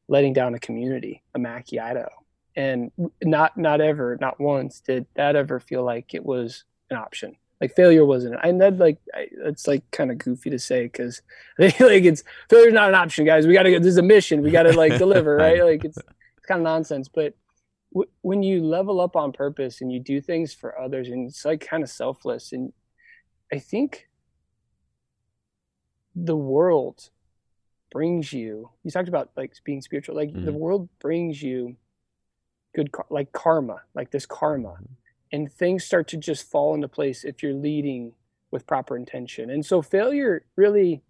letting 0.07 0.33
down 0.33 0.55
a 0.55 0.59
community, 0.59 1.23
a 1.35 1.39
Mackay, 1.39 1.79
Idaho, 1.79 2.09
and 2.55 2.91
not 3.23 3.57
not 3.57 3.81
ever, 3.81 4.17
not 4.19 4.39
once 4.39 4.81
did 4.81 5.05
that 5.15 5.35
ever 5.35 5.59
feel 5.59 5.83
like 5.83 6.13
it 6.13 6.25
was 6.25 6.65
an 6.89 6.97
option. 6.97 7.35
Like 7.61 7.75
failure 7.75 8.05
wasn't, 8.05 8.39
and 8.41 8.61
that 8.61 8.77
like 8.77 8.99
I, 9.13 9.27
it's 9.45 9.67
like 9.67 9.89
kind 9.91 10.11
of 10.11 10.17
goofy 10.17 10.49
to 10.49 10.59
say 10.59 10.83
because 10.83 11.21
I 11.59 11.69
think 11.69 11.79
like 11.79 12.03
it's 12.03 12.23
failure's 12.49 12.73
not 12.73 12.89
an 12.89 12.95
option, 12.95 13.25
guys. 13.25 13.47
We 13.47 13.53
got 13.53 13.63
to 13.63 13.71
get 13.71 13.81
this 13.81 13.91
is 13.91 13.97
a 13.97 14.03
mission. 14.03 14.41
We 14.41 14.51
got 14.51 14.63
to 14.63 14.73
like 14.73 14.97
deliver, 14.97 15.35
right? 15.35 15.63
Like 15.63 15.83
it's 15.83 15.97
kind 16.49 16.61
of 16.61 16.65
nonsense, 16.65 17.07
but 17.07 17.35
w- 17.93 18.09
when 18.21 18.43
you 18.43 18.63
level 18.63 18.99
up 18.99 19.15
on 19.15 19.31
purpose 19.31 19.79
and 19.81 19.91
you 19.91 19.99
do 19.99 20.19
things 20.19 20.53
for 20.53 20.77
others, 20.77 21.07
and 21.07 21.29
it's 21.29 21.45
like 21.45 21.65
kind 21.65 21.83
of 21.83 21.89
selfless, 21.89 22.51
and 22.51 22.73
I 23.53 23.59
think 23.59 24.09
the 26.15 26.35
world 26.35 27.09
brings 27.91 28.33
you. 28.33 28.69
You 28.83 28.91
talked 28.91 29.07
about 29.07 29.31
like 29.37 29.53
being 29.63 29.81
spiritual, 29.81 30.15
like 30.15 30.29
mm-hmm. 30.29 30.45
the 30.45 30.53
world 30.53 30.89
brings 30.99 31.41
you 31.41 31.77
good, 32.75 32.89
like 33.09 33.31
karma, 33.31 33.81
like 33.95 34.11
this 34.11 34.25
karma. 34.25 34.69
Mm-hmm 34.69 34.93
and 35.31 35.51
things 35.51 35.83
start 35.83 36.07
to 36.09 36.17
just 36.17 36.49
fall 36.49 36.73
into 36.73 36.87
place 36.87 37.23
if 37.23 37.43
you're 37.43 37.53
leading 37.53 38.13
with 38.51 38.65
proper 38.65 38.97
intention. 38.97 39.49
And 39.49 39.65
so 39.65 39.81
failure 39.81 40.45
really 40.55 41.03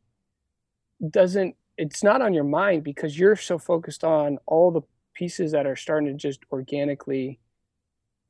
doesn't 1.10 1.56
it's 1.78 2.04
not 2.04 2.22
on 2.22 2.34
your 2.34 2.44
mind 2.44 2.84
because 2.84 3.18
you're 3.18 3.38
so 3.38 3.58
focused 3.58 4.04
on 4.04 4.38
all 4.46 4.70
the 4.70 4.82
pieces 5.14 5.52
that 5.52 5.66
are 5.66 5.76
starting 5.76 6.08
to 6.10 6.14
just 6.14 6.40
organically 6.52 7.40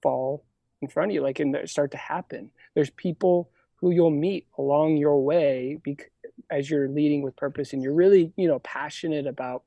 fall 0.02 0.46
in 0.82 0.88
front 0.88 1.12
of 1.12 1.16
you 1.16 1.22
like 1.22 1.40
and 1.40 1.58
start 1.70 1.92
to 1.92 1.98
happen. 1.98 2.52
There's 2.74 2.90
people 2.90 3.52
who 3.76 3.92
you'll 3.92 4.10
meet 4.10 4.48
along 4.58 4.98
your 4.98 5.24
way 5.24 5.80
bec- 5.84 6.12
as 6.50 6.70
you're 6.70 6.90
leading 6.90 7.22
with 7.22 7.36
purpose 7.36 7.74
and 7.74 7.82
you're 7.82 7.94
really, 7.94 8.34
you 8.36 8.48
know, 8.48 8.60
passionate 8.60 9.28
about 9.28 9.64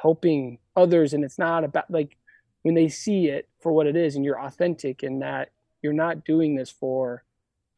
helping 0.00 0.58
others 0.74 1.14
and 1.14 1.24
it's 1.24 1.38
not 1.38 1.62
about 1.64 1.88
like 1.90 2.16
when 2.62 2.74
they 2.74 2.88
see 2.88 3.26
it 3.26 3.48
for 3.60 3.72
what 3.72 3.86
it 3.86 3.96
is 3.96 4.16
and 4.16 4.24
you're 4.24 4.40
authentic 4.40 5.02
in 5.02 5.20
that 5.20 5.50
you're 5.80 5.92
not 5.92 6.24
doing 6.24 6.56
this 6.56 6.70
for 6.70 7.24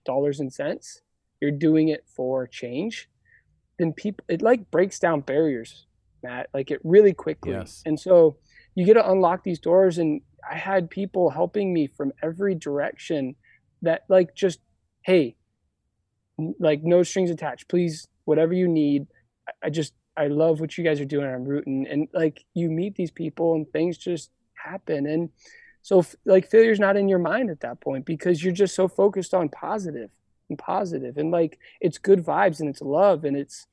dollars 0.07 0.41
and 0.41 0.53
cents 0.53 1.03
you're 1.41 1.51
doing 1.51 1.89
it 1.89 2.05
for 2.07 2.47
change 2.47 3.11
then 3.78 3.93
people 3.93 4.24
it 4.28 4.41
like 4.41 4.70
breaks 4.70 4.99
down 4.99 5.20
barriers 5.20 5.87
matt 6.22 6.49
like 6.55 6.70
it 6.70 6.80
really 6.82 7.12
quickly 7.12 7.53
yes. 7.53 7.82
and 7.85 8.01
so 8.01 8.37
you 8.74 8.84
get 8.84 8.94
to 8.94 9.10
unlock 9.10 9.44
these 9.44 9.58
doors 9.58 9.98
and 9.98 10.20
i 10.48 10.56
had 10.56 10.90
people 10.90 11.30
helping 11.30 11.72
me 11.72 11.86
from 11.86 12.12
every 12.22 12.54
direction 12.54 13.34
that 13.82 14.04
like 14.08 14.34
just 14.34 14.60
hey 15.02 15.36
like 16.58 16.82
no 16.82 17.02
strings 17.02 17.30
attached 17.30 17.68
please 17.68 18.08
whatever 18.24 18.52
you 18.52 18.68
need 18.68 19.06
i 19.62 19.70
just 19.70 19.92
i 20.16 20.26
love 20.26 20.60
what 20.60 20.76
you 20.76 20.84
guys 20.84 21.00
are 21.00 21.04
doing 21.04 21.26
i'm 21.26 21.44
rooting 21.44 21.86
and 21.88 22.08
like 22.12 22.44
you 22.54 22.68
meet 22.70 22.94
these 22.96 23.10
people 23.10 23.54
and 23.54 23.70
things 23.72 23.96
just 23.96 24.30
happen 24.54 25.06
and 25.06 25.28
so 25.82 26.04
like 26.24 26.50
failure's 26.50 26.80
not 26.80 26.96
in 26.96 27.08
your 27.08 27.18
mind 27.18 27.50
at 27.50 27.60
that 27.60 27.80
point 27.80 28.06
because 28.06 28.42
you're 28.42 28.52
just 28.52 28.74
so 28.74 28.88
focused 28.88 29.34
on 29.34 29.48
positive 29.48 30.10
and 30.48 30.58
positive 30.58 31.16
and 31.16 31.30
like 31.30 31.58
it's 31.80 31.98
good 31.98 32.24
vibes 32.24 32.60
and 32.60 32.68
it's 32.68 32.80
love 32.80 33.24
and 33.24 33.36
it's 33.36 33.66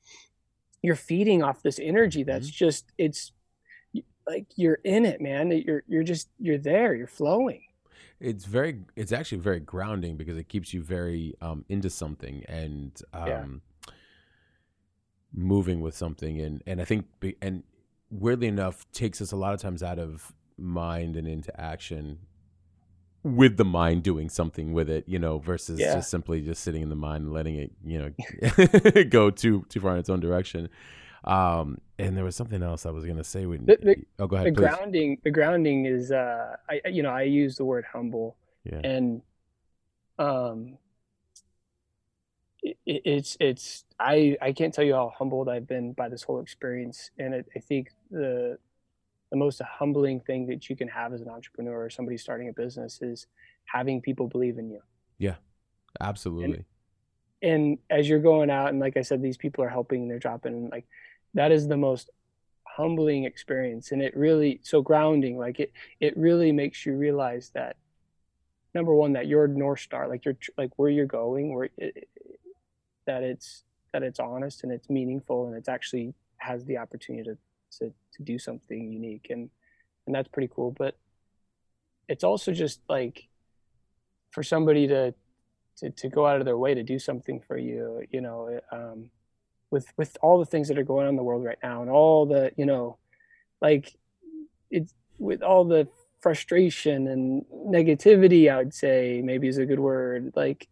you're 0.82 0.96
feeding 0.96 1.42
off 1.42 1.62
this 1.62 1.78
energy 1.80 2.22
that's 2.22 2.48
mm-hmm. 2.48 2.64
just 2.64 2.92
it's 2.98 3.32
like 4.32 4.46
you're 4.56 4.78
in 4.84 5.04
it 5.04 5.20
man 5.20 5.50
you're 5.50 5.82
you're 5.86 6.02
just 6.02 6.28
you're 6.38 6.58
there 6.58 6.94
you're 6.94 7.06
flowing 7.06 7.62
it's 8.20 8.44
very 8.44 8.80
it's 8.96 9.12
actually 9.12 9.38
very 9.38 9.60
grounding 9.60 10.16
because 10.16 10.36
it 10.36 10.48
keeps 10.48 10.72
you 10.72 10.82
very 10.82 11.34
um 11.40 11.64
into 11.68 11.90
something 11.90 12.44
and 12.48 13.02
um 13.12 13.28
yeah. 13.86 13.92
moving 15.34 15.80
with 15.80 15.96
something 15.96 16.40
and 16.40 16.62
and 16.66 16.80
i 16.80 16.84
think 16.84 17.06
and 17.40 17.62
weirdly 18.10 18.46
enough 18.46 18.86
takes 18.92 19.20
us 19.20 19.32
a 19.32 19.36
lot 19.36 19.52
of 19.52 19.60
times 19.60 19.82
out 19.82 19.98
of 19.98 20.32
mind 20.58 21.16
and 21.16 21.26
into 21.26 21.58
action 21.60 22.18
with 23.24 23.56
the 23.56 23.64
mind 23.64 24.02
doing 24.02 24.28
something 24.28 24.72
with 24.72 24.90
it, 24.90 25.04
you 25.06 25.18
know, 25.18 25.38
versus 25.38 25.78
yeah. 25.78 25.94
just 25.94 26.10
simply 26.10 26.40
just 26.40 26.62
sitting 26.62 26.82
in 26.82 26.88
the 26.88 26.96
mind 26.96 27.24
and 27.24 27.32
letting 27.32 27.54
it, 27.56 27.70
you 27.84 27.98
know, 27.98 29.02
go 29.10 29.30
too 29.30 29.64
too 29.68 29.80
far 29.80 29.92
in 29.92 29.98
its 29.98 30.10
own 30.10 30.20
direction. 30.20 30.68
Um, 31.24 31.78
and 31.98 32.16
there 32.16 32.24
was 32.24 32.34
something 32.34 32.62
else 32.62 32.84
I 32.84 32.90
was 32.90 33.04
gonna 33.04 33.24
say. 33.24 33.46
When 33.46 33.64
the, 33.64 33.78
the, 33.80 33.96
oh, 34.18 34.26
go 34.26 34.36
ahead. 34.36 34.48
The 34.48 34.52
please. 34.52 34.68
grounding, 34.68 35.18
the 35.22 35.30
grounding 35.30 35.86
is, 35.86 36.10
uh, 36.10 36.56
I 36.68 36.88
you 36.88 37.02
know, 37.02 37.10
I 37.10 37.22
use 37.22 37.56
the 37.56 37.64
word 37.64 37.84
humble, 37.92 38.36
yeah. 38.64 38.80
and 38.82 39.22
um, 40.18 40.78
it, 42.62 42.76
it's 42.86 43.36
it's 43.38 43.84
I 44.00 44.36
I 44.42 44.52
can't 44.52 44.74
tell 44.74 44.84
you 44.84 44.94
how 44.94 45.12
humbled 45.16 45.48
I've 45.48 45.66
been 45.66 45.92
by 45.92 46.08
this 46.08 46.22
whole 46.22 46.40
experience, 46.40 47.10
and 47.18 47.34
it, 47.34 47.48
I 47.54 47.60
think 47.60 47.90
the 48.10 48.58
the 49.30 49.36
most 49.36 49.62
humbling 49.62 50.20
thing 50.20 50.46
that 50.46 50.68
you 50.68 50.76
can 50.76 50.88
have 50.88 51.12
as 51.14 51.22
an 51.22 51.28
entrepreneur 51.28 51.84
or 51.84 51.90
somebody 51.90 52.18
starting 52.18 52.48
a 52.48 52.52
business 52.52 53.00
is 53.00 53.26
having 53.64 54.00
people 54.00 54.26
believe 54.26 54.58
in 54.58 54.68
you. 54.68 54.80
Yeah, 55.18 55.36
absolutely. 56.00 56.64
And, 57.40 57.50
and 57.50 57.78
as 57.88 58.08
you're 58.08 58.20
going 58.20 58.50
out, 58.50 58.68
and 58.68 58.78
like 58.78 58.98
I 58.98 59.02
said, 59.02 59.22
these 59.22 59.38
people 59.38 59.64
are 59.64 59.70
helping 59.70 60.02
and 60.02 60.10
they're 60.10 60.18
dropping, 60.18 60.68
like 60.68 60.86
that 61.34 61.52
is 61.52 61.68
the 61.68 61.76
most 61.76 62.10
humbling 62.64 63.24
experience. 63.24 63.92
And 63.92 64.02
it 64.02 64.16
really, 64.16 64.60
so 64.62 64.82
grounding, 64.82 65.38
like 65.38 65.60
it, 65.60 65.72
it 66.00 66.16
really 66.16 66.52
makes 66.52 66.86
you 66.86 66.94
realize 66.94 67.50
that 67.54 67.76
number 68.74 68.94
one, 68.94 69.12
that 69.12 69.26
you're 69.26 69.48
North 69.48 69.80
Star, 69.80 70.08
like 70.08 70.24
you're, 70.24 70.36
like 70.56 70.70
where 70.76 70.90
you're 70.90 71.06
going, 71.06 71.54
where 71.54 71.68
it, 71.76 72.08
that 73.06 73.22
it's, 73.22 73.64
that 73.92 74.02
it's 74.02 74.18
honest 74.18 74.64
and 74.64 74.72
it's 74.72 74.88
meaningful 74.88 75.46
and 75.46 75.56
it's 75.56 75.68
actually 75.68 76.14
has 76.38 76.64
the 76.64 76.78
opportunity 76.78 77.24
to 77.24 77.36
to 77.78 77.92
to 78.12 78.22
do 78.22 78.38
something 78.38 78.92
unique 78.92 79.28
and 79.30 79.48
and 80.06 80.14
that's 80.14 80.28
pretty 80.28 80.50
cool 80.54 80.74
but 80.76 80.96
it's 82.08 82.24
also 82.24 82.52
just 82.52 82.80
like 82.88 83.28
for 84.30 84.42
somebody 84.42 84.86
to 84.86 85.14
to, 85.76 85.90
to 85.90 86.08
go 86.08 86.26
out 86.26 86.38
of 86.38 86.44
their 86.44 86.58
way 86.58 86.74
to 86.74 86.82
do 86.82 86.98
something 86.98 87.40
for 87.40 87.56
you 87.56 88.02
you 88.10 88.20
know 88.20 88.60
um, 88.72 89.10
with 89.72 89.86
with 89.96 90.16
all 90.22 90.38
the 90.38 90.46
things 90.46 90.68
that 90.68 90.78
are 90.78 90.84
going 90.84 91.04
on 91.04 91.10
in 91.10 91.16
the 91.16 91.22
world 91.22 91.44
right 91.44 91.58
now 91.62 91.82
and 91.82 91.90
all 91.90 92.26
the 92.26 92.52
you 92.56 92.66
know 92.66 92.98
like 93.60 93.96
it's 94.70 94.94
with 95.18 95.42
all 95.42 95.64
the 95.64 95.88
frustration 96.20 97.08
and 97.08 97.44
negativity 97.66 98.52
i 98.52 98.58
would 98.58 98.74
say 98.74 99.20
maybe 99.24 99.48
is 99.48 99.58
a 99.58 99.66
good 99.66 99.80
word 99.80 100.32
like 100.36 100.68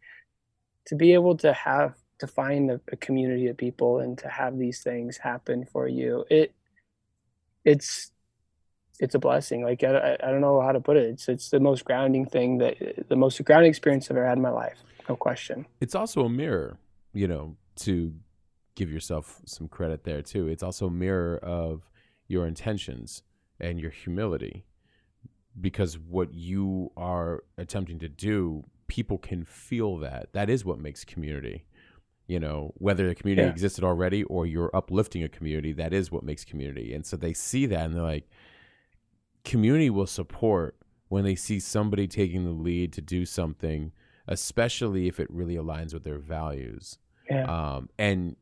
to 0.86 0.94
be 0.94 1.14
able 1.14 1.36
to 1.36 1.53
have 1.53 1.94
to 2.18 2.26
find 2.26 2.70
a, 2.70 2.80
a 2.92 2.96
community 2.96 3.48
of 3.48 3.57
people 3.57 3.98
and 3.98 4.18
to 4.18 4.28
have 4.28 4.59
these 4.59 4.80
things 4.82 5.16
happen 5.16 5.64
for 5.64 5.88
you 5.88 6.24
it 6.30 6.55
it's 7.64 8.12
it's 9.01 9.14
a 9.14 9.18
blessing. 9.18 9.64
Like 9.64 9.82
I, 9.82 10.16
I 10.22 10.30
don't 10.30 10.42
know 10.42 10.61
how 10.61 10.72
to 10.72 10.80
put 10.80 10.96
it. 10.96 11.05
It's 11.07 11.28
it's 11.28 11.51
the 11.51 11.59
most 11.59 11.84
grounding 11.84 12.26
thing 12.26 12.59
that 12.59 12.76
the 13.09 13.16
most 13.16 13.42
grounding 13.44 13.70
experience 13.70 14.11
I've 14.11 14.16
ever 14.16 14.26
had 14.26 14.36
in 14.36 14.42
my 14.42 14.51
life. 14.51 14.78
No 15.09 15.16
question. 15.16 15.66
It's 15.80 15.94
also 15.94 16.24
a 16.24 16.28
mirror, 16.28 16.78
you 17.12 17.26
know, 17.26 17.57
to 17.76 18.12
give 18.80 18.90
yourself 18.90 19.42
some 19.44 19.68
credit 19.68 20.04
there 20.04 20.22
too. 20.22 20.48
It's 20.48 20.62
also 20.62 20.86
a 20.86 20.90
mirror 20.90 21.36
of 21.42 21.90
your 22.28 22.46
intentions 22.46 23.22
and 23.60 23.78
your 23.78 23.90
humility. 23.90 24.64
Because 25.60 25.98
what 25.98 26.32
you 26.32 26.90
are 26.96 27.44
attempting 27.58 27.98
to 27.98 28.08
do, 28.08 28.64
people 28.86 29.18
can 29.18 29.44
feel 29.44 29.98
that. 29.98 30.32
That 30.32 30.48
is 30.48 30.64
what 30.64 30.78
makes 30.78 31.04
community 31.04 31.66
you 32.26 32.38
know 32.38 32.72
whether 32.76 33.08
the 33.08 33.14
community 33.16 33.44
yeah. 33.44 33.50
existed 33.50 33.82
already 33.82 34.22
or 34.24 34.46
you're 34.46 34.70
uplifting 34.72 35.24
a 35.24 35.28
community 35.28 35.72
that 35.72 35.92
is 35.92 36.12
what 36.12 36.22
makes 36.22 36.44
community 36.44 36.94
and 36.94 37.04
so 37.04 37.16
they 37.16 37.32
see 37.32 37.66
that 37.66 37.86
and 37.86 37.96
they're 37.96 38.04
like 38.04 38.28
community 39.44 39.90
will 39.90 40.06
support 40.06 40.76
when 41.08 41.24
they 41.24 41.34
see 41.34 41.58
somebody 41.58 42.06
taking 42.06 42.44
the 42.44 42.52
lead 42.52 42.92
to 42.92 43.00
do 43.00 43.26
something 43.26 43.90
especially 44.28 45.08
if 45.08 45.18
it 45.18 45.28
really 45.28 45.56
aligns 45.56 45.92
with 45.92 46.04
their 46.04 46.20
values 46.20 46.98
yeah. 47.28 47.44
um, 47.46 47.88
and 47.98 48.36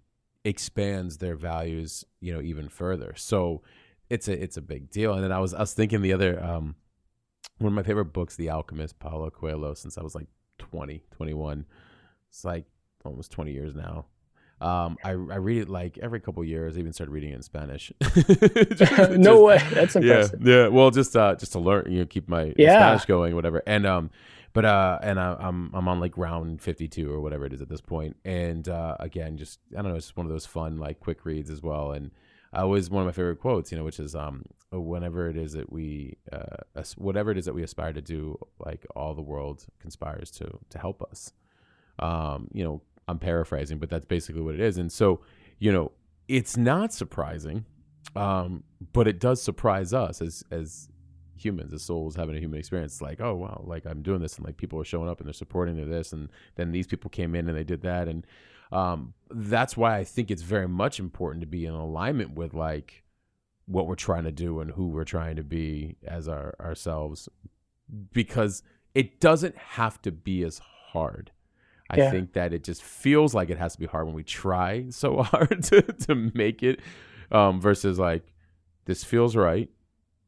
expands 0.48 1.18
their 1.18 1.36
values 1.36 2.04
you 2.20 2.32
know 2.32 2.40
even 2.40 2.68
further 2.68 3.12
so 3.16 3.62
it's 4.10 4.28
a 4.28 4.42
it's 4.42 4.56
a 4.56 4.62
big 4.62 4.90
deal 4.90 5.12
and 5.14 5.22
then 5.22 5.32
i 5.32 5.38
was 5.38 5.54
i 5.54 5.60
was 5.60 5.74
thinking 5.74 6.02
the 6.02 6.12
other 6.12 6.42
um, 6.42 6.74
one 7.58 7.72
of 7.72 7.76
my 7.76 7.82
favorite 7.82 8.06
books 8.06 8.36
the 8.36 8.48
alchemist 8.48 8.98
paulo 8.98 9.30
coelho 9.30 9.74
since 9.74 9.98
i 9.98 10.02
was 10.02 10.14
like 10.14 10.26
20 10.58 11.02
21 11.10 11.64
it's 12.30 12.44
like 12.44 12.64
almost 13.04 13.32
20 13.32 13.52
years 13.52 13.74
now. 13.74 14.06
Um, 14.60 14.96
I, 15.04 15.10
I 15.10 15.36
read 15.36 15.62
it 15.62 15.68
like 15.68 15.98
every 15.98 16.20
couple 16.20 16.42
years. 16.44 16.76
I 16.76 16.80
even 16.80 16.92
started 16.92 17.12
reading 17.12 17.30
it 17.30 17.36
in 17.36 17.42
Spanish. 17.42 17.92
just, 18.74 19.10
no 19.12 19.44
way, 19.44 19.58
that's 19.72 19.94
impressive. 19.94 20.40
Yeah, 20.44 20.62
yeah. 20.62 20.68
Well, 20.68 20.90
just 20.90 21.16
uh, 21.16 21.36
just 21.36 21.52
to 21.52 21.60
learn, 21.60 21.90
you 21.90 22.00
know, 22.00 22.06
keep 22.06 22.28
my 22.28 22.52
yeah. 22.56 22.78
Spanish 22.78 23.04
going, 23.04 23.36
whatever. 23.36 23.62
And 23.66 23.86
um, 23.86 24.10
but 24.58 24.64
uh, 24.64 24.98
and 25.04 25.20
I, 25.20 25.36
I'm 25.38 25.70
I'm 25.72 25.86
on 25.86 26.00
like 26.00 26.18
round 26.18 26.60
52 26.60 27.08
or 27.08 27.20
whatever 27.20 27.46
it 27.46 27.52
is 27.52 27.62
at 27.62 27.68
this 27.68 27.80
point. 27.80 28.16
And 28.24 28.68
uh, 28.68 28.96
again, 28.98 29.36
just 29.36 29.60
I 29.72 29.82
don't 29.82 29.92
know, 29.92 29.94
it's 29.94 30.06
just 30.06 30.16
one 30.16 30.26
of 30.26 30.32
those 30.32 30.46
fun 30.46 30.78
like 30.78 30.98
quick 30.98 31.24
reads 31.24 31.48
as 31.48 31.62
well. 31.62 31.92
And 31.92 32.10
I 32.52 32.62
always 32.62 32.90
one 32.90 33.02
of 33.02 33.06
my 33.06 33.12
favorite 33.12 33.38
quotes, 33.38 33.70
you 33.70 33.78
know, 33.78 33.84
which 33.84 34.00
is 34.00 34.16
um, 34.16 34.42
whenever 34.72 35.30
it 35.30 35.36
is 35.36 35.52
that 35.52 35.70
we, 35.70 36.16
uh, 36.32 36.82
whatever 36.96 37.30
it 37.30 37.38
is 37.38 37.44
that 37.44 37.54
we 37.54 37.62
aspire 37.62 37.92
to 37.92 38.00
do, 38.00 38.36
like 38.58 38.84
all 38.96 39.14
the 39.14 39.22
world 39.22 39.64
conspires 39.78 40.28
to 40.32 40.58
to 40.70 40.78
help 40.80 41.04
us. 41.04 41.32
Um, 42.00 42.48
you 42.52 42.64
know, 42.64 42.82
I'm 43.06 43.20
paraphrasing, 43.20 43.78
but 43.78 43.88
that's 43.88 44.06
basically 44.06 44.42
what 44.42 44.54
it 44.54 44.60
is. 44.60 44.76
And 44.76 44.90
so, 44.90 45.20
you 45.60 45.70
know, 45.70 45.92
it's 46.26 46.56
not 46.56 46.92
surprising, 46.92 47.64
um, 48.16 48.64
but 48.92 49.06
it 49.06 49.20
does 49.20 49.40
surprise 49.40 49.94
us 49.94 50.20
as 50.20 50.42
as 50.50 50.88
humans, 51.38 51.72
as 51.72 51.82
souls 51.82 52.16
having 52.16 52.36
a 52.36 52.40
human 52.40 52.58
experience. 52.58 52.94
It's 52.94 53.02
like, 53.02 53.20
oh 53.20 53.34
wow, 53.34 53.62
like 53.66 53.86
I'm 53.86 54.02
doing 54.02 54.20
this, 54.20 54.36
and 54.36 54.44
like 54.46 54.56
people 54.56 54.80
are 54.80 54.84
showing 54.84 55.08
up 55.08 55.18
and 55.18 55.26
they're 55.26 55.34
supporting 55.34 55.76
this, 55.88 56.12
and 56.12 56.28
then 56.56 56.72
these 56.72 56.86
people 56.86 57.10
came 57.10 57.34
in 57.34 57.48
and 57.48 57.56
they 57.56 57.64
did 57.64 57.82
that, 57.82 58.08
and 58.08 58.26
um, 58.72 59.14
that's 59.30 59.76
why 59.76 59.96
I 59.96 60.04
think 60.04 60.30
it's 60.30 60.42
very 60.42 60.68
much 60.68 60.98
important 61.00 61.40
to 61.40 61.46
be 61.46 61.64
in 61.64 61.74
alignment 61.74 62.34
with 62.34 62.54
like 62.54 63.04
what 63.66 63.86
we're 63.86 63.94
trying 63.94 64.24
to 64.24 64.32
do 64.32 64.60
and 64.60 64.70
who 64.70 64.88
we're 64.88 65.04
trying 65.04 65.36
to 65.36 65.44
be 65.44 65.96
as 66.06 66.28
our 66.28 66.54
ourselves, 66.60 67.28
because 68.12 68.62
it 68.94 69.20
doesn't 69.20 69.56
have 69.56 70.00
to 70.02 70.12
be 70.12 70.42
as 70.42 70.58
hard. 70.58 71.30
I 71.90 71.98
yeah. 71.98 72.10
think 72.10 72.34
that 72.34 72.52
it 72.52 72.64
just 72.64 72.82
feels 72.82 73.34
like 73.34 73.48
it 73.48 73.58
has 73.58 73.72
to 73.74 73.80
be 73.80 73.86
hard 73.86 74.06
when 74.06 74.14
we 74.14 74.24
try 74.24 74.86
so 74.90 75.22
hard 75.22 75.62
to, 75.64 75.82
to 75.82 76.14
make 76.14 76.62
it 76.62 76.80
um, 77.30 77.60
versus 77.60 77.98
like 77.98 78.34
this 78.84 79.04
feels 79.04 79.36
right 79.36 79.70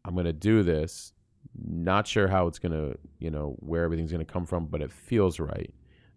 I'm 0.04 0.14
going 0.14 0.26
to 0.26 0.32
do 0.32 0.62
this. 0.62 1.12
Not 1.54 2.06
sure 2.06 2.28
how 2.28 2.46
it's 2.46 2.58
going 2.58 2.72
to, 2.72 2.98
you 3.18 3.30
know, 3.30 3.56
where 3.60 3.84
everything's 3.84 4.12
going 4.12 4.24
to 4.24 4.32
come 4.32 4.46
from, 4.46 4.66
but 4.66 4.82
it 4.82 4.92
feels 4.92 5.40
right. 5.40 5.72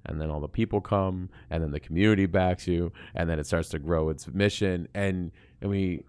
And 0.06 0.20
then 0.20 0.30
all 0.30 0.42
the 0.42 0.50
people 0.50 0.82
come, 0.82 1.30
and 1.50 1.64
then 1.64 1.72
the 1.72 1.80
community 1.80 2.26
backs 2.26 2.68
you, 2.68 2.92
and 3.16 3.30
then 3.30 3.40
it 3.40 3.46
starts 3.46 3.70
to 3.70 3.80
grow 3.80 4.10
its 4.10 4.28
mission. 4.28 4.88
And, 4.94 5.32
and 5.62 5.70
we, 5.70 6.04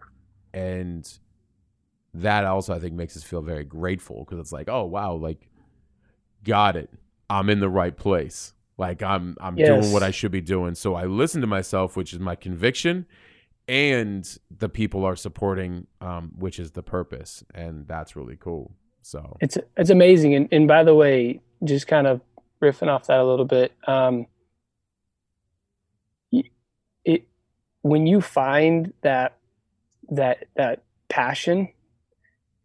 and 0.53 1.09
that 2.13 2.45
also, 2.45 2.75
I 2.75 2.81
think, 2.81 2.95
makes 2.95 3.17
us 3.17 3.23
feel 3.23 3.41
very 3.41 3.65
grateful 3.65 4.25
because 4.25 4.41
it's 4.41 4.53
like, 4.53 4.69
oh, 4.69 4.85
wow, 4.85 5.15
like, 5.15 5.49
got 6.43 6.77
it. 6.77 6.91
I'm 7.31 7.49
in 7.49 7.61
the 7.61 7.69
right 7.69 7.97
place. 7.97 8.53
Like 8.77 9.03
I'm 9.03 9.37
I'm 9.41 9.57
yes. 9.57 9.69
doing 9.69 9.93
what 9.93 10.03
I 10.03 10.11
should 10.11 10.33
be 10.33 10.41
doing. 10.41 10.75
So 10.75 10.95
I 10.95 11.05
listen 11.05 11.41
to 11.41 11.47
myself, 11.47 11.97
which 11.97 12.13
is 12.13 12.19
my 12.19 12.35
conviction, 12.35 13.07
and 13.67 14.39
the 14.51 14.69
people 14.69 15.05
are 15.05 15.17
supporting 15.17 15.87
um, 16.01 16.33
which 16.37 16.59
is 16.59 16.73
the 16.73 16.83
purpose 16.83 17.45
and 17.55 17.87
that's 17.87 18.17
really 18.17 18.37
cool 18.37 18.73
so. 19.03 19.37
It's 19.41 19.59
it's 19.77 19.91
amazing 19.91 20.35
and, 20.35 20.49
and 20.51 20.67
by 20.67 20.83
the 20.83 20.95
way 20.95 21.41
just 21.63 21.87
kind 21.87 22.07
of 22.07 22.21
riffing 22.63 22.89
off 22.89 23.07
that 23.07 23.21
a 23.21 23.25
little 23.25 23.45
bit 23.45 23.73
um, 23.87 24.27
it 27.05 27.27
when 27.83 28.07
you 28.07 28.21
find 28.21 28.93
that 29.03 29.37
that 30.11 30.47
that 30.57 30.83
passion 31.09 31.69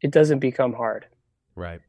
it 0.01 0.11
doesn't 0.11 0.39
become 0.39 0.73
hard. 0.73 1.05
Right. 1.55 1.81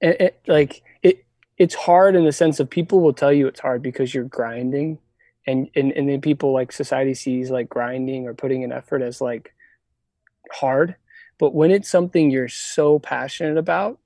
It, 0.00 0.20
it, 0.20 0.40
like 0.46 0.82
it 1.02 1.24
it's 1.58 1.74
hard 1.74 2.16
in 2.16 2.24
the 2.24 2.32
sense 2.32 2.60
of 2.60 2.70
people 2.70 3.00
will 3.00 3.12
tell 3.12 3.32
you 3.32 3.46
it's 3.46 3.60
hard 3.60 3.82
because 3.82 4.14
you're 4.14 4.24
grinding 4.24 4.98
and 5.46 5.68
and 5.74 5.92
and 5.92 6.08
then 6.08 6.20
people 6.20 6.52
like 6.52 6.72
society 6.72 7.14
sees 7.14 7.50
like 7.50 7.68
grinding 7.68 8.26
or 8.26 8.34
putting 8.34 8.64
an 8.64 8.72
effort 8.72 9.02
as 9.02 9.20
like 9.20 9.54
hard. 10.50 10.96
But 11.38 11.54
when 11.54 11.70
it's 11.70 11.88
something 11.88 12.30
you're 12.30 12.48
so 12.48 12.98
passionate 12.98 13.58
about 13.58 13.98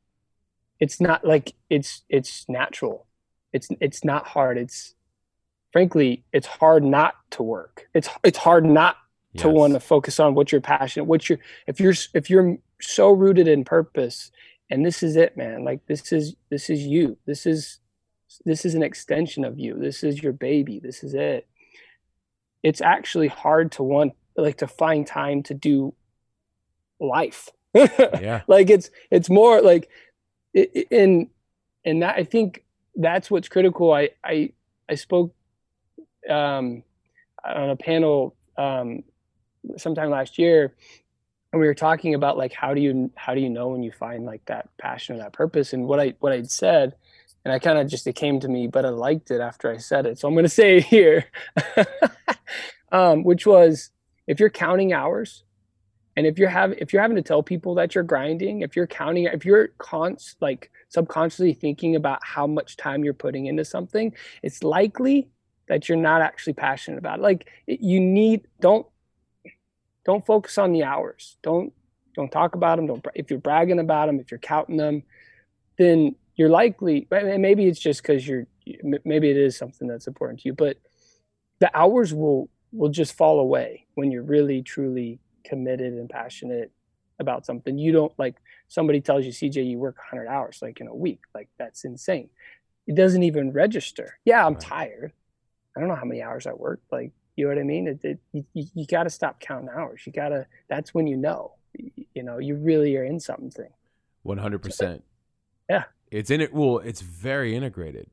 it's 0.81 1.01
not 1.01 1.25
like 1.25 1.55
it's 1.71 2.03
it's 2.09 2.49
natural. 2.49 3.07
It's 3.53 3.69
it's 3.81 4.05
not 4.05 4.27
hard. 4.27 4.59
It's 4.59 4.95
frankly 5.73 6.25
it's 6.33 6.47
hard 6.47 6.85
not 6.85 7.15
to 7.33 7.43
work. 7.43 7.89
It's 7.95 8.09
it's 8.23 8.39
hard 8.39 8.65
not 8.65 8.97
yes. 9.33 9.43
to 9.43 9.49
want 9.49 9.75
to 9.75 9.81
focus 9.81 10.21
on 10.21 10.35
what 10.35 10.53
you're 10.53 10.61
passionate 10.61 11.05
what 11.05 11.29
you're 11.29 11.39
if 11.67 11.81
you're 11.81 11.95
if 12.15 12.29
you're 12.29 12.59
so 12.81 13.11
rooted 13.11 13.49
in 13.49 13.65
purpose 13.65 14.31
and 14.71 14.85
this 14.85 15.03
is 15.03 15.17
it 15.17 15.37
man. 15.37 15.65
Like 15.65 15.87
this 15.87 16.13
is 16.13 16.35
this 16.51 16.69
is 16.69 16.81
you. 16.81 17.17
This 17.27 17.47
is 17.47 17.79
this 18.45 18.65
is 18.65 18.75
an 18.75 18.83
extension 18.83 19.45
of 19.45 19.59
you. 19.59 19.79
This 19.79 20.03
is 20.03 20.23
your 20.23 20.33
baby. 20.33 20.81
This 20.81 21.05
is 21.05 21.15
it. 21.15 21.47
It's 22.63 22.81
actually 22.81 23.29
hard 23.29 23.73
to 23.73 23.83
want 23.83 24.15
like 24.37 24.59
to 24.59 24.67
find 24.67 25.07
time 25.07 25.43
to 25.45 25.55
do 25.55 25.95
life. 27.01 27.51
Yeah. 27.75 28.43
Like 28.49 28.71
it's 28.71 28.91
it's 29.11 29.29
more 29.29 29.61
like 29.61 29.91
in 30.55 31.29
and 31.85 32.03
that 32.03 32.17
i 32.17 32.25
think 32.25 32.65
that's 32.95 33.31
what's 33.31 33.49
critical. 33.49 33.93
I 33.93 34.11
i 34.25 34.53
i 34.89 34.95
spoke 34.95 35.35
um 36.29 36.83
on 37.45 37.71
a 37.71 37.77
panel 37.77 38.35
um 38.57 39.05
sometime 39.77 40.09
last 40.09 40.39
year 40.39 40.75
and 41.53 41.61
we 41.61 41.67
were 41.67 41.75
talking 41.75 42.15
about 42.15 42.39
like 42.39 42.55
how 42.55 42.73
do 42.73 42.81
you 42.81 43.11
how 43.15 43.35
do 43.35 43.41
you 43.41 43.51
know 43.51 43.69
when 43.69 43.83
you 43.83 43.93
find 43.93 44.25
like 44.25 44.45
that 44.47 44.71
passion 44.79 45.17
or 45.17 45.19
that 45.19 45.35
purpose? 45.35 45.75
And 45.75 45.87
what 45.87 46.01
i 46.01 46.15
what 46.21 46.33
i'd 46.33 46.51
said 46.51 46.95
and 47.47 47.53
I 47.53 47.61
kind 47.61 47.79
of 47.79 47.87
just 47.87 48.09
it 48.09 48.15
came 48.15 48.41
to 48.41 48.49
me, 48.49 48.67
but 48.67 48.85
I 48.85 48.89
liked 48.89 49.31
it 49.31 49.41
after 49.41 49.71
I 49.71 49.77
said 49.77 50.05
it, 50.05 50.19
so 50.19 50.27
I'm 50.27 50.35
going 50.35 50.45
to 50.45 50.49
say 50.49 50.79
it 50.79 50.85
here, 50.85 51.27
um, 52.93 53.23
which 53.23 53.47
was 53.47 53.91
if 54.27 54.41
you're 54.41 54.51
counting 54.51 54.93
hours, 54.93 55.45
and 56.17 56.27
if 56.27 56.41
you're 56.41 56.49
having 56.49 56.77
if 56.81 56.93
you're 56.93 57.03
having 57.03 57.15
to 57.15 57.23
tell 57.23 57.45
people 57.45 57.77
that 57.77 57.95
you're 57.95 58.03
grinding, 58.03 58.63
if 58.63 58.75
you're 58.75 58.89
counting, 58.89 59.27
if 59.27 59.45
you're 59.45 59.69
const 59.79 60.35
like 60.41 60.73
subconsciously 60.89 61.53
thinking 61.53 61.95
about 61.95 62.19
how 62.25 62.49
much 62.49 62.77
time 62.77 63.05
you're 63.05 63.15
putting 63.15 63.47
into 63.47 63.65
something, 63.65 64.13
it's 64.43 64.65
likely 64.65 65.29
that 65.69 65.89
you're 65.89 65.97
not 65.97 66.23
actually 66.23 66.55
passionate 66.55 66.99
about 66.99 67.21
it. 67.21 67.23
Like 67.23 67.49
you 67.69 68.01
need 68.01 68.49
don't 68.59 68.89
don't 70.05 70.27
focus 70.27 70.59
on 70.59 70.73
the 70.73 70.83
hours. 70.83 71.37
Don't 71.45 71.73
don't 72.17 72.33
talk 72.33 72.57
about 72.57 72.75
them. 72.75 72.89
Don't 72.89 73.07
if 73.15 73.31
you're 73.31 73.39
bragging 73.39 73.79
about 73.79 74.07
them, 74.07 74.19
if 74.19 74.33
you're 74.33 74.41
counting 74.41 74.79
them, 74.79 75.05
then 75.79 76.17
you're 76.37 76.49
likely 76.49 77.07
maybe 77.11 77.67
it's 77.67 77.81
just 77.81 78.03
because 78.03 78.27
you're 78.27 78.47
maybe 79.05 79.31
it 79.31 79.37
is 79.37 79.57
something 79.57 79.89
that's 79.89 80.07
important 80.07 80.41
to 80.41 80.49
you 80.49 80.53
but 80.53 80.77
the 81.61 81.77
hours 81.77 82.13
will 82.13 82.49
will 82.73 82.91
just 82.91 83.17
fall 83.17 83.41
away 83.41 83.87
when 83.95 84.11
you're 84.11 84.23
really 84.23 84.63
truly 84.63 85.19
committed 85.45 85.95
and 85.95 86.11
passionate 86.11 86.71
about 87.19 87.47
something. 87.47 87.79
You 87.79 87.93
don't 87.93 88.13
like 88.19 88.37
somebody 88.69 89.01
tells 89.01 89.25
you 89.25 89.31
cj 89.31 89.65
you 89.65 89.79
work 89.79 89.97
100 89.97 90.27
hours 90.27 90.59
like 90.61 90.81
in 90.81 90.89
a 90.89 90.95
week 90.95 91.21
like 91.35 91.49
that's 91.59 91.85
insane. 91.85 92.29
It 92.87 92.95
doesn't 92.95 93.23
even 93.23 93.53
register. 93.53 94.19
Yeah 94.25 94.45
i'm 94.47 94.55
right. 94.55 94.61
tired. 94.61 95.13
I 95.77 95.81
don't 95.81 95.89
know 95.89 95.95
how 95.95 96.05
many 96.05 96.23
hours 96.23 96.47
i 96.47 96.53
work 96.53 96.81
like 96.91 97.13
you 97.37 97.45
know 97.45 97.55
what 97.55 97.61
i 97.61 97.65
mean? 97.65 97.87
It, 97.87 98.01
it, 98.03 98.19
you, 98.33 98.67
you 98.75 98.87
got 98.87 99.05
to 99.05 99.11
stop 99.11 99.41
counting 99.41 99.69
hours. 99.69 100.03
You 100.07 100.13
got 100.13 100.31
to 100.31 100.47
that's 100.69 100.93
when 100.95 101.07
you 101.07 101.17
know 101.17 101.53
you 102.15 102.23
know 102.23 102.39
you 102.39 102.57
really 102.57 102.97
are 102.97 103.05
in 103.05 103.21
something. 103.21 103.69
100% 104.27 104.73
so, 104.73 105.01
yeah 105.71 105.85
it's 106.17 106.31
in 106.31 106.41
it. 106.41 106.55
Well, 106.55 106.79
it's 106.79 107.03
very 107.03 107.55
integrated. 107.55 108.09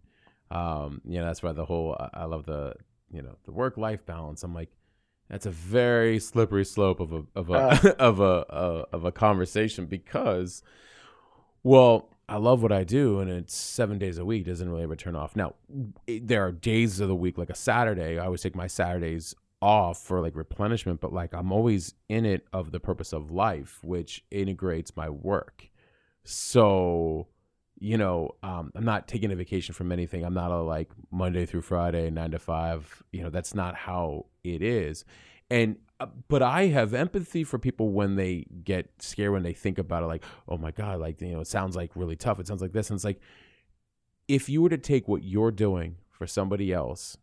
Um, 0.51 1.01
you 1.06 1.20
know, 1.20 1.26
that's 1.26 1.41
why 1.41 1.54
the 1.54 1.66
whole 1.66 1.97
I 2.14 2.26
love 2.26 2.45
the 2.45 2.74
you 3.10 3.22
know 3.22 3.38
the 3.45 3.51
work 3.51 3.78
life 3.78 4.06
balance. 4.06 4.43
I'm 4.43 4.54
like, 4.54 4.70
that's 5.30 5.45
a 5.45 5.51
very 5.51 6.20
slippery 6.20 6.66
slope 6.66 6.99
of 6.99 7.14
a 7.14 7.24
of 7.34 7.49
a 7.49 7.54
uh. 7.54 7.93
of 7.99 8.20
a 8.20 8.24
uh, 8.24 8.86
of 8.91 9.06
a 9.06 9.12
conversation 9.12 9.86
because, 9.86 10.64
well, 11.64 12.10
I 12.28 12.38
love 12.38 12.62
what 12.62 12.74
I 12.74 12.84
do, 12.84 13.20
and 13.20 13.32
it's 13.32 13.56
seven 13.56 13.97
days 13.97 14.18
a 14.18 14.26
week. 14.26 14.45
Doesn't 14.45 14.70
really 14.70 14.84
ever 14.84 14.97
turn 14.97 15.16
off. 15.16 15.36
Now, 15.38 15.56
it, 16.06 16.28
there 16.28 16.45
are 16.45 16.51
days 16.51 16.99
of 16.99 17.08
the 17.08 17.16
week, 17.16 17.38
like 17.38 17.49
a 17.49 17.56
Saturday. 17.56 18.20
I 18.20 18.26
always 18.26 18.41
take 18.41 18.56
my 18.56 18.68
Saturdays 18.68 19.34
off 19.62 20.04
for 20.04 20.20
like 20.20 20.36
replenishment, 20.36 20.99
but 20.99 21.14
like 21.14 21.34
I'm 21.34 21.54
always 21.54 21.93
in 22.10 22.26
it 22.26 22.45
of 22.51 22.72
the 22.72 22.82
purpose 22.82 23.14
of 23.14 23.32
life, 23.32 23.80
which 23.82 24.26
integrates 24.30 24.97
my 24.97 25.10
work. 25.10 25.70
So 26.26 27.28
you 27.84 27.97
know, 27.97 28.31
um, 28.43 28.71
I'm 28.75 28.86
not 28.86 29.09
taking 29.09 29.29
a 29.34 29.36
vacation 29.36 29.75
from 29.75 29.91
anything. 29.91 30.23
I'm 30.23 30.34
not 30.34 30.51
a 30.51 30.61
like 30.61 30.89
Monday 31.11 31.45
through 31.45 31.63
Friday, 31.63 32.09
nine 32.09 32.31
to 32.31 32.39
five. 32.39 33.03
You 33.11 33.23
know, 33.23 33.29
that's 33.29 33.53
not 33.53 33.75
how 33.75 34.27
it 34.41 34.61
is. 34.61 35.03
And 35.51 35.75
uh, 35.99 36.05
but 36.29 36.41
I 36.41 36.67
have 36.67 36.93
empathy 36.93 37.43
for 37.43 37.59
people 37.59 37.89
when 37.89 38.15
they 38.15 38.45
get 38.63 38.89
scared 38.99 39.34
when 39.34 39.43
they 39.43 39.51
think 39.51 39.77
about 39.77 40.01
it. 40.01 40.05
Like, 40.05 40.23
oh 40.47 40.57
my 40.57 40.71
god, 40.71 41.01
like 41.01 41.19
you 41.19 41.34
know, 41.34 41.41
it 41.41 41.47
sounds 41.47 41.75
like 41.75 41.91
really 41.93 42.15
tough. 42.15 42.39
It 42.39 42.47
sounds 42.47 42.61
like 42.61 42.71
this, 42.71 42.89
and 42.89 42.95
it's 42.95 43.03
like 43.03 43.19
if 44.29 44.47
you 44.47 44.61
were 44.61 44.69
to 44.69 44.77
take 44.77 45.09
what 45.09 45.25
you're 45.25 45.51
doing 45.51 45.97
for 46.09 46.25
somebody 46.25 46.71
else, 46.71 47.17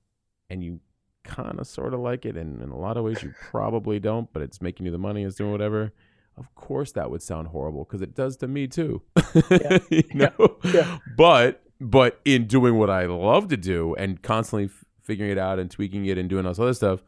and 0.50 0.62
you 0.62 0.80
kind 1.24 1.58
of 1.58 1.66
sort 1.66 1.94
of 1.94 2.00
like 2.00 2.26
it, 2.26 2.36
and 2.36 2.60
in 2.60 2.68
a 2.68 2.78
lot 2.78 2.98
of 2.98 3.04
ways 3.04 3.22
you 3.22 3.32
probably 3.40 3.98
don't, 3.98 4.30
but 4.34 4.42
it's 4.42 4.60
making 4.60 4.84
you 4.84 4.92
the 4.92 4.98
money, 4.98 5.22
it's 5.22 5.36
doing 5.36 5.52
whatever 5.52 5.94
of 6.40 6.54
course 6.54 6.92
that 6.92 7.10
would 7.10 7.22
sound 7.22 7.48
horrible 7.48 7.84
because 7.84 8.02
it 8.02 8.14
does 8.14 8.36
to 8.38 8.48
me 8.48 8.66
too. 8.66 9.02
Yeah. 9.50 9.78
you 9.90 10.04
know? 10.14 10.58
Yeah. 10.64 10.72
yeah. 10.72 10.98
But 11.16 11.62
but 11.80 12.20
in 12.24 12.46
doing 12.46 12.76
what 12.76 12.90
I 12.90 13.06
love 13.06 13.48
to 13.48 13.56
do 13.56 13.94
and 13.94 14.20
constantly 14.22 14.66
f- 14.66 14.84
figuring 15.02 15.30
it 15.30 15.38
out 15.38 15.58
and 15.58 15.70
tweaking 15.70 16.06
it 16.06 16.18
and 16.18 16.28
doing 16.28 16.44
all 16.44 16.52
this 16.52 16.58
other 16.58 16.74
stuff, 16.74 17.02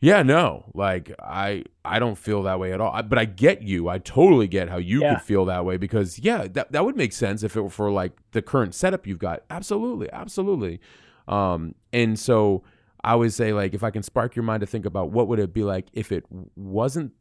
yeah, 0.00 0.22
no, 0.22 0.70
like 0.74 1.12
I 1.18 1.64
I 1.84 1.98
don't 1.98 2.18
feel 2.18 2.42
that 2.42 2.58
way 2.58 2.72
at 2.72 2.80
all. 2.80 2.92
I, 2.92 3.02
but 3.02 3.18
I 3.18 3.24
get 3.24 3.62
you. 3.62 3.88
I 3.88 3.98
totally 3.98 4.48
get 4.48 4.68
how 4.68 4.76
you 4.76 5.00
could 5.00 5.22
feel 5.22 5.44
that 5.46 5.64
way 5.64 5.76
because 5.76 6.18
yeah, 6.18 6.46
that 6.48 6.72
that 6.72 6.84
would 6.84 6.96
make 6.96 7.12
sense 7.12 7.42
if 7.42 7.56
it 7.56 7.62
were 7.62 7.70
for 7.70 7.90
like 7.90 8.12
the 8.32 8.42
current 8.42 8.74
setup 8.74 9.06
you've 9.06 9.18
got. 9.18 9.44
Absolutely, 9.50 10.12
absolutely. 10.12 10.80
Um, 11.26 11.74
and 11.92 12.18
so 12.18 12.64
I 13.02 13.12
always 13.12 13.34
say 13.34 13.52
like 13.52 13.72
if 13.72 13.82
I 13.82 13.90
can 13.90 14.02
spark 14.02 14.36
your 14.36 14.42
mind 14.42 14.60
to 14.60 14.66
think 14.66 14.84
about 14.84 15.10
what 15.10 15.28
would 15.28 15.38
it 15.38 15.54
be 15.54 15.62
like 15.62 15.86
if 15.92 16.10
it 16.10 16.24
wasn't 16.56 17.12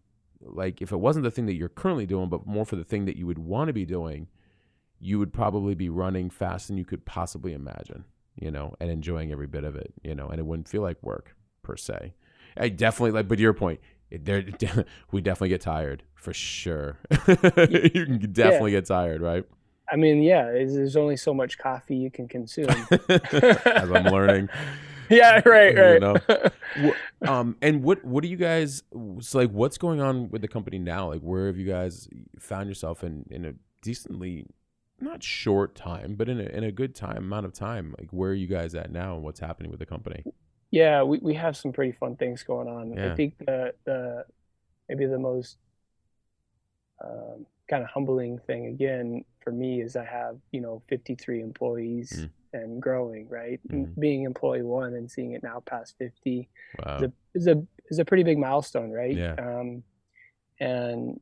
like 0.46 0.82
if 0.82 0.92
it 0.92 0.98
wasn't 0.98 1.24
the 1.24 1.32
thing 1.32 1.46
that 1.48 1.56
you're 1.56 1.70
currently 1.70 2.06
doing, 2.06 2.30
but 2.30 2.46
more 2.46 2.66
for 2.66 2.76
the 2.76 2.84
thing 2.84 3.06
that 3.06 3.18
you 3.18 3.26
would 3.28 3.40
want 3.40 3.68
to 3.68 3.74
be 3.74 3.86
doing, 3.86 4.28
you 5.00 5.20
would 5.20 5.34
probably 5.34 5.76
be 5.76 5.90
running 5.90 6.30
faster 6.30 6.68
than 6.68 6.78
you 6.78 6.86
could 6.86 7.06
possibly 7.06 7.54
imagine, 7.54 8.06
you 8.36 8.52
know, 8.52 8.74
and 8.80 8.90
enjoying 8.90 9.32
every 9.32 9.48
bit 9.48 9.64
of 9.64 9.76
it, 9.76 9.94
you 10.04 10.16
know, 10.16 10.30
and 10.30 10.40
it 10.40 10.46
wouldn't 10.46 10.68
feel 10.68 10.82
like 10.82 11.02
work 11.04 11.36
per 11.62 11.76
se. 11.76 12.14
I 12.56 12.70
definitely 12.70 13.12
like, 13.12 13.28
but 13.28 13.36
to 13.36 13.42
your 13.42 13.54
point, 13.54 13.80
there 14.12 14.44
we 15.12 15.22
definitely 15.22 15.50
get 15.50 15.62
tired 15.62 16.04
for 16.16 16.34
sure. 16.34 16.98
you 17.28 18.06
can 18.06 18.32
definitely 18.32 18.72
yeah. 18.72 18.78
get 18.78 18.86
tired, 18.86 19.22
right? 19.22 19.46
I 19.92 19.96
mean, 19.96 20.24
yeah, 20.24 20.46
there's 20.46 20.96
only 20.96 21.18
so 21.18 21.34
much 21.34 21.58
coffee 21.58 21.96
you 21.96 22.10
can 22.10 22.28
consume. 22.28 22.70
As 23.10 23.92
I'm 23.92 24.06
learning. 24.06 24.50
yeah, 25.10 25.42
right, 25.46 25.76
right. 25.76 25.94
You 25.94 26.00
know? 26.00 26.92
um, 27.28 27.58
and 27.62 27.84
what 27.84 28.04
what 28.04 28.24
do 28.24 28.30
you 28.30 28.38
guys? 28.38 28.84
So 29.20 29.38
like, 29.40 29.52
what's 29.52 29.78
going 29.78 30.02
on 30.02 30.30
with 30.30 30.42
the 30.42 30.48
company 30.48 30.80
now? 30.80 31.10
Like, 31.10 31.22
where 31.22 31.48
have 31.48 31.58
you 31.58 31.68
guys 31.68 32.08
found 32.40 32.70
yourself 32.70 33.04
in 33.04 33.26
in 33.30 33.46
a 33.46 33.54
decently 33.82 34.46
not 35.00 35.24
short 35.24 35.76
time, 35.76 36.16
but 36.16 36.30
in 36.30 36.40
a 36.40 36.46
in 36.46 36.64
a 36.64 36.72
good 36.72 36.96
time 36.96 37.18
amount 37.18 37.46
of 37.46 37.54
time? 37.54 37.96
Like, 38.00 38.10
where 38.12 38.32
are 38.32 38.36
you 38.36 38.48
guys 38.48 38.76
at 38.76 38.92
now, 38.92 39.16
and 39.16 39.24
what's 39.24 39.40
happening 39.40 39.72
with 39.72 39.80
the 39.80 39.86
company? 39.86 40.24
Yeah, 40.72 41.04
we, 41.04 41.20
we 41.20 41.36
have 41.36 41.56
some 41.56 41.72
pretty 41.72 41.92
fun 41.92 42.16
things 42.16 42.42
going 42.42 42.68
on. 42.68 42.94
Yeah. 42.94 43.12
I 43.12 43.16
think 43.16 43.38
the 43.40 43.74
the 43.86 44.26
maybe 44.90 45.06
the 45.06 45.20
most 45.20 45.58
um, 47.04 47.46
kind 47.70 47.84
of 47.84 47.90
humbling 47.90 48.40
thing 48.40 48.68
again 48.68 49.24
for 49.44 49.52
me 49.52 49.82
is 49.82 49.96
I 49.96 50.06
have 50.06 50.38
you 50.52 50.62
know 50.62 50.82
53 50.88 51.42
employees 51.42 52.14
mm. 52.22 52.30
And 52.54 52.82
growing. 52.82 53.28
Right, 53.30 53.60
mm. 53.68 53.98
being 54.00 54.24
employee 54.24 54.62
one 54.62 54.94
and 54.94 55.10
seeing 55.10 55.34
it 55.34 55.44
now 55.44 55.62
past 55.66 55.96
50 55.98 56.50
wow. 56.86 56.98
is, 56.98 57.04
a, 57.04 57.12
is 57.36 57.48
a 57.48 57.64
is 57.90 58.00
a 58.00 58.06
pretty 58.06 58.24
big 58.24 58.38
milestone, 58.38 58.92
right? 58.92 59.16
Yeah. 59.16 59.36
Um, 59.38 59.84
and 60.60 61.20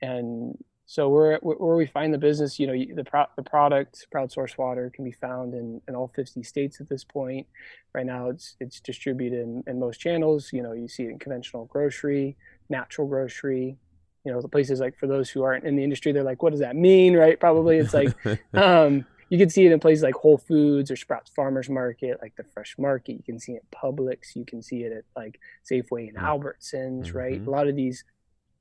and 0.00 0.58
so 0.86 1.08
where 1.08 1.38
where 1.42 1.76
we 1.76 1.86
find 1.86 2.12
the 2.12 2.18
business, 2.18 2.58
you 2.58 2.66
know, 2.66 2.94
the 2.94 3.04
pro, 3.04 3.24
the 3.36 3.42
product 3.42 4.06
Proud 4.10 4.30
Source 4.30 4.58
Water 4.58 4.90
can 4.94 5.04
be 5.04 5.12
found 5.12 5.54
in, 5.54 5.80
in 5.88 5.94
all 5.94 6.12
50 6.14 6.42
states 6.42 6.80
at 6.80 6.88
this 6.88 7.04
point. 7.04 7.46
Right 7.94 8.04
now, 8.04 8.28
it's 8.28 8.56
it's 8.60 8.80
distributed 8.80 9.40
in, 9.40 9.64
in 9.66 9.78
most 9.78 10.00
channels. 10.00 10.52
You 10.52 10.62
know, 10.62 10.72
you 10.72 10.88
see 10.88 11.04
it 11.04 11.10
in 11.10 11.18
conventional 11.18 11.64
grocery, 11.66 12.36
natural 12.68 13.06
grocery. 13.06 13.78
You 14.24 14.32
know, 14.32 14.42
the 14.42 14.48
places 14.48 14.80
like 14.80 14.98
for 14.98 15.06
those 15.06 15.30
who 15.30 15.42
aren't 15.42 15.64
in 15.64 15.76
the 15.76 15.82
industry, 15.82 16.12
they're 16.12 16.22
like, 16.22 16.42
what 16.42 16.50
does 16.50 16.60
that 16.60 16.76
mean, 16.76 17.16
right? 17.16 17.40
Probably 17.40 17.78
it's 17.78 17.94
like, 17.94 18.14
um, 18.54 19.04
you 19.32 19.38
can 19.38 19.48
see 19.48 19.64
it 19.64 19.72
in 19.72 19.80
places 19.80 20.02
like 20.02 20.14
Whole 20.14 20.36
Foods 20.36 20.90
or 20.90 20.96
Sprouts 20.96 21.30
Farmers 21.34 21.70
Market, 21.70 22.18
like 22.20 22.36
the 22.36 22.44
Fresh 22.44 22.74
Market. 22.78 23.14
You 23.14 23.22
can 23.24 23.40
see 23.40 23.52
it 23.52 23.64
at 23.64 23.80
Publix. 23.80 24.36
You 24.36 24.44
can 24.44 24.62
see 24.62 24.82
it 24.82 24.92
at 24.92 25.04
like 25.16 25.40
Safeway 25.64 26.08
and 26.08 26.18
mm. 26.18 26.22
Albertsons, 26.22 27.06
mm-hmm. 27.06 27.16
right? 27.16 27.40
A 27.40 27.50
lot 27.50 27.66
of 27.66 27.74
these 27.74 28.04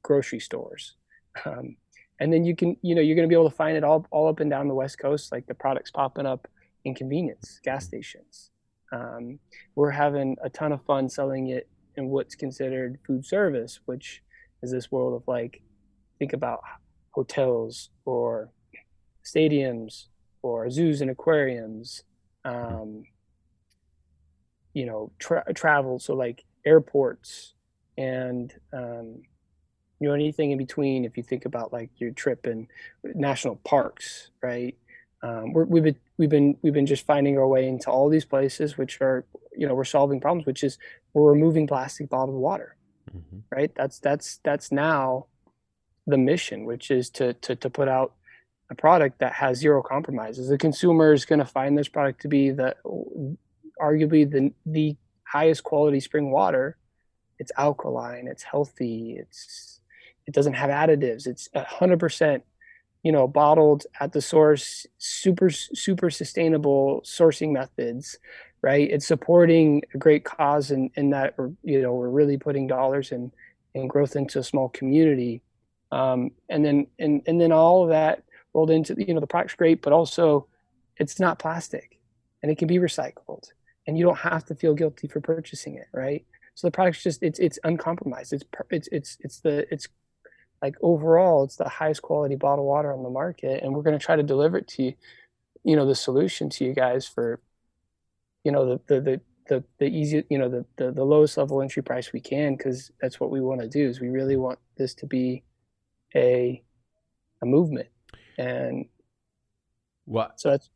grocery 0.01 0.39
stores. 0.39 0.95
Um, 1.43 1.75
and 2.21 2.31
then 2.31 2.45
you 2.45 2.55
can 2.55 2.77
you 2.81 2.95
know 2.95 3.01
you're 3.01 3.17
going 3.17 3.27
to 3.27 3.29
be 3.29 3.35
able 3.35 3.49
to 3.49 3.55
find 3.55 3.75
it 3.75 3.83
all 3.83 4.05
all 4.11 4.29
up 4.29 4.39
and 4.39 4.49
down 4.49 4.69
the 4.69 4.73
west 4.73 4.97
coast 4.97 5.31
like 5.31 5.45
the 5.47 5.53
products 5.53 5.91
popping 5.91 6.25
up 6.25 6.47
in 6.85 6.93
convenience 6.93 7.59
gas 7.63 7.85
stations 7.85 8.51
um, 8.93 9.39
we're 9.75 9.91
having 9.91 10.35
a 10.43 10.49
ton 10.49 10.71
of 10.71 10.83
fun 10.83 11.09
selling 11.09 11.47
it 11.47 11.67
in 11.95 12.09
what's 12.09 12.35
considered 12.35 12.99
food 13.07 13.25
service 13.25 13.79
which 13.85 14.21
is 14.61 14.71
this 14.71 14.91
world 14.91 15.15
of 15.15 15.27
like 15.27 15.61
think 16.19 16.33
about 16.33 16.61
hotels 17.11 17.89
or 18.05 18.51
stadiums 19.25 20.07
or 20.41 20.69
zoos 20.69 21.01
and 21.01 21.11
aquariums 21.11 22.03
um, 22.45 23.03
you 24.73 24.85
know 24.85 25.11
tra- 25.19 25.53
travel 25.53 25.99
so 25.99 26.13
like 26.13 26.43
airports 26.65 27.53
and 27.97 28.53
um, 28.73 29.21
you 29.99 30.07
know 30.07 30.13
anything 30.13 30.51
in 30.51 30.57
between 30.57 31.05
if 31.05 31.15
you 31.17 31.23
think 31.23 31.45
about 31.45 31.71
like 31.71 31.89
your 31.97 32.11
trip 32.11 32.47
in 32.47 32.67
national 33.03 33.55
parks 33.57 34.29
right? 34.41 34.75
Um, 35.23 35.53
we 35.53 35.77
have 35.77 35.83
been 35.83 35.95
we've 36.17 36.29
been 36.29 36.57
we've 36.63 36.73
been 36.73 36.87
just 36.87 37.05
finding 37.05 37.37
our 37.37 37.47
way 37.47 37.67
into 37.67 37.91
all 37.91 38.09
these 38.09 38.25
places 38.25 38.75
which 38.77 38.99
are 39.01 39.23
you 39.55 39.67
know 39.67 39.75
we're 39.75 39.83
solving 39.83 40.19
problems 40.19 40.47
which 40.47 40.63
is 40.63 40.79
we're 41.13 41.31
removing 41.31 41.67
plastic 41.67 42.09
bottled 42.09 42.37
water 42.37 42.75
mm-hmm. 43.15 43.39
right? 43.51 43.71
That's 43.75 43.99
that's 43.99 44.39
that's 44.43 44.71
now 44.71 45.27
the 46.07 46.17
mission 46.17 46.65
which 46.65 46.89
is 46.89 47.11
to 47.11 47.33
to, 47.35 47.55
to 47.55 47.69
put 47.69 47.87
out 47.87 48.13
a 48.71 48.75
product 48.75 49.19
that 49.19 49.33
has 49.33 49.59
zero 49.59 49.83
compromises 49.83 50.47
the 50.47 50.57
consumer 50.57 51.13
is 51.13 51.25
going 51.25 51.39
to 51.39 51.45
find 51.45 51.77
this 51.77 51.89
product 51.89 52.21
to 52.21 52.27
be 52.27 52.49
the 52.49 52.75
arguably 53.79 54.29
the 54.29 54.51
the 54.65 54.95
highest 55.23 55.63
quality 55.63 55.99
spring 55.99 56.31
water 56.31 56.77
it's 57.37 57.51
alkaline 57.57 58.27
it's 58.27 58.43
healthy 58.43 59.17
it's 59.19 59.71
it 60.27 60.33
doesn't 60.33 60.53
have 60.53 60.69
additives. 60.69 61.27
It's 61.27 61.49
hundred 61.55 61.99
percent, 61.99 62.43
you 63.03 63.11
know, 63.11 63.27
bottled 63.27 63.85
at 63.99 64.13
the 64.13 64.21
source, 64.21 64.85
super 64.97 65.49
super 65.49 66.09
sustainable 66.09 67.01
sourcing 67.01 67.51
methods, 67.51 68.17
right? 68.61 68.89
It's 68.89 69.07
supporting 69.07 69.81
a 69.93 69.97
great 69.97 70.23
cause 70.23 70.71
in, 70.71 70.91
in 70.95 71.09
that 71.11 71.35
you 71.63 71.81
know 71.81 71.93
we're 71.93 72.09
really 72.09 72.37
putting 72.37 72.67
dollars 72.67 73.11
and 73.11 73.31
and 73.73 73.89
growth 73.89 74.15
into 74.15 74.39
a 74.39 74.43
small 74.43 74.69
community, 74.69 75.41
um, 75.91 76.31
and 76.49 76.63
then 76.63 76.87
and 76.99 77.21
and 77.25 77.39
then 77.39 77.51
all 77.51 77.83
of 77.83 77.89
that 77.89 78.23
rolled 78.53 78.71
into 78.71 78.95
you 78.97 79.13
know 79.13 79.19
the 79.19 79.27
product's 79.27 79.55
great, 79.55 79.81
but 79.81 79.93
also 79.93 80.47
it's 80.97 81.19
not 81.19 81.39
plastic, 81.39 81.99
and 82.41 82.51
it 82.51 82.57
can 82.57 82.67
be 82.67 82.77
recycled, 82.77 83.51
and 83.87 83.97
you 83.97 84.05
don't 84.05 84.19
have 84.19 84.45
to 84.45 84.55
feel 84.55 84.73
guilty 84.73 85.07
for 85.07 85.21
purchasing 85.21 85.75
it, 85.75 85.87
right? 85.93 86.25
So 86.55 86.67
the 86.67 86.71
product's 86.71 87.03
just 87.03 87.23
it's 87.23 87.39
it's 87.39 87.59
uncompromised. 87.63 88.33
It's 88.33 88.45
it's 88.69 88.89
it's 88.91 89.17
it's 89.21 89.39
the 89.39 89.65
it's 89.71 89.87
like 90.61 90.75
overall 90.81 91.43
it's 91.43 91.55
the 91.55 91.67
highest 91.67 92.01
quality 92.01 92.35
bottled 92.35 92.67
water 92.67 92.93
on 92.93 93.03
the 93.03 93.09
market 93.09 93.63
and 93.63 93.73
we're 93.73 93.81
going 93.81 93.97
to 93.97 94.05
try 94.05 94.15
to 94.15 94.23
deliver 94.23 94.57
it 94.57 94.67
to 94.67 94.83
you 94.83 94.93
you 95.63 95.75
know 95.75 95.85
the 95.85 95.95
solution 95.95 96.49
to 96.49 96.65
you 96.65 96.73
guys 96.73 97.07
for 97.07 97.39
you 98.43 98.51
know 98.51 98.65
the 98.65 98.81
the 98.87 99.01
the 99.01 99.21
the, 99.47 99.63
the 99.79 99.85
easy 99.85 100.23
you 100.29 100.37
know 100.37 100.49
the, 100.49 100.65
the 100.77 100.91
the 100.91 101.03
lowest 101.03 101.37
level 101.37 101.61
entry 101.61 101.81
price 101.81 102.13
we 102.13 102.21
can 102.21 102.55
because 102.55 102.91
that's 103.01 103.19
what 103.19 103.31
we 103.31 103.41
want 103.41 103.59
to 103.59 103.67
do 103.67 103.89
is 103.89 103.99
we 103.99 104.09
really 104.09 104.37
want 104.37 104.59
this 104.77 104.93
to 104.93 105.05
be 105.05 105.43
a 106.15 106.61
a 107.41 107.45
movement 107.45 107.87
and 108.37 108.85
what? 110.05 110.39
so 110.39 110.51
that's 110.51 110.69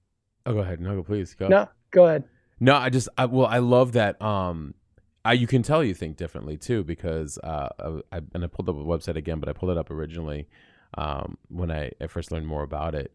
oh 0.46 0.54
go 0.54 0.60
ahead. 0.60 0.80
No 0.80 0.96
go, 0.96 1.04
please 1.04 1.34
go. 1.34 1.48
No 1.48 1.70
go 1.92 2.06
ahead. 2.06 2.24
No 2.60 2.76
i 2.76 2.90
just 2.90 3.10
I, 3.18 3.26
well 3.26 3.48
i 3.48 3.58
love 3.58 3.94
that 3.94 4.22
um 4.22 4.76
I, 5.26 5.34
you 5.34 5.48
can 5.48 5.64
tell 5.64 5.84
you 5.84 5.96
think 5.96 6.18
differently 6.18 6.56
too 6.56 6.84
because 6.84 7.40
uh, 7.40 7.70
I, 8.12 8.22
and 8.36 8.44
I 8.44 8.48
pulled 8.48 8.70
up 8.70 8.76
a 8.76 8.84
website 8.84 9.16
again, 9.16 9.40
but 9.40 9.50
I 9.50 9.54
pulled 9.54 9.72
it 9.72 9.78
up 9.78 9.90
originally 9.90 10.48
um, 11.00 11.40
when 11.50 11.72
I, 11.72 11.92
I, 12.00 12.06
first 12.06 12.32
learned 12.32 12.46
more 12.46 12.62
about 12.62 12.94
it, 12.94 13.12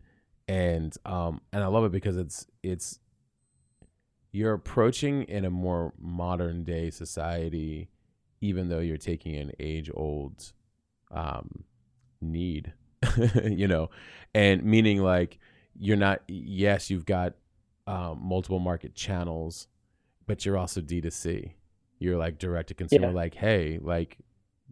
and 0.49 0.95
um, 1.07 1.41
and 1.53 1.63
I 1.63 1.69
love 1.69 1.85
it 1.85 1.93
because 1.93 2.17
it's 2.17 2.49
it's 2.65 2.99
you're 4.33 4.55
approaching 4.55 5.23
in 5.23 5.45
a 5.45 5.51
more 5.51 5.93
modern 5.99 6.65
day 6.65 6.91
society, 6.91 7.91
even 8.41 8.69
though 8.69 8.81
you're 8.81 8.97
taking 8.97 9.37
an 9.37 9.53
age 9.61 9.89
old 9.95 10.53
um, 11.13 11.65
need, 12.21 12.73
you 13.45 13.69
know, 13.69 13.91
and 14.35 14.63
meaning 14.63 15.03
like 15.03 15.39
you're 15.79 15.97
not. 15.97 16.23
Yes, 16.29 16.91
you've 16.91 17.07
got 17.07 17.35
um, 17.87 18.21
multiple 18.23 18.59
market 18.59 18.95
channels, 18.95 19.67
but 20.27 20.45
you're 20.45 20.59
also 20.59 20.81
D 20.81 21.01
to 21.01 21.11
C. 21.11 21.55
You're 21.99 22.17
like 22.17 22.39
direct 22.39 22.69
to 22.69 22.75
consumer 22.75 23.09
yeah. 23.09 23.15
like 23.15 23.35
hey 23.35 23.79
like 23.81 24.19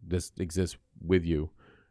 this 0.06 0.32
exists 0.38 0.76
with 1.04 1.24
you. 1.24 1.50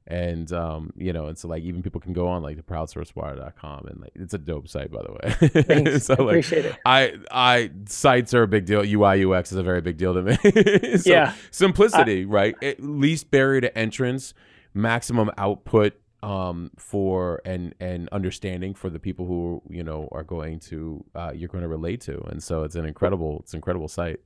And 0.09 0.49
um 0.53 0.93
you 0.95 1.11
know 1.11 1.27
and 1.27 1.37
so 1.37 1.49
like 1.49 1.63
even 1.63 1.83
people 1.83 1.99
can 1.99 2.13
go 2.13 2.29
on 2.29 2.41
like 2.41 2.55
the 2.55 2.63
proudsourcewater.com 2.63 3.87
and 3.87 3.99
like 3.99 4.13
it's 4.15 4.33
a 4.33 4.37
dope 4.37 4.69
site 4.69 4.89
by 4.89 5.01
the 5.03 5.11
way. 5.11 5.63
Thanks. 5.63 6.05
so, 6.05 6.13
I 6.13 6.17
like, 6.17 6.27
appreciate 6.29 6.65
it. 6.65 6.75
I 6.85 7.13
i 7.29 7.71
sites 7.87 8.33
are 8.33 8.43
a 8.43 8.47
big 8.47 8.65
deal. 8.65 8.83
Ui 8.85 9.25
ux 9.25 9.51
is 9.51 9.57
a 9.57 9.63
very 9.63 9.81
big 9.81 9.97
deal 9.97 10.13
to 10.13 10.21
me. 10.21 10.37
So, 10.97 11.09
yeah. 11.11 11.33
Simplicity 11.51 12.21
I, 12.21 12.25
right? 12.25 12.55
At 12.63 12.81
least 12.81 13.29
barrier 13.29 13.61
to 13.61 13.77
entrance 13.77 14.33
maximum 14.73 15.29
output 15.37 15.99
um 16.23 16.71
for 16.77 17.41
and 17.45 17.75
and 17.79 18.09
understanding 18.09 18.73
for 18.73 18.89
the 18.89 18.99
people 18.99 19.27
who 19.27 19.61
you 19.69 19.83
know 19.83 20.09
are 20.11 20.23
going 20.23 20.59
to 20.59 21.03
uh 21.13 21.31
you're 21.33 21.47
going 21.47 21.61
to 21.61 21.67
relate 21.67 22.01
to 22.01 22.19
and 22.25 22.41
so 22.41 22.63
it's 22.63 22.75
an 22.75 22.85
incredible 22.85 23.39
it's 23.43 23.53
an 23.53 23.57
incredible 23.57 23.87
site 23.87 24.19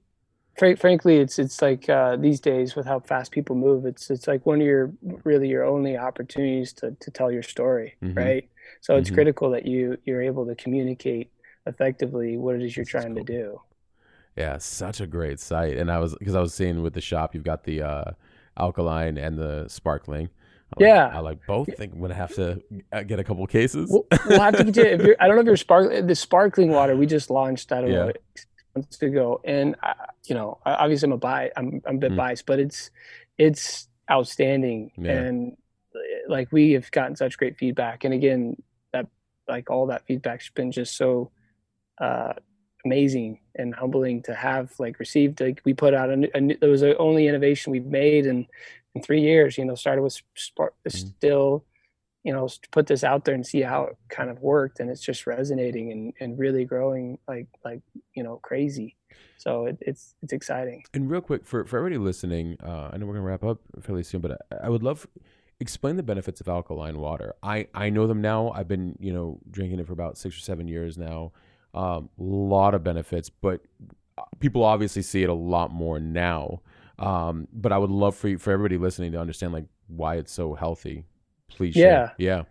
frankly, 0.55 1.17
it's 1.17 1.39
it's 1.39 1.61
like 1.61 1.89
uh, 1.89 2.15
these 2.15 2.39
days 2.39 2.75
with 2.75 2.85
how 2.85 2.99
fast 2.99 3.31
people 3.31 3.55
move, 3.55 3.85
it's 3.85 4.09
it's 4.09 4.27
like 4.27 4.45
one 4.45 4.61
of 4.61 4.67
your 4.67 4.91
really 5.23 5.47
your 5.47 5.65
only 5.65 5.97
opportunities 5.97 6.73
to 6.73 6.95
to 6.99 7.11
tell 7.11 7.31
your 7.31 7.43
story, 7.43 7.95
mm-hmm. 8.03 8.17
right? 8.17 8.49
So 8.81 8.95
it's 8.95 9.07
mm-hmm. 9.07 9.15
critical 9.15 9.49
that 9.51 9.65
you 9.65 9.97
you're 10.05 10.21
able 10.21 10.45
to 10.45 10.55
communicate 10.55 11.31
effectively 11.65 12.37
what 12.37 12.55
it 12.55 12.61
is 12.63 12.75
you're 12.75 12.85
trying 12.85 13.15
cool. 13.15 13.25
to 13.25 13.33
do. 13.33 13.61
Yeah, 14.35 14.57
such 14.59 15.01
a 15.01 15.07
great 15.07 15.39
site, 15.39 15.77
and 15.77 15.91
I 15.91 15.99
was 15.99 16.15
because 16.15 16.35
I 16.35 16.41
was 16.41 16.53
seeing 16.53 16.81
with 16.81 16.93
the 16.93 17.01
shop, 17.01 17.33
you've 17.33 17.43
got 17.43 17.63
the 17.63 17.81
uh, 17.81 18.11
alkaline 18.57 19.17
and 19.17 19.37
the 19.37 19.65
sparkling. 19.67 20.29
I 20.77 20.83
yeah, 20.83 21.05
like, 21.05 21.13
I 21.13 21.19
like 21.19 21.47
both. 21.47 21.69
I 21.69 21.73
think 21.73 21.93
I'm 21.93 22.01
gonna 22.01 22.13
have 22.13 22.33
to 22.35 22.61
uh, 22.93 23.03
get 23.03 23.19
a 23.19 23.23
couple 23.23 23.45
cases. 23.47 23.89
We'll, 23.91 24.05
we'll 24.27 24.39
have 24.39 24.57
to 24.57 24.63
get 24.63 24.75
you. 24.75 24.83
If 24.83 25.01
you're, 25.01 25.15
I 25.19 25.27
don't 25.27 25.35
know 25.35 25.41
if 25.41 25.47
you're 25.47 25.57
spark 25.57 26.07
the 26.07 26.15
sparkling 26.15 26.71
water 26.71 26.95
we 26.95 27.05
just 27.05 27.29
launched. 27.29 27.71
I 27.71 27.81
don't 27.81 27.91
yeah. 27.91 28.05
know 28.05 28.11
months 28.75 29.01
ago, 29.01 29.41
and 29.43 29.75
I, 29.83 29.93
you 30.25 30.35
know, 30.35 30.59
obviously 30.65 31.07
I'm 31.07 31.13
a 31.13 31.17
bi, 31.17 31.51
I'm, 31.57 31.81
I'm 31.85 31.95
a 31.95 31.99
bit 31.99 32.11
mm. 32.13 32.17
biased, 32.17 32.45
but 32.45 32.59
it's 32.59 32.91
it's 33.37 33.87
outstanding, 34.09 34.91
yeah. 34.97 35.11
and 35.11 35.57
like 36.27 36.51
we 36.51 36.71
have 36.71 36.89
gotten 36.91 37.15
such 37.15 37.37
great 37.37 37.57
feedback, 37.57 38.03
and 38.03 38.13
again, 38.13 38.55
that 38.93 39.07
like 39.47 39.69
all 39.69 39.87
that 39.87 40.05
feedback's 40.05 40.49
been 40.49 40.71
just 40.71 40.95
so 40.95 41.31
uh, 41.99 42.33
amazing 42.85 43.39
and 43.55 43.75
humbling 43.75 44.23
to 44.23 44.33
have 44.33 44.71
like 44.79 44.99
received. 44.99 45.41
Like 45.41 45.61
we 45.65 45.73
put 45.73 45.93
out 45.93 46.09
a, 46.09 46.29
a 46.35 46.49
it 46.49 46.67
was 46.67 46.81
the 46.81 46.97
only 46.97 47.27
innovation 47.27 47.71
we've 47.71 47.85
made 47.85 48.25
in 48.25 48.47
in 48.95 49.01
three 49.01 49.21
years. 49.21 49.57
You 49.57 49.65
know, 49.65 49.75
started 49.75 50.01
with 50.01 50.21
spark, 50.35 50.73
mm. 50.87 50.91
still 50.91 51.65
you 52.23 52.33
know 52.33 52.47
put 52.71 52.87
this 52.87 53.03
out 53.03 53.25
there 53.25 53.35
and 53.35 53.45
see 53.45 53.61
how 53.61 53.83
it 53.83 53.97
kind 54.09 54.29
of 54.29 54.39
worked 54.41 54.79
and 54.79 54.89
it's 54.89 55.01
just 55.01 55.25
resonating 55.25 55.91
and, 55.91 56.13
and 56.19 56.37
really 56.37 56.65
growing 56.65 57.17
like 57.27 57.47
like 57.63 57.81
you 58.13 58.23
know 58.23 58.37
crazy. 58.43 58.95
So 59.37 59.65
it, 59.65 59.77
it's 59.81 60.15
it's 60.21 60.33
exciting. 60.33 60.83
And 60.93 61.09
real 61.09 61.21
quick 61.21 61.45
for 61.45 61.65
for 61.65 61.77
everybody 61.77 61.97
listening 61.97 62.57
uh 62.63 62.89
i 62.91 62.97
know 62.97 63.05
we're 63.05 63.13
gonna 63.13 63.25
wrap 63.25 63.43
up 63.43 63.59
fairly 63.81 64.03
soon 64.03 64.21
but 64.21 64.33
i, 64.51 64.67
I 64.67 64.69
would 64.69 64.83
love 64.83 65.07
explain 65.59 65.95
the 65.95 66.03
benefits 66.03 66.41
of 66.41 66.47
alkaline 66.47 66.97
water. 66.97 67.35
I 67.43 67.67
i 67.73 67.89
know 67.89 68.07
them 68.07 68.21
now. 68.21 68.51
I've 68.51 68.67
been 68.67 68.97
you 68.99 69.13
know 69.13 69.39
drinking 69.49 69.79
it 69.79 69.87
for 69.87 69.93
about 69.93 70.17
six 70.17 70.35
or 70.37 70.41
seven 70.41 70.67
years 70.67 70.97
now. 70.97 71.31
A 71.73 71.79
um, 71.79 72.09
lot 72.17 72.73
of 72.75 72.83
benefits 72.83 73.29
but 73.29 73.61
uh, 74.17 74.23
people 74.39 74.63
obviously 74.63 75.01
see 75.01 75.23
it 75.23 75.29
a 75.29 75.33
lot 75.33 75.71
more 75.71 75.99
now 76.01 76.61
um, 77.01 77.47
but 77.53 77.71
i 77.71 77.77
would 77.77 77.89
love 77.89 78.15
for 78.15 78.29
you, 78.29 78.37
for 78.37 78.51
everybody 78.51 78.77
listening 78.77 79.11
to 79.11 79.19
understand 79.19 79.53
like 79.53 79.65
why 79.87 80.15
it's 80.15 80.31
so 80.31 80.53
healthy 80.53 81.05
Please. 81.55 81.75
Yeah. 81.75 81.83
Share. 81.83 82.15
Yeah. 82.17 82.43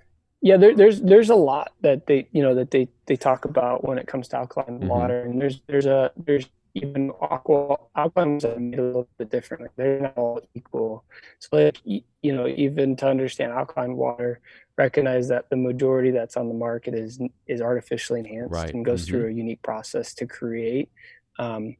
Yeah. 0.42 0.56
There, 0.56 0.76
there's 0.76 1.00
there's 1.00 1.30
a 1.30 1.34
lot 1.34 1.72
that 1.80 2.06
they 2.06 2.28
you 2.32 2.42
know 2.42 2.54
that 2.54 2.70
they 2.70 2.88
they 3.06 3.16
talk 3.16 3.44
about 3.44 3.84
when 3.84 3.98
it 3.98 4.06
comes 4.06 4.28
to 4.28 4.36
alkaline 4.36 4.78
mm-hmm. 4.78 4.88
water, 4.88 5.22
and 5.22 5.40
there's 5.40 5.60
there's 5.66 5.86
a 5.86 6.12
there's 6.16 6.46
even 6.74 7.10
aqua 7.20 7.76
alkalines 7.96 8.44
are 8.44 8.58
made 8.58 8.78
a 8.78 8.82
little 8.82 9.08
bit 9.18 9.30
different. 9.30 9.64
Like 9.64 9.76
they're 9.76 10.00
not 10.00 10.16
all 10.16 10.40
equal. 10.54 11.04
So 11.40 11.48
like 11.52 11.78
you 11.84 12.02
know 12.22 12.46
even 12.46 12.96
to 12.96 13.08
understand 13.08 13.52
alkaline 13.52 13.96
water, 13.96 14.40
recognize 14.78 15.28
that 15.28 15.50
the 15.50 15.56
majority 15.56 16.10
that's 16.10 16.36
on 16.36 16.48
the 16.48 16.54
market 16.54 16.94
is 16.94 17.20
is 17.46 17.60
artificially 17.60 18.20
enhanced 18.20 18.54
right. 18.54 18.72
and 18.72 18.84
goes 18.84 19.02
mm-hmm. 19.02 19.10
through 19.10 19.28
a 19.28 19.32
unique 19.32 19.62
process 19.62 20.14
to 20.14 20.26
create. 20.26 20.90
Um, 21.38 21.76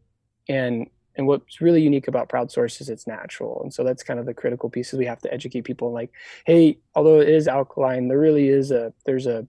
and 0.48 0.88
and 1.16 1.26
what's 1.26 1.60
really 1.60 1.82
unique 1.82 2.08
about 2.08 2.28
proud 2.28 2.50
source 2.50 2.80
is 2.80 2.88
it's 2.88 3.06
natural. 3.06 3.60
And 3.62 3.72
so 3.72 3.84
that's 3.84 4.02
kind 4.02 4.20
of 4.20 4.26
the 4.26 4.34
critical 4.34 4.70
pieces 4.70 4.98
we 4.98 5.06
have 5.06 5.20
to 5.22 5.32
educate 5.32 5.62
people 5.62 5.92
like 5.92 6.10
hey 6.44 6.78
although 6.94 7.20
it 7.20 7.28
is 7.28 7.48
alkaline 7.48 8.08
there 8.08 8.18
really 8.18 8.48
is 8.48 8.70
a 8.70 8.92
there's 9.04 9.26
a 9.26 9.46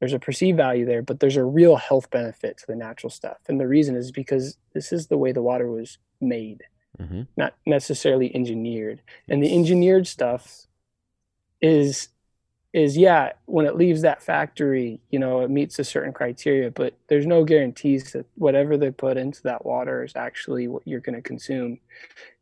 there's 0.00 0.12
a 0.12 0.18
perceived 0.18 0.56
value 0.56 0.84
there 0.84 1.02
but 1.02 1.20
there's 1.20 1.36
a 1.36 1.44
real 1.44 1.76
health 1.76 2.10
benefit 2.10 2.58
to 2.58 2.66
the 2.66 2.76
natural 2.76 3.10
stuff. 3.10 3.38
And 3.48 3.60
the 3.60 3.68
reason 3.68 3.96
is 3.96 4.10
because 4.10 4.56
this 4.72 4.92
is 4.92 5.06
the 5.06 5.18
way 5.18 5.32
the 5.32 5.42
water 5.42 5.70
was 5.70 5.98
made 6.20 6.64
mm-hmm. 7.00 7.22
not 7.36 7.54
necessarily 7.66 8.34
engineered. 8.34 9.02
And 9.28 9.42
the 9.42 9.54
engineered 9.54 10.06
stuff 10.06 10.66
is 11.60 12.08
is 12.74 12.96
yeah 12.96 13.30
when 13.46 13.66
it 13.66 13.76
leaves 13.76 14.02
that 14.02 14.20
factory 14.20 15.00
you 15.10 15.18
know 15.18 15.42
it 15.42 15.50
meets 15.50 15.78
a 15.78 15.84
certain 15.84 16.12
criteria 16.12 16.72
but 16.72 16.92
there's 17.08 17.24
no 17.24 17.44
guarantees 17.44 18.12
that 18.12 18.26
whatever 18.34 18.76
they 18.76 18.90
put 18.90 19.16
into 19.16 19.40
that 19.44 19.64
water 19.64 20.02
is 20.02 20.12
actually 20.16 20.66
what 20.66 20.82
you're 20.84 21.00
going 21.00 21.14
to 21.14 21.22
consume. 21.22 21.78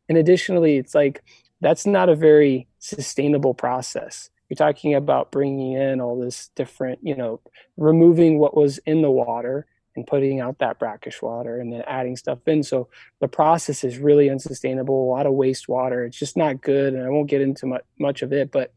And 0.09 0.17
additionally 0.17 0.77
it's 0.77 0.95
like 0.95 1.23
that's 1.61 1.85
not 1.85 2.09
a 2.09 2.15
very 2.15 2.67
sustainable 2.79 3.53
process. 3.53 4.31
You're 4.49 4.55
talking 4.55 4.95
about 4.95 5.31
bringing 5.31 5.73
in 5.73 6.01
all 6.01 6.19
this 6.19 6.49
different 6.55 6.99
you 7.03 7.15
know 7.15 7.39
removing 7.77 8.39
what 8.39 8.57
was 8.57 8.79
in 8.79 9.03
the 9.03 9.11
water 9.11 9.67
and 9.95 10.07
putting 10.07 10.39
out 10.39 10.57
that 10.57 10.79
brackish 10.79 11.21
water 11.21 11.59
and 11.59 11.71
then 11.71 11.83
adding 11.85 12.17
stuff 12.17 12.39
in. 12.47 12.63
So 12.63 12.87
the 13.19 13.27
process 13.27 13.83
is 13.83 13.99
really 13.99 14.31
unsustainable 14.31 15.05
a 15.05 15.11
lot 15.11 15.27
of 15.27 15.33
waste 15.33 15.69
water 15.69 16.05
it's 16.05 16.17
just 16.17 16.35
not 16.35 16.61
good 16.61 16.95
and 16.95 17.05
i 17.05 17.09
won't 17.09 17.29
get 17.29 17.41
into 17.41 17.67
much, 17.67 17.83
much 17.99 18.23
of 18.23 18.33
it 18.33 18.51
but 18.51 18.73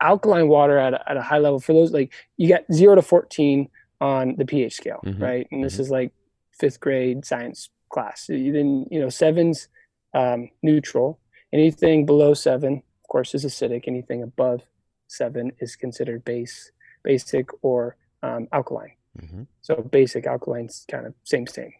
alkaline 0.00 0.48
water 0.48 0.78
at 0.78 0.94
a, 0.94 1.10
at 1.10 1.16
a 1.16 1.22
high 1.22 1.38
level 1.38 1.60
for 1.60 1.72
those 1.72 1.92
like 1.92 2.12
you 2.36 2.48
got 2.48 2.62
0 2.72 2.96
to 2.96 3.02
14 3.02 3.68
on 4.00 4.36
the 4.36 4.44
pH 4.44 4.74
scale, 4.74 5.00
mm-hmm. 5.04 5.22
right? 5.22 5.48
And 5.50 5.64
this 5.64 5.74
mm-hmm. 5.74 5.82
is 5.82 5.90
like 5.90 6.12
fifth 6.52 6.80
grade 6.80 7.24
science 7.24 7.70
class. 7.88 8.26
Then 8.28 8.86
you 8.90 9.00
know 9.00 9.08
sevens 9.08 9.68
um, 10.14 10.50
neutral. 10.62 11.18
Anything 11.52 12.06
below 12.06 12.34
seven, 12.34 12.74
of 12.74 13.08
course, 13.08 13.34
is 13.34 13.44
acidic. 13.44 13.84
Anything 13.86 14.22
above 14.22 14.62
seven 15.08 15.52
is 15.60 15.76
considered 15.76 16.24
base, 16.24 16.70
basic, 17.02 17.48
or 17.62 17.96
um, 18.22 18.48
alkaline. 18.52 18.92
Mm-hmm. 19.20 19.42
So 19.62 19.76
basic 19.76 20.26
alkaline's 20.26 20.84
kind 20.90 21.06
of 21.06 21.14
same 21.24 21.46
same. 21.46 21.72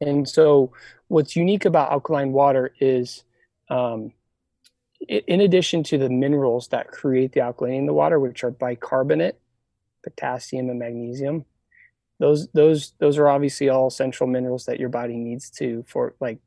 And 0.00 0.28
so 0.28 0.72
what's 1.08 1.36
unique 1.36 1.64
about 1.64 1.92
alkaline 1.92 2.32
water 2.32 2.72
is 2.80 3.24
um, 3.70 4.12
in 5.08 5.40
addition 5.40 5.82
to 5.84 5.98
the 5.98 6.08
minerals 6.08 6.68
that 6.68 6.88
create 6.88 7.32
the 7.32 7.40
alkalinity 7.40 7.78
in 7.78 7.86
the 7.86 7.92
water, 7.92 8.18
which 8.18 8.44
are 8.44 8.50
bicarbonate, 8.50 9.38
potassium, 10.02 10.70
and 10.70 10.78
magnesium, 10.78 11.44
those 12.20 12.48
those 12.48 12.92
those 12.98 13.18
are 13.18 13.28
obviously 13.28 13.68
all 13.68 13.90
central 13.90 14.28
minerals 14.28 14.66
that 14.66 14.80
your 14.80 14.88
body 14.88 15.16
needs 15.16 15.50
to 15.50 15.84
for 15.88 16.14
like 16.20 16.38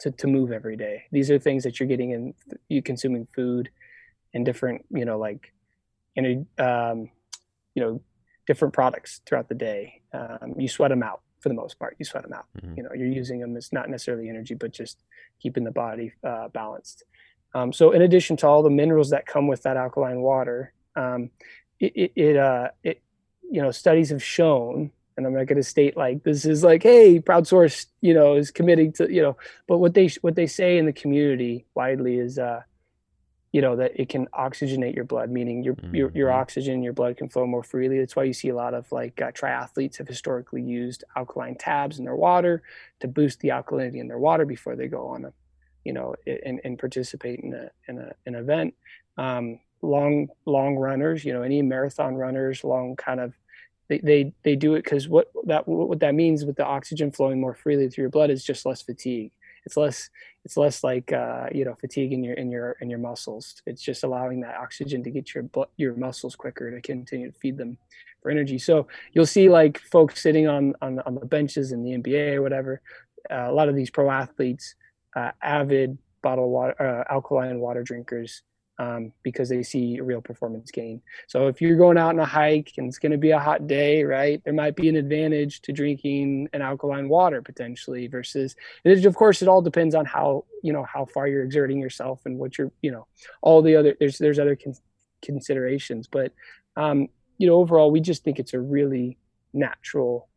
to, 0.00 0.10
to 0.10 0.26
move 0.26 0.52
every 0.52 0.76
day. 0.76 1.04
These 1.10 1.30
are 1.30 1.38
things 1.38 1.64
that 1.64 1.78
you're 1.78 1.88
getting 1.88 2.10
in 2.12 2.34
you 2.68 2.82
consuming 2.82 3.26
food 3.34 3.70
and 4.34 4.44
different, 4.44 4.84
you 4.90 5.04
know, 5.04 5.18
like 5.18 5.52
you 6.14 6.22
know, 6.58 6.64
um, 6.64 7.10
you 7.74 7.82
know, 7.82 8.00
different 8.46 8.74
products 8.74 9.20
throughout 9.26 9.48
the 9.48 9.54
day. 9.54 10.02
Um, 10.12 10.54
you 10.56 10.68
sweat 10.68 10.90
them 10.90 11.02
out 11.02 11.20
for 11.40 11.48
the 11.48 11.54
most 11.54 11.78
part. 11.78 11.96
You 11.98 12.04
sweat 12.04 12.24
them 12.24 12.32
out. 12.32 12.46
Mm-hmm. 12.60 12.74
You 12.76 12.82
know, 12.82 12.90
you're 12.94 13.06
using 13.06 13.40
them 13.40 13.56
as 13.56 13.72
not 13.72 13.88
necessarily 13.88 14.28
energy, 14.28 14.54
but 14.54 14.72
just 14.72 15.04
keeping 15.40 15.64
the 15.64 15.70
body 15.70 16.12
uh, 16.24 16.48
balanced. 16.48 17.04
Um, 17.54 17.72
so 17.72 17.92
in 17.92 18.02
addition 18.02 18.36
to 18.38 18.46
all 18.46 18.62
the 18.62 18.70
minerals 18.70 19.10
that 19.10 19.26
come 19.26 19.46
with 19.46 19.62
that 19.62 19.76
alkaline 19.76 20.20
water, 20.20 20.72
um, 20.96 21.30
it, 21.80 21.92
it, 21.94 22.12
it, 22.14 22.36
uh, 22.36 22.68
it, 22.82 23.02
you 23.50 23.62
know, 23.62 23.70
studies 23.70 24.10
have 24.10 24.22
shown, 24.22 24.90
and 25.16 25.26
I'm 25.26 25.34
not 25.34 25.46
going 25.46 25.56
to 25.56 25.62
state 25.62 25.96
like 25.96 26.22
this 26.22 26.44
is 26.44 26.62
like, 26.62 26.82
hey, 26.82 27.20
Proud 27.20 27.46
Source, 27.46 27.86
you 28.00 28.14
know, 28.14 28.36
is 28.36 28.50
committing 28.50 28.92
to, 28.94 29.12
you 29.12 29.22
know, 29.22 29.36
but 29.66 29.78
what 29.78 29.94
they 29.94 30.08
what 30.20 30.34
they 30.34 30.46
say 30.46 30.78
in 30.78 30.86
the 30.86 30.92
community 30.92 31.64
widely 31.74 32.18
is, 32.18 32.38
uh, 32.38 32.62
you 33.50 33.62
know, 33.62 33.76
that 33.76 33.98
it 33.98 34.10
can 34.10 34.26
oxygenate 34.28 34.94
your 34.94 35.04
blood, 35.04 35.30
meaning 35.30 35.64
your 35.64 35.74
mm-hmm. 35.74 35.94
your 35.94 36.10
your 36.14 36.30
oxygen, 36.30 36.82
your 36.82 36.92
blood 36.92 37.16
can 37.16 37.28
flow 37.28 37.46
more 37.46 37.62
freely. 37.62 37.98
That's 37.98 38.14
why 38.14 38.24
you 38.24 38.32
see 38.32 38.50
a 38.50 38.54
lot 38.54 38.74
of 38.74 38.90
like 38.92 39.20
uh, 39.20 39.32
triathletes 39.32 39.96
have 39.98 40.06
historically 40.06 40.62
used 40.62 41.04
alkaline 41.16 41.56
tabs 41.56 41.98
in 41.98 42.04
their 42.04 42.16
water 42.16 42.62
to 43.00 43.08
boost 43.08 43.40
the 43.40 43.48
alkalinity 43.48 43.96
in 43.96 44.08
their 44.08 44.18
water 44.18 44.44
before 44.44 44.76
they 44.76 44.88
go 44.88 45.08
on 45.08 45.24
a 45.24 45.32
you 45.88 45.94
know, 45.94 46.14
and, 46.26 46.60
and 46.64 46.78
participate 46.78 47.40
in 47.40 47.54
a, 47.54 47.70
in 47.88 47.98
a, 47.98 48.12
an 48.26 48.34
event. 48.34 48.74
Um, 49.16 49.58
long, 49.80 50.28
long 50.44 50.76
runners, 50.76 51.24
you 51.24 51.32
know, 51.32 51.40
any 51.40 51.62
marathon 51.62 52.14
runners, 52.14 52.62
long 52.62 52.94
kind 52.94 53.20
of, 53.20 53.32
they, 53.88 53.98
they, 54.00 54.34
they 54.42 54.54
do 54.54 54.74
it 54.74 54.84
because 54.84 55.08
what 55.08 55.32
that, 55.46 55.66
what 55.66 56.00
that 56.00 56.14
means 56.14 56.44
with 56.44 56.56
the 56.56 56.64
oxygen 56.64 57.10
flowing 57.10 57.40
more 57.40 57.54
freely 57.54 57.88
through 57.88 58.02
your 58.02 58.10
blood 58.10 58.28
is 58.28 58.44
just 58.44 58.66
less 58.66 58.82
fatigue. 58.82 59.32
It's 59.64 59.78
less, 59.78 60.10
it's 60.44 60.58
less 60.58 60.84
like, 60.84 61.10
uh, 61.10 61.46
you 61.52 61.64
know, 61.64 61.74
fatigue 61.74 62.12
in 62.12 62.22
your, 62.22 62.34
in 62.34 62.50
your, 62.50 62.76
in 62.82 62.90
your 62.90 62.98
muscles. 62.98 63.62
It's 63.64 63.80
just 63.80 64.04
allowing 64.04 64.40
that 64.42 64.56
oxygen 64.56 65.02
to 65.04 65.10
get 65.10 65.34
your, 65.34 65.48
your 65.78 65.94
muscles 65.94 66.36
quicker 66.36 66.70
to 66.70 66.82
continue 66.82 67.32
to 67.32 67.38
feed 67.38 67.56
them 67.56 67.78
for 68.20 68.30
energy. 68.30 68.58
So 68.58 68.88
you'll 69.14 69.24
see 69.24 69.48
like 69.48 69.78
folks 69.78 70.22
sitting 70.22 70.48
on, 70.48 70.74
on, 70.82 70.98
on 71.00 71.14
the 71.14 71.24
benches 71.24 71.72
in 71.72 71.82
the 71.82 71.92
NBA 71.92 72.34
or 72.34 72.42
whatever, 72.42 72.82
uh, 73.30 73.46
a 73.48 73.52
lot 73.52 73.70
of 73.70 73.74
these 73.74 73.90
pro 73.90 74.10
athletes, 74.10 74.74
uh, 75.16 75.30
avid 75.42 75.98
bottled 76.22 76.50
water, 76.50 76.80
uh, 76.80 77.12
alkaline 77.12 77.60
water 77.60 77.82
drinkers 77.82 78.42
um, 78.78 79.12
because 79.22 79.48
they 79.48 79.62
see 79.62 79.98
a 79.98 80.04
real 80.04 80.20
performance 80.20 80.70
gain. 80.70 81.02
So 81.26 81.48
if 81.48 81.60
you're 81.60 81.76
going 81.76 81.98
out 81.98 82.10
on 82.10 82.20
a 82.20 82.24
hike 82.24 82.72
and 82.76 82.86
it's 82.86 82.98
going 82.98 83.12
to 83.12 83.18
be 83.18 83.32
a 83.32 83.38
hot 83.38 83.66
day, 83.66 84.04
right, 84.04 84.40
there 84.44 84.54
might 84.54 84.76
be 84.76 84.88
an 84.88 84.96
advantage 84.96 85.60
to 85.62 85.72
drinking 85.72 86.48
an 86.52 86.62
alkaline 86.62 87.08
water 87.08 87.42
potentially 87.42 88.06
versus. 88.06 88.54
of 88.84 89.16
course, 89.16 89.42
it 89.42 89.48
all 89.48 89.62
depends 89.62 89.94
on 89.94 90.04
how 90.04 90.44
you 90.62 90.72
know 90.72 90.84
how 90.84 91.04
far 91.06 91.26
you're 91.26 91.42
exerting 91.42 91.80
yourself 91.80 92.20
and 92.24 92.38
what 92.38 92.58
you're 92.58 92.72
you 92.82 92.90
know 92.90 93.06
all 93.42 93.62
the 93.62 93.76
other 93.76 93.96
there's 93.98 94.18
there's 94.18 94.38
other 94.38 94.56
con- 94.56 94.74
considerations, 95.22 96.06
but 96.06 96.32
um, 96.76 97.08
you 97.38 97.48
know 97.48 97.54
overall 97.54 97.90
we 97.90 98.00
just 98.00 98.22
think 98.22 98.38
it's 98.38 98.54
a 98.54 98.60
really 98.60 99.18
natural 99.52 100.28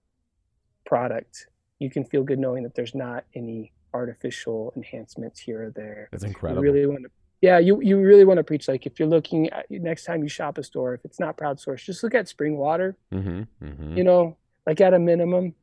product. 0.85 1.47
You 1.77 1.89
can 1.89 2.05
feel 2.05 2.23
good 2.23 2.39
knowing 2.39 2.63
that 2.63 2.75
there's 2.75 2.95
not 2.95 3.23
any 3.35 3.71
artificial 3.93 4.73
enhancements 4.75 5.39
here 5.39 5.65
or 5.65 5.69
there. 5.71 6.09
That's 6.11 6.23
incredible. 6.23 6.65
You 6.65 6.71
really 6.71 6.85
want 6.85 7.03
to, 7.03 7.09
yeah, 7.41 7.59
you, 7.59 7.81
you 7.81 7.97
really 7.99 8.25
want 8.25 8.37
to 8.37 8.43
preach 8.43 8.67
like 8.67 8.85
if 8.85 8.99
you're 8.99 9.07
looking 9.07 9.49
at 9.49 9.69
next 9.69 10.05
time 10.05 10.23
you 10.23 10.29
shop 10.29 10.57
a 10.57 10.63
store, 10.63 10.93
if 10.93 11.05
it's 11.05 11.19
not 11.19 11.37
Proud 11.37 11.59
Source, 11.59 11.83
just 11.83 12.03
look 12.03 12.15
at 12.15 12.27
spring 12.27 12.57
water. 12.57 12.97
Mm-hmm, 13.13 13.65
mm-hmm. 13.65 13.97
You 13.97 14.03
know, 14.03 14.37
like 14.65 14.79
at 14.81 14.93
a 14.93 14.99
minimum, 14.99 15.55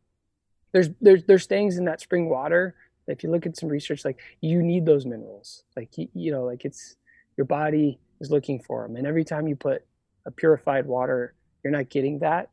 there's 0.72 0.90
there's 1.00 1.24
there's 1.24 1.46
things 1.46 1.78
in 1.78 1.84
that 1.84 2.00
spring 2.00 2.28
water. 2.28 2.74
If 3.06 3.22
you 3.22 3.30
look 3.30 3.46
at 3.46 3.56
some 3.56 3.68
research, 3.68 4.04
like 4.04 4.18
you 4.40 4.62
need 4.62 4.84
those 4.84 5.06
minerals. 5.06 5.64
Like 5.76 5.96
you, 5.96 6.08
you 6.14 6.30
know, 6.30 6.44
like 6.44 6.64
it's 6.64 6.96
your 7.36 7.46
body 7.46 7.98
is 8.20 8.30
looking 8.30 8.60
for 8.60 8.86
them, 8.86 8.96
and 8.96 9.06
every 9.06 9.24
time 9.24 9.48
you 9.48 9.56
put 9.56 9.84
a 10.26 10.30
purified 10.30 10.84
water, 10.84 11.34
you're 11.62 11.72
not 11.72 11.88
getting 11.88 12.18
that. 12.18 12.50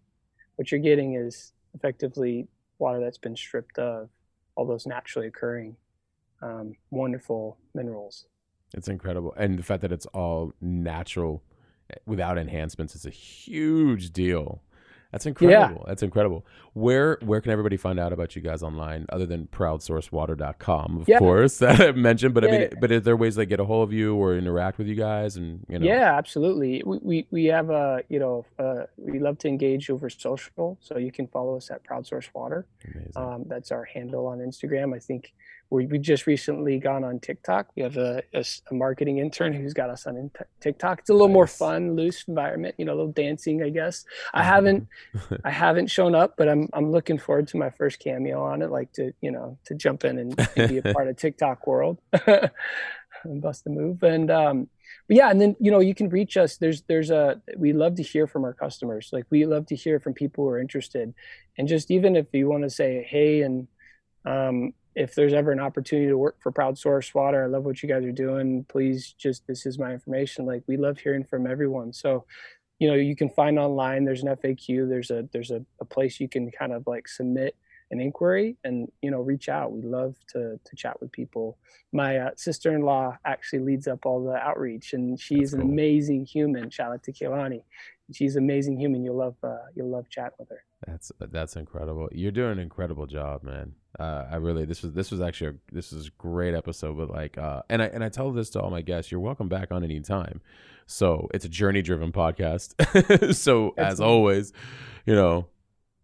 What 0.56 0.72
you're 0.72 0.80
getting 0.80 1.16
is 1.16 1.52
effectively 1.74 2.48
water 2.80 3.00
that's 3.00 3.18
been 3.18 3.36
stripped 3.36 3.78
of 3.78 4.10
all 4.56 4.66
those 4.66 4.86
naturally 4.86 5.28
occurring 5.28 5.76
um, 6.42 6.76
wonderful 6.92 7.58
minerals. 7.74 8.26
It's 8.74 8.88
incredible, 8.88 9.34
and 9.38 9.58
the 9.58 9.64
fact 9.64 9.82
that 9.82 9.92
it's 9.92 10.06
all 10.08 10.54
natural 10.60 11.44
eh, 11.90 11.96
without 12.06 12.38
enhancements 12.38 12.96
is 12.96 13.06
a 13.06 13.10
huge 13.10 14.12
deal. 14.12 14.62
That's 15.16 15.26
incredible. 15.26 15.78
Yeah. 15.78 15.88
That's 15.88 16.04
incredible. 16.04 16.46
Where 16.74 17.18
where 17.22 17.40
can 17.40 17.54
everybody 17.54 17.78
find 17.78 17.98
out 18.02 18.12
about 18.12 18.36
you 18.36 18.42
guys 18.42 18.62
online 18.62 19.06
other 19.08 19.26
than 19.26 19.48
proudsourcewater.com, 19.48 20.98
of 21.00 21.08
yeah. 21.08 21.20
course, 21.20 21.58
that 21.60 21.80
I 21.80 21.94
mentioned. 21.94 22.34
But 22.34 22.44
yeah. 22.44 22.50
I 22.50 22.58
mean, 22.58 22.70
but 22.82 22.92
are 22.92 23.00
there 23.00 23.16
ways 23.16 23.36
they 23.36 23.46
get 23.46 23.62
a 23.62 23.64
hold 23.64 23.88
of 23.88 23.94
you 23.94 24.14
or 24.14 24.38
interact 24.38 24.78
with 24.78 24.88
you 24.88 24.96
guys? 24.96 25.38
And 25.38 25.66
you 25.70 25.80
know, 25.80 25.86
yeah, 25.86 26.18
absolutely. 26.18 26.84
We 26.86 26.98
we, 27.02 27.28
we 27.32 27.46
have 27.46 27.70
a 27.70 28.04
you 28.10 28.20
know 28.20 28.46
uh, 28.60 28.88
we 28.98 29.20
love 29.20 29.38
to 29.40 29.48
engage 29.48 29.90
over 29.90 30.10
social, 30.10 30.78
so 30.82 30.98
you 30.98 31.14
can 31.14 31.28
follow 31.28 31.56
us 31.56 31.72
at 31.72 31.86
ProudSourceWater. 31.86 32.66
Um, 33.16 33.46
that's 33.48 33.72
our 33.72 33.86
handle 33.86 34.28
on 34.28 34.40
Instagram. 34.40 34.94
I 34.94 35.00
think 35.00 35.34
we 35.70 35.88
we 35.88 35.98
just 35.98 36.28
recently 36.28 36.80
gone 36.80 37.04
on 37.04 37.20
TikTok. 37.20 37.68
We 37.76 37.84
have 37.84 37.98
a, 37.98 38.22
a, 38.34 38.46
a 38.70 38.74
marketing 38.74 39.18
intern 39.18 39.54
who's 39.54 39.74
got 39.74 39.90
us 39.90 40.06
on 40.06 40.32
TikTok. 40.60 41.00
It's 41.00 41.10
a 41.10 41.14
little 41.14 41.28
nice. 41.28 41.34
more 41.34 41.48
fun, 41.48 41.96
loose 41.96 42.24
environment. 42.28 42.76
You 42.78 42.86
know, 42.86 42.94
a 42.94 42.96
little 42.96 43.12
dancing, 43.12 43.64
I 43.64 43.70
guess. 43.70 44.06
I 44.34 44.42
mm-hmm. 44.42 44.50
haven't 44.50 44.88
I 45.44 45.50
haven't 45.52 45.88
shown 45.88 46.16
up, 46.16 46.36
but 46.38 46.48
I'm 46.48 46.70
I'm 46.74 46.92
looking 46.92 47.18
forward 47.18 47.48
to 47.50 47.58
my 47.58 47.70
first 47.70 48.00
cameo 48.00 48.44
on 48.44 48.62
it. 48.62 48.70
Like 48.70 48.92
to 48.94 49.14
you 49.22 49.32
know 49.32 49.58
to 49.66 49.76
jump 49.76 50.06
in 50.06 50.20
and, 50.20 50.48
and 50.56 50.70
be 50.70 50.78
a 50.78 50.82
part 50.94 51.08
of 51.08 51.18
TikTok 51.18 51.66
world 51.66 51.98
and 52.28 53.42
bust 53.42 53.66
a 53.66 53.70
move. 53.70 54.04
And 54.04 54.30
um, 54.30 54.68
but 55.08 55.18
yeah, 55.18 55.30
and 55.30 55.42
then 55.42 55.56
you 55.60 55.72
know 55.72 55.80
you 55.80 55.96
can 55.96 56.10
reach 56.10 56.38
us. 56.38 56.58
There's 56.58 56.82
there's 56.84 57.10
a 57.10 57.42
we 57.58 57.74
love 57.74 57.96
to 57.96 58.04
hear 58.04 58.28
from 58.28 58.44
our 58.44 58.54
customers. 58.54 59.10
Like 59.12 59.26
we 59.30 59.46
love 59.46 59.66
to 59.68 59.76
hear 59.76 60.00
from 60.00 60.14
people 60.14 60.44
who 60.44 60.52
are 60.52 60.60
interested, 60.60 61.14
and 61.58 61.68
just 61.68 61.92
even 61.92 62.16
if 62.16 62.28
you 62.34 62.50
want 62.50 62.64
to 62.64 62.70
say 62.70 63.06
hey 63.10 63.42
and 63.42 63.68
um, 64.26 64.74
if 64.96 65.14
there's 65.14 65.34
ever 65.34 65.52
an 65.52 65.60
opportunity 65.60 66.08
to 66.08 66.18
work 66.18 66.38
for 66.42 66.52
Proud 66.52 66.78
Source 66.78 67.14
Water, 67.14 67.44
I 67.44 67.48
love 67.48 67.66
what 67.66 67.84
you 67.84 67.90
guys 67.90 68.06
are 68.06 68.12
doing. 68.12 68.66
Please 68.70 69.14
just 69.18 69.46
this 69.46 69.66
is 69.66 69.78
my 69.78 69.92
information. 69.92 70.46
Like 70.46 70.64
we 70.68 70.78
love 70.78 70.98
hearing 70.98 71.26
from 71.26 71.46
everyone. 71.46 71.92
So, 71.92 72.26
you 72.80 72.88
know, 72.88 72.96
you 72.96 73.16
can 73.16 73.30
find 73.30 73.60
online. 73.60 74.06
There's 74.06 74.24
an 74.24 74.36
FAQ. 74.36 74.88
There's 74.88 75.12
a 75.12 75.28
there's 75.34 75.52
a, 75.52 75.64
a 75.82 75.86
place 75.86 76.20
you 76.20 76.30
can 76.30 76.50
kind 76.50 76.72
of 76.72 76.88
like 76.88 77.08
submit 77.08 77.56
an 77.92 78.00
inquiry 78.00 78.58
and 78.64 78.92
you 79.02 79.12
know 79.12 79.22
reach 79.22 79.50
out. 79.50 79.72
We 79.72 79.82
love 79.82 80.16
to 80.30 80.60
to 80.64 80.76
chat 80.76 81.00
with 81.02 81.12
people. 81.12 81.58
My 81.92 82.18
uh, 82.18 82.30
sister-in-law 82.36 83.18
actually 83.26 83.60
leads 83.60 83.88
up 83.88 84.06
all 84.06 84.24
the 84.24 84.36
outreach, 84.36 84.94
and 84.94 85.20
she's 85.20 85.52
cool. 85.52 85.62
an 85.62 85.70
amazing 85.70 86.26
human. 86.26 86.70
Shout 86.70 86.94
out 86.94 87.04
to 87.04 87.12
Kehlani. 87.12 87.64
She's 88.14 88.36
an 88.36 88.44
amazing 88.44 88.80
human. 88.80 89.04
You'll 89.04 89.18
love 89.18 89.36
uh, 89.44 89.58
you'll 89.74 89.90
love 89.90 90.10
chatting 90.10 90.36
with 90.38 90.50
her. 90.50 90.64
That's 90.86 91.12
that's 91.20 91.56
incredible. 91.56 92.08
You're 92.12 92.32
doing 92.32 92.54
an 92.54 92.60
incredible 92.60 93.08
job, 93.08 93.44
man. 93.44 93.74
Uh, 94.00 94.26
I 94.30 94.36
really 94.36 94.66
this 94.66 94.84
was 94.84 94.94
this 94.94 95.12
was 95.12 95.22
actually 95.22 95.52
a, 95.52 95.54
this 95.72 95.92
is 95.92 96.08
a 96.08 96.12
great 96.18 96.54
episode. 96.54 96.98
But 96.98 97.10
like, 97.10 97.38
uh, 97.38 97.64
and 97.70 97.82
I 97.82 97.86
and 97.86 98.04
I 98.04 98.10
tell 98.10 98.32
this 98.32 98.50
to 98.52 98.62
all 98.62 98.70
my 98.70 98.82
guests: 98.82 99.12
you're 99.12 99.20
welcome 99.20 99.50
back 99.50 99.72
on 99.72 99.84
any 99.84 100.00
time. 100.02 100.42
So 100.86 101.30
it's 101.34 101.46
a 101.46 101.50
journey 101.50 101.82
driven 101.82 102.12
podcast. 102.12 103.34
so 103.36 103.74
as 103.78 104.00
always, 104.00 104.54
you 105.06 105.16
know, 105.16 105.48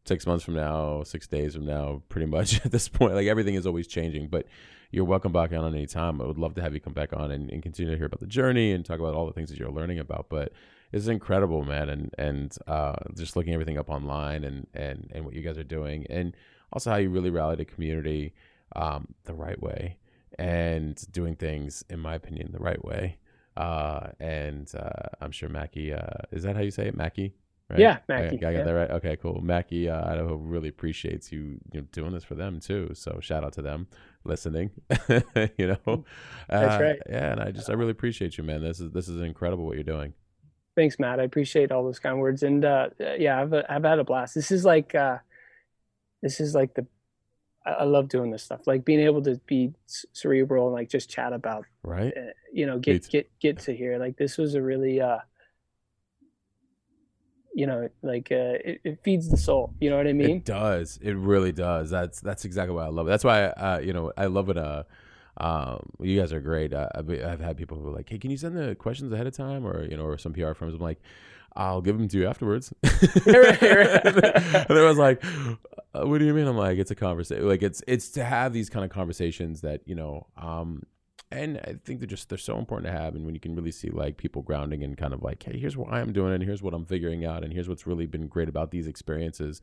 six 0.05 0.25
months 0.25 0.43
from 0.43 0.55
now, 0.55 1.03
six 1.03 1.27
days 1.27 1.53
from 1.53 1.65
now, 1.65 2.01
pretty 2.09 2.25
much 2.25 2.65
at 2.65 2.71
this 2.71 2.87
point, 2.87 3.13
like 3.13 3.27
everything 3.27 3.55
is 3.55 3.67
always 3.67 3.87
changing. 3.87 4.27
But 4.27 4.47
you're 4.91 5.05
welcome 5.05 5.31
back 5.31 5.53
on 5.53 5.73
any 5.73 5.85
time. 5.85 6.19
I 6.19 6.25
would 6.25 6.37
love 6.37 6.55
to 6.55 6.61
have 6.61 6.73
you 6.73 6.79
come 6.79 6.93
back 6.93 7.13
on 7.13 7.31
and, 7.31 7.49
and 7.49 7.63
continue 7.63 7.91
to 7.91 7.97
hear 7.97 8.07
about 8.07 8.19
the 8.19 8.27
journey 8.27 8.71
and 8.71 8.83
talk 8.83 8.99
about 8.99 9.13
all 9.13 9.25
the 9.25 9.33
things 9.33 9.49
that 9.49 9.59
you're 9.59 9.71
learning 9.71 9.99
about. 9.99 10.27
But 10.29 10.51
it's 10.91 11.07
incredible, 11.07 11.63
man, 11.63 11.89
and 11.89 12.13
and 12.17 12.55
uh, 12.67 12.95
just 13.15 13.35
looking 13.35 13.53
everything 13.53 13.77
up 13.77 13.89
online 13.89 14.43
and 14.43 14.67
and 14.73 15.11
and 15.13 15.25
what 15.25 15.33
you 15.33 15.41
guys 15.41 15.57
are 15.57 15.63
doing, 15.63 16.05
and 16.09 16.35
also 16.73 16.91
how 16.91 16.97
you 16.97 17.09
really 17.09 17.29
rallied 17.29 17.59
a 17.59 17.65
community 17.65 18.33
um, 18.75 19.07
the 19.25 19.33
right 19.33 19.61
way 19.61 19.97
and 20.39 21.11
doing 21.11 21.35
things, 21.35 21.83
in 21.89 21.99
my 21.99 22.15
opinion, 22.15 22.51
the 22.51 22.59
right 22.59 22.83
way. 22.83 23.17
Uh, 23.57 24.07
and 24.19 24.71
uh, 24.75 25.09
I'm 25.19 25.31
sure 25.31 25.49
Mackay, 25.49 25.93
uh, 25.93 26.25
is 26.31 26.43
that 26.43 26.55
how 26.55 26.61
you 26.61 26.71
say 26.71 26.87
it, 26.87 26.95
Mackay? 26.95 27.33
Right? 27.69 27.79
Yeah, 27.79 27.97
Mackay. 28.07 28.31
I, 28.31 28.33
I 28.33 28.37
got 28.37 28.53
yeah. 28.53 28.63
that 28.63 28.71
right. 28.71 28.91
Okay, 28.91 29.17
cool. 29.17 29.41
Mackay, 29.41 29.89
uh, 29.89 30.01
I 30.01 30.15
really 30.19 30.69
appreciates 30.69 31.31
you, 31.31 31.59
you 31.71 31.81
know, 31.81 31.87
doing 31.91 32.11
this 32.11 32.23
for 32.23 32.35
them 32.35 32.59
too. 32.59 32.91
So 32.93 33.19
shout 33.21 33.43
out 33.43 33.53
to 33.53 33.61
them 33.61 33.87
listening. 34.23 34.71
you 35.09 35.67
know, 35.67 35.77
mm, 35.87 36.03
that's 36.49 36.75
uh, 36.75 36.83
right. 36.83 36.99
Yeah, 37.09 37.31
and 37.31 37.41
I 37.41 37.51
just 37.51 37.69
I 37.69 37.73
really 37.73 37.91
appreciate 37.91 38.37
you, 38.37 38.43
man. 38.43 38.61
This 38.61 38.79
is 38.79 38.91
this 38.91 39.07
is 39.07 39.21
incredible 39.21 39.65
what 39.65 39.75
you're 39.75 39.83
doing. 39.83 40.13
Thanks, 40.76 40.99
Matt. 40.99 41.19
I 41.19 41.24
appreciate 41.24 41.72
all 41.72 41.84
those 41.84 41.99
kind 41.99 42.19
words. 42.19 42.43
And 42.43 42.63
uh, 42.63 42.89
yeah, 42.99 43.41
I've 43.41 43.53
I've 43.69 43.84
had 43.84 43.99
a 43.99 44.03
blast. 44.03 44.36
This 44.36 44.51
is 44.51 44.63
like 44.63 44.95
uh, 44.95 45.17
this 46.22 46.39
is 46.39 46.55
like 46.55 46.74
the 46.74 46.86
I 47.65 47.84
love 47.84 48.09
doing 48.09 48.32
this 48.32 48.43
stuff. 48.43 48.61
Like 48.65 48.86
being 48.86 49.01
able 49.01 49.22
to 49.24 49.39
be 49.45 49.74
cerebral 49.86 50.67
and 50.67 50.74
like 50.74 50.89
just 50.89 51.09
chat 51.09 51.34
about 51.34 51.65
right. 51.84 52.13
Uh, 52.15 52.32
you 52.51 52.65
know, 52.65 52.80
get 52.80 53.07
get 53.09 53.30
get 53.39 53.59
to 53.59 53.76
here. 53.76 53.99
Like 53.99 54.17
this 54.17 54.38
was 54.38 54.55
a 54.55 54.61
really 54.61 55.01
uh, 55.01 55.19
you 57.53 57.67
know, 57.67 57.89
like 58.01 58.30
uh, 58.32 58.57
it, 58.63 58.82
it 58.84 59.03
feeds 59.03 59.30
the 59.30 59.38
soul. 59.38 59.74
You 59.80 59.89
know 59.89 59.97
what 59.97 60.07
I 60.07 60.13
mean? 60.13 60.38
It 60.38 60.45
does. 60.45 60.99
It 61.01 61.13
really 61.13 61.51
does. 61.51 61.89
That's 61.89 62.22
that's 62.22 62.45
exactly 62.45 62.76
why 62.76 62.86
I 62.86 62.89
love 62.89 63.07
it. 63.07 63.09
That's 63.09 63.24
why 63.24 63.43
uh, 63.43 63.80
you 63.84 63.93
know 63.93 64.11
I 64.17 64.26
love 64.26 64.49
it. 64.49 64.57
Uh, 64.57 64.84
um, 65.38 65.89
you 65.99 66.19
guys 66.19 66.34
are 66.34 66.41
great. 66.41 66.73
Uh, 66.73 66.89
I've, 66.93 67.09
I've 67.09 67.39
had 67.39 67.57
people 67.57 67.77
who 67.77 67.88
are 67.88 67.95
like, 67.95 68.09
"Hey, 68.09 68.17
can 68.17 68.32
you 68.32 68.38
send 68.38 68.57
the 68.57 68.75
questions 68.75 69.11
ahead 69.11 69.27
of 69.27 69.36
time?" 69.36 69.65
Or 69.65 69.84
you 69.84 69.97
know, 69.97 70.03
or 70.03 70.17
some 70.17 70.34
PR 70.34 70.53
firms. 70.53 70.73
I'm 70.73 70.79
like, 70.82 71.01
"I'll 71.55 71.82
give 71.82 71.97
them 71.97 72.07
to 72.09 72.17
you 72.17 72.27
afterwards." 72.27 72.73
right, 72.84 73.61
right. 73.61 74.05
and 74.05 74.77
they 74.77 74.86
was 74.86 74.97
like, 74.97 75.23
uh, 75.93 76.05
"What 76.05 76.19
do 76.19 76.25
you 76.25 76.34
mean?" 76.34 76.47
I'm 76.47 76.57
like, 76.57 76.77
"It's 76.77 76.91
a 76.91 76.95
conversation. 76.95 77.47
Like 77.47 77.63
it's 77.63 77.82
it's 77.88 78.09
to 78.09 78.23
have 78.23 78.53
these 78.53 78.69
kind 78.69 78.84
of 78.84 78.91
conversations 78.91 79.61
that 79.61 79.82
you 79.86 79.95
know." 79.95 80.27
Um, 80.38 80.84
and 81.32 81.59
I 81.59 81.75
think 81.86 82.01
they're 82.01 82.07
just 82.07 82.27
they're 82.27 82.38
so 82.38 82.57
important 82.57 82.91
to 82.91 82.99
have. 82.99 83.15
And 83.15 83.25
when 83.25 83.34
you 83.34 83.39
can 83.39 83.55
really 83.55 83.71
see 83.71 83.89
like 83.89 84.17
people 84.17 84.41
grounding 84.41 84.84
and 84.84 84.97
kind 84.97 85.13
of 85.13 85.23
like, 85.23 85.41
"Hey, 85.43 85.57
here's 85.57 85.77
why 85.77 86.01
I'm 86.01 86.11
doing 86.11 86.34
it. 86.34 86.36
And 86.36 86.43
here's 86.43 86.61
what 86.61 86.73
I'm 86.73 86.86
figuring 86.86 87.25
out. 87.25 87.43
And 87.43 87.53
here's 87.53 87.69
what's 87.69 87.88
really 87.88 88.05
been 88.05 88.27
great 88.27 88.49
about 88.49 88.71
these 88.71 88.88
experiences." 88.88 89.61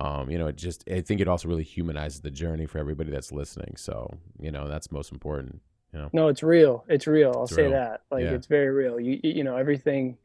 Um, 0.00 0.30
you 0.30 0.38
know, 0.38 0.46
it 0.46 0.56
just 0.56 0.84
I 0.90 1.00
think 1.00 1.20
it 1.20 1.28
also 1.28 1.48
really 1.48 1.62
humanizes 1.62 2.20
the 2.20 2.30
journey 2.30 2.66
for 2.66 2.78
everybody 2.78 3.10
that's 3.10 3.32
listening. 3.32 3.76
So 3.76 4.10
you 4.40 4.50
know, 4.50 4.68
that's 4.68 4.90
most 4.90 5.12
important. 5.12 5.60
You 5.92 6.00
know? 6.00 6.10
No, 6.12 6.28
it's 6.28 6.42
real. 6.42 6.84
It's 6.88 7.06
real. 7.06 7.32
I'll 7.36 7.44
it's 7.44 7.54
say 7.54 7.62
real. 7.62 7.72
that. 7.72 8.02
Like 8.10 8.24
yeah. 8.24 8.30
it's 8.30 8.46
very 8.46 8.70
real. 8.70 8.98
You 8.98 9.20
you 9.22 9.44
know 9.44 9.56
everything. 9.56 10.16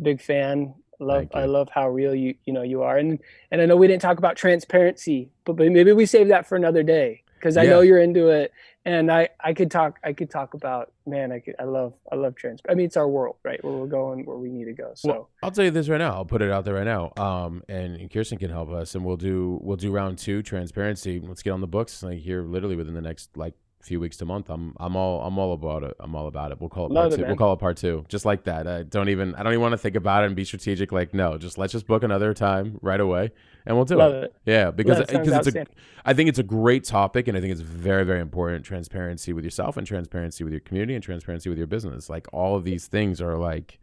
Big 0.00 0.20
fan. 0.20 0.74
Love. 1.00 1.28
I 1.34 1.46
love 1.46 1.68
how 1.72 1.88
real 1.88 2.14
you 2.14 2.34
you 2.44 2.52
know 2.52 2.62
you 2.62 2.82
are. 2.82 2.98
And 2.98 3.18
and 3.50 3.60
I 3.60 3.66
know 3.66 3.76
we 3.76 3.86
didn't 3.86 4.02
talk 4.02 4.18
about 4.18 4.36
transparency, 4.36 5.30
but, 5.44 5.56
but 5.56 5.70
maybe 5.70 5.92
we 5.92 6.06
save 6.06 6.28
that 6.28 6.46
for 6.46 6.56
another 6.56 6.82
day 6.82 7.22
because 7.38 7.56
I 7.56 7.62
yeah. 7.64 7.70
know 7.70 7.80
you're 7.80 8.00
into 8.00 8.28
it 8.28 8.52
and 8.84 9.10
I 9.10 9.28
I 9.42 9.54
could 9.54 9.70
talk 9.70 9.98
I 10.04 10.12
could 10.12 10.30
talk 10.30 10.54
about 10.54 10.92
man 11.06 11.32
I 11.32 11.40
could 11.40 11.54
I 11.58 11.64
love 11.64 11.94
I 12.10 12.16
love 12.16 12.34
trans 12.34 12.60
I 12.68 12.74
mean 12.74 12.86
it's 12.86 12.96
our 12.96 13.08
world 13.08 13.36
right? 13.42 13.62
Where 13.64 13.74
we're 13.74 13.86
going 13.86 14.24
where 14.26 14.36
we 14.36 14.50
need 14.50 14.66
to 14.66 14.72
go 14.72 14.92
so. 14.94 15.08
Well, 15.08 15.30
I'll 15.42 15.50
tell 15.50 15.64
you 15.64 15.70
this 15.70 15.88
right 15.88 15.98
now. 15.98 16.12
I'll 16.12 16.24
put 16.24 16.42
it 16.42 16.50
out 16.50 16.64
there 16.64 16.74
right 16.74 16.84
now. 16.84 17.12
Um 17.16 17.62
and 17.68 18.10
Kirsten 18.10 18.38
can 18.38 18.50
help 18.50 18.70
us 18.70 18.94
and 18.94 19.04
we'll 19.04 19.16
do 19.16 19.58
we'll 19.62 19.76
do 19.76 19.90
round 19.90 20.18
two 20.18 20.42
transparency. 20.42 21.20
Let's 21.20 21.42
get 21.42 21.50
on 21.50 21.60
the 21.60 21.66
books 21.66 22.02
like 22.02 22.18
here 22.18 22.42
literally 22.42 22.76
within 22.76 22.94
the 22.94 23.02
next 23.02 23.36
like 23.36 23.54
few 23.84 24.00
weeks 24.00 24.16
to 24.16 24.24
month. 24.24 24.48
I'm 24.48 24.74
I'm 24.78 24.96
all 24.96 25.22
I'm 25.22 25.38
all 25.38 25.52
about 25.52 25.82
it. 25.84 25.94
I'm 26.00 26.14
all 26.14 26.26
about 26.26 26.52
it. 26.52 26.60
We'll 26.60 26.70
call 26.70 26.86
it 26.86 26.92
Love 26.92 27.04
part 27.04 27.12
it, 27.12 27.16
two. 27.16 27.22
Man. 27.22 27.30
We'll 27.30 27.36
call 27.36 27.52
it 27.52 27.58
part 27.58 27.76
two, 27.76 28.04
just 28.08 28.24
like 28.24 28.44
that. 28.44 28.66
I 28.66 28.82
don't 28.82 29.08
even 29.08 29.34
I 29.34 29.42
don't 29.42 29.52
even 29.52 29.62
want 29.62 29.72
to 29.72 29.78
think 29.78 29.96
about 29.96 30.24
it 30.24 30.28
and 30.28 30.36
be 30.36 30.44
strategic. 30.44 30.90
Like 30.92 31.14
no, 31.14 31.36
just 31.38 31.58
let's 31.58 31.72
just 31.72 31.86
book 31.86 32.02
another 32.02 32.32
time 32.34 32.78
right 32.82 33.00
away, 33.00 33.30
and 33.66 33.76
we'll 33.76 33.84
do 33.84 33.96
Love 33.96 34.14
it. 34.14 34.24
it. 34.24 34.34
Yeah, 34.46 34.70
because 34.70 35.00
because 35.06 35.46
it's 35.46 35.56
a 35.56 35.66
I 36.04 36.14
think 36.14 36.28
it's 36.28 36.38
a 36.38 36.44
great 36.44 36.84
topic, 36.84 37.28
and 37.28 37.36
I 37.36 37.40
think 37.40 37.52
it's 37.52 37.60
very 37.60 38.04
very 38.04 38.20
important. 38.20 38.64
Transparency 38.64 39.32
with 39.32 39.44
yourself, 39.44 39.76
and 39.76 39.86
transparency 39.86 40.44
with 40.44 40.52
your 40.52 40.60
community, 40.60 40.94
and 40.94 41.02
transparency 41.02 41.48
with 41.48 41.58
your 41.58 41.66
business. 41.66 42.08
Like 42.08 42.26
all 42.32 42.56
of 42.56 42.64
these 42.64 42.86
things 42.86 43.20
are 43.20 43.36
like 43.36 43.78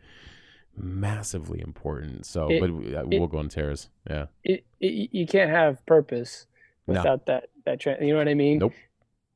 massively 0.75 1.61
important. 1.61 2.25
So, 2.25 2.49
it, 2.49 2.59
but 2.59 2.69
uh, 2.69 3.03
we'll 3.05 3.27
go 3.27 3.37
on 3.37 3.49
tears. 3.49 3.89
Yeah, 4.09 4.27
it, 4.43 4.65
you 4.79 5.27
can't 5.27 5.51
have 5.51 5.85
purpose 5.85 6.47
without 6.87 7.27
no. 7.27 7.33
that 7.33 7.49
that. 7.65 7.79
Tra- 7.79 8.03
you 8.03 8.13
know 8.13 8.17
what 8.17 8.27
I 8.27 8.33
mean? 8.33 8.59
Nope. 8.59 8.73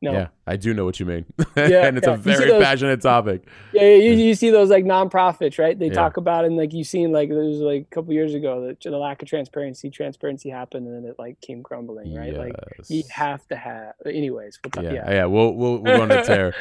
No. 0.02 0.12
Yeah, 0.12 0.28
I 0.46 0.56
do 0.58 0.74
know 0.74 0.86
what 0.86 1.00
you 1.00 1.06
mean. 1.06 1.26
Yeah, 1.56 1.88
and 1.88 1.98
it's 1.98 2.06
yeah. 2.06 2.14
a 2.14 2.18
very 2.18 2.50
those, 2.50 2.62
passionate 2.62 3.02
topic. 3.02 3.48
Yeah, 3.72 3.84
you, 3.84 4.12
you 4.26 4.36
see 4.36 4.50
those 4.50 4.70
like 4.70 4.84
nonprofits, 4.84 5.58
right? 5.58 5.80
They 5.80 5.88
yeah. 5.88 5.94
talk 5.94 6.18
about 6.18 6.44
and 6.44 6.58
like 6.58 6.74
you've 6.74 6.88
seen 6.88 7.14
like 7.14 7.30
there 7.30 7.46
was 7.46 7.60
like 7.60 7.84
a 7.84 7.96
couple 7.96 8.14
years 8.14 8.34
ago 8.34 8.68
that 8.68 8.82
the 8.82 8.98
lack 8.98 9.22
of 9.22 9.30
transparency, 9.30 9.90
transparency 9.90 10.50
happened 10.50 10.86
and 10.86 10.96
then 10.96 11.10
it 11.10 11.16
like 11.18 11.40
came 11.40 11.64
crumbling, 11.64 12.14
right? 12.14 12.34
Yes. 12.34 12.38
Like 12.38 12.56
you 12.90 13.04
have 13.10 13.48
to 13.48 13.56
have 13.56 13.94
anyways. 14.06 14.60
We'll 14.64 14.72
talk, 14.72 14.84
yeah, 14.84 14.94
yeah, 14.94 15.12
yeah, 15.12 15.26
we'll 15.26 15.54
we'll 15.54 15.78
we're 15.78 15.98
going 15.98 16.10
to 16.10 16.24
tear. 16.24 16.54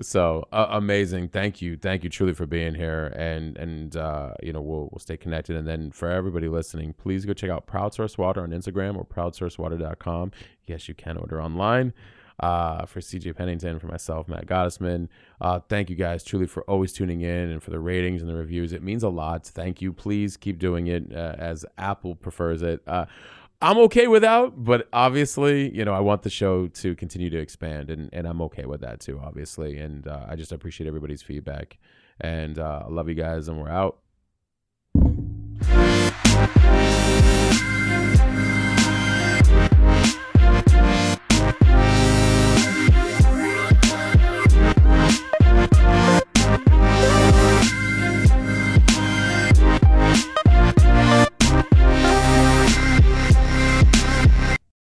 So 0.00 0.48
uh, 0.50 0.68
amazing. 0.70 1.28
Thank 1.28 1.60
you. 1.60 1.76
Thank 1.76 2.02
you 2.02 2.08
truly 2.08 2.32
for 2.32 2.46
being 2.46 2.74
here. 2.74 3.12
And, 3.16 3.58
and, 3.58 3.94
uh, 3.96 4.32
you 4.42 4.52
know, 4.52 4.62
we'll, 4.62 4.88
we'll 4.90 5.00
stay 5.00 5.18
connected. 5.18 5.56
And 5.56 5.68
then 5.68 5.90
for 5.90 6.10
everybody 6.10 6.48
listening, 6.48 6.94
please 6.94 7.26
go 7.26 7.34
check 7.34 7.50
out 7.50 7.66
Proud 7.66 7.92
Source 7.92 8.16
Water 8.16 8.40
on 8.40 8.50
Instagram 8.50 8.96
or 8.96 9.04
proudsourcewater.com. 9.04 10.32
Yes, 10.66 10.88
you 10.88 10.94
can 10.94 11.18
order 11.18 11.42
online 11.42 11.92
uh, 12.40 12.86
for 12.86 13.00
CJ 13.00 13.36
Pennington, 13.36 13.78
for 13.78 13.86
myself, 13.86 14.28
Matt 14.28 14.46
Gottesman. 14.46 15.08
Uh, 15.40 15.60
thank 15.68 15.90
you 15.90 15.96
guys 15.96 16.24
truly 16.24 16.46
for 16.46 16.62
always 16.64 16.92
tuning 16.92 17.20
in 17.20 17.50
and 17.50 17.62
for 17.62 17.70
the 17.70 17.78
ratings 17.78 18.22
and 18.22 18.30
the 18.30 18.34
reviews. 18.34 18.72
It 18.72 18.82
means 18.82 19.02
a 19.02 19.08
lot. 19.08 19.46
Thank 19.46 19.80
you. 19.80 19.92
Please 19.92 20.36
keep 20.36 20.58
doing 20.58 20.86
it 20.86 21.12
uh, 21.14 21.36
as 21.38 21.64
Apple 21.78 22.14
prefers 22.14 22.62
it. 22.62 22.82
Uh, 22.86 23.06
I'm 23.62 23.76
okay 23.78 24.06
without, 24.06 24.64
but 24.64 24.88
obviously, 24.92 25.74
you 25.76 25.84
know, 25.84 25.92
I 25.92 26.00
want 26.00 26.22
the 26.22 26.30
show 26.30 26.66
to 26.68 26.96
continue 26.96 27.28
to 27.28 27.38
expand, 27.38 27.90
and, 27.90 28.08
and 28.12 28.26
I'm 28.26 28.40
okay 28.42 28.64
with 28.64 28.80
that 28.80 29.00
too, 29.00 29.20
obviously. 29.22 29.76
And 29.76 30.08
uh, 30.08 30.24
I 30.26 30.36
just 30.36 30.50
appreciate 30.50 30.86
everybody's 30.86 31.20
feedback. 31.20 31.78
And 32.22 32.58
uh, 32.58 32.84
I 32.86 32.88
love 32.90 33.08
you 33.08 33.14
guys, 33.14 33.48
and 33.48 33.60
we're 33.60 33.68
out. 33.68 33.98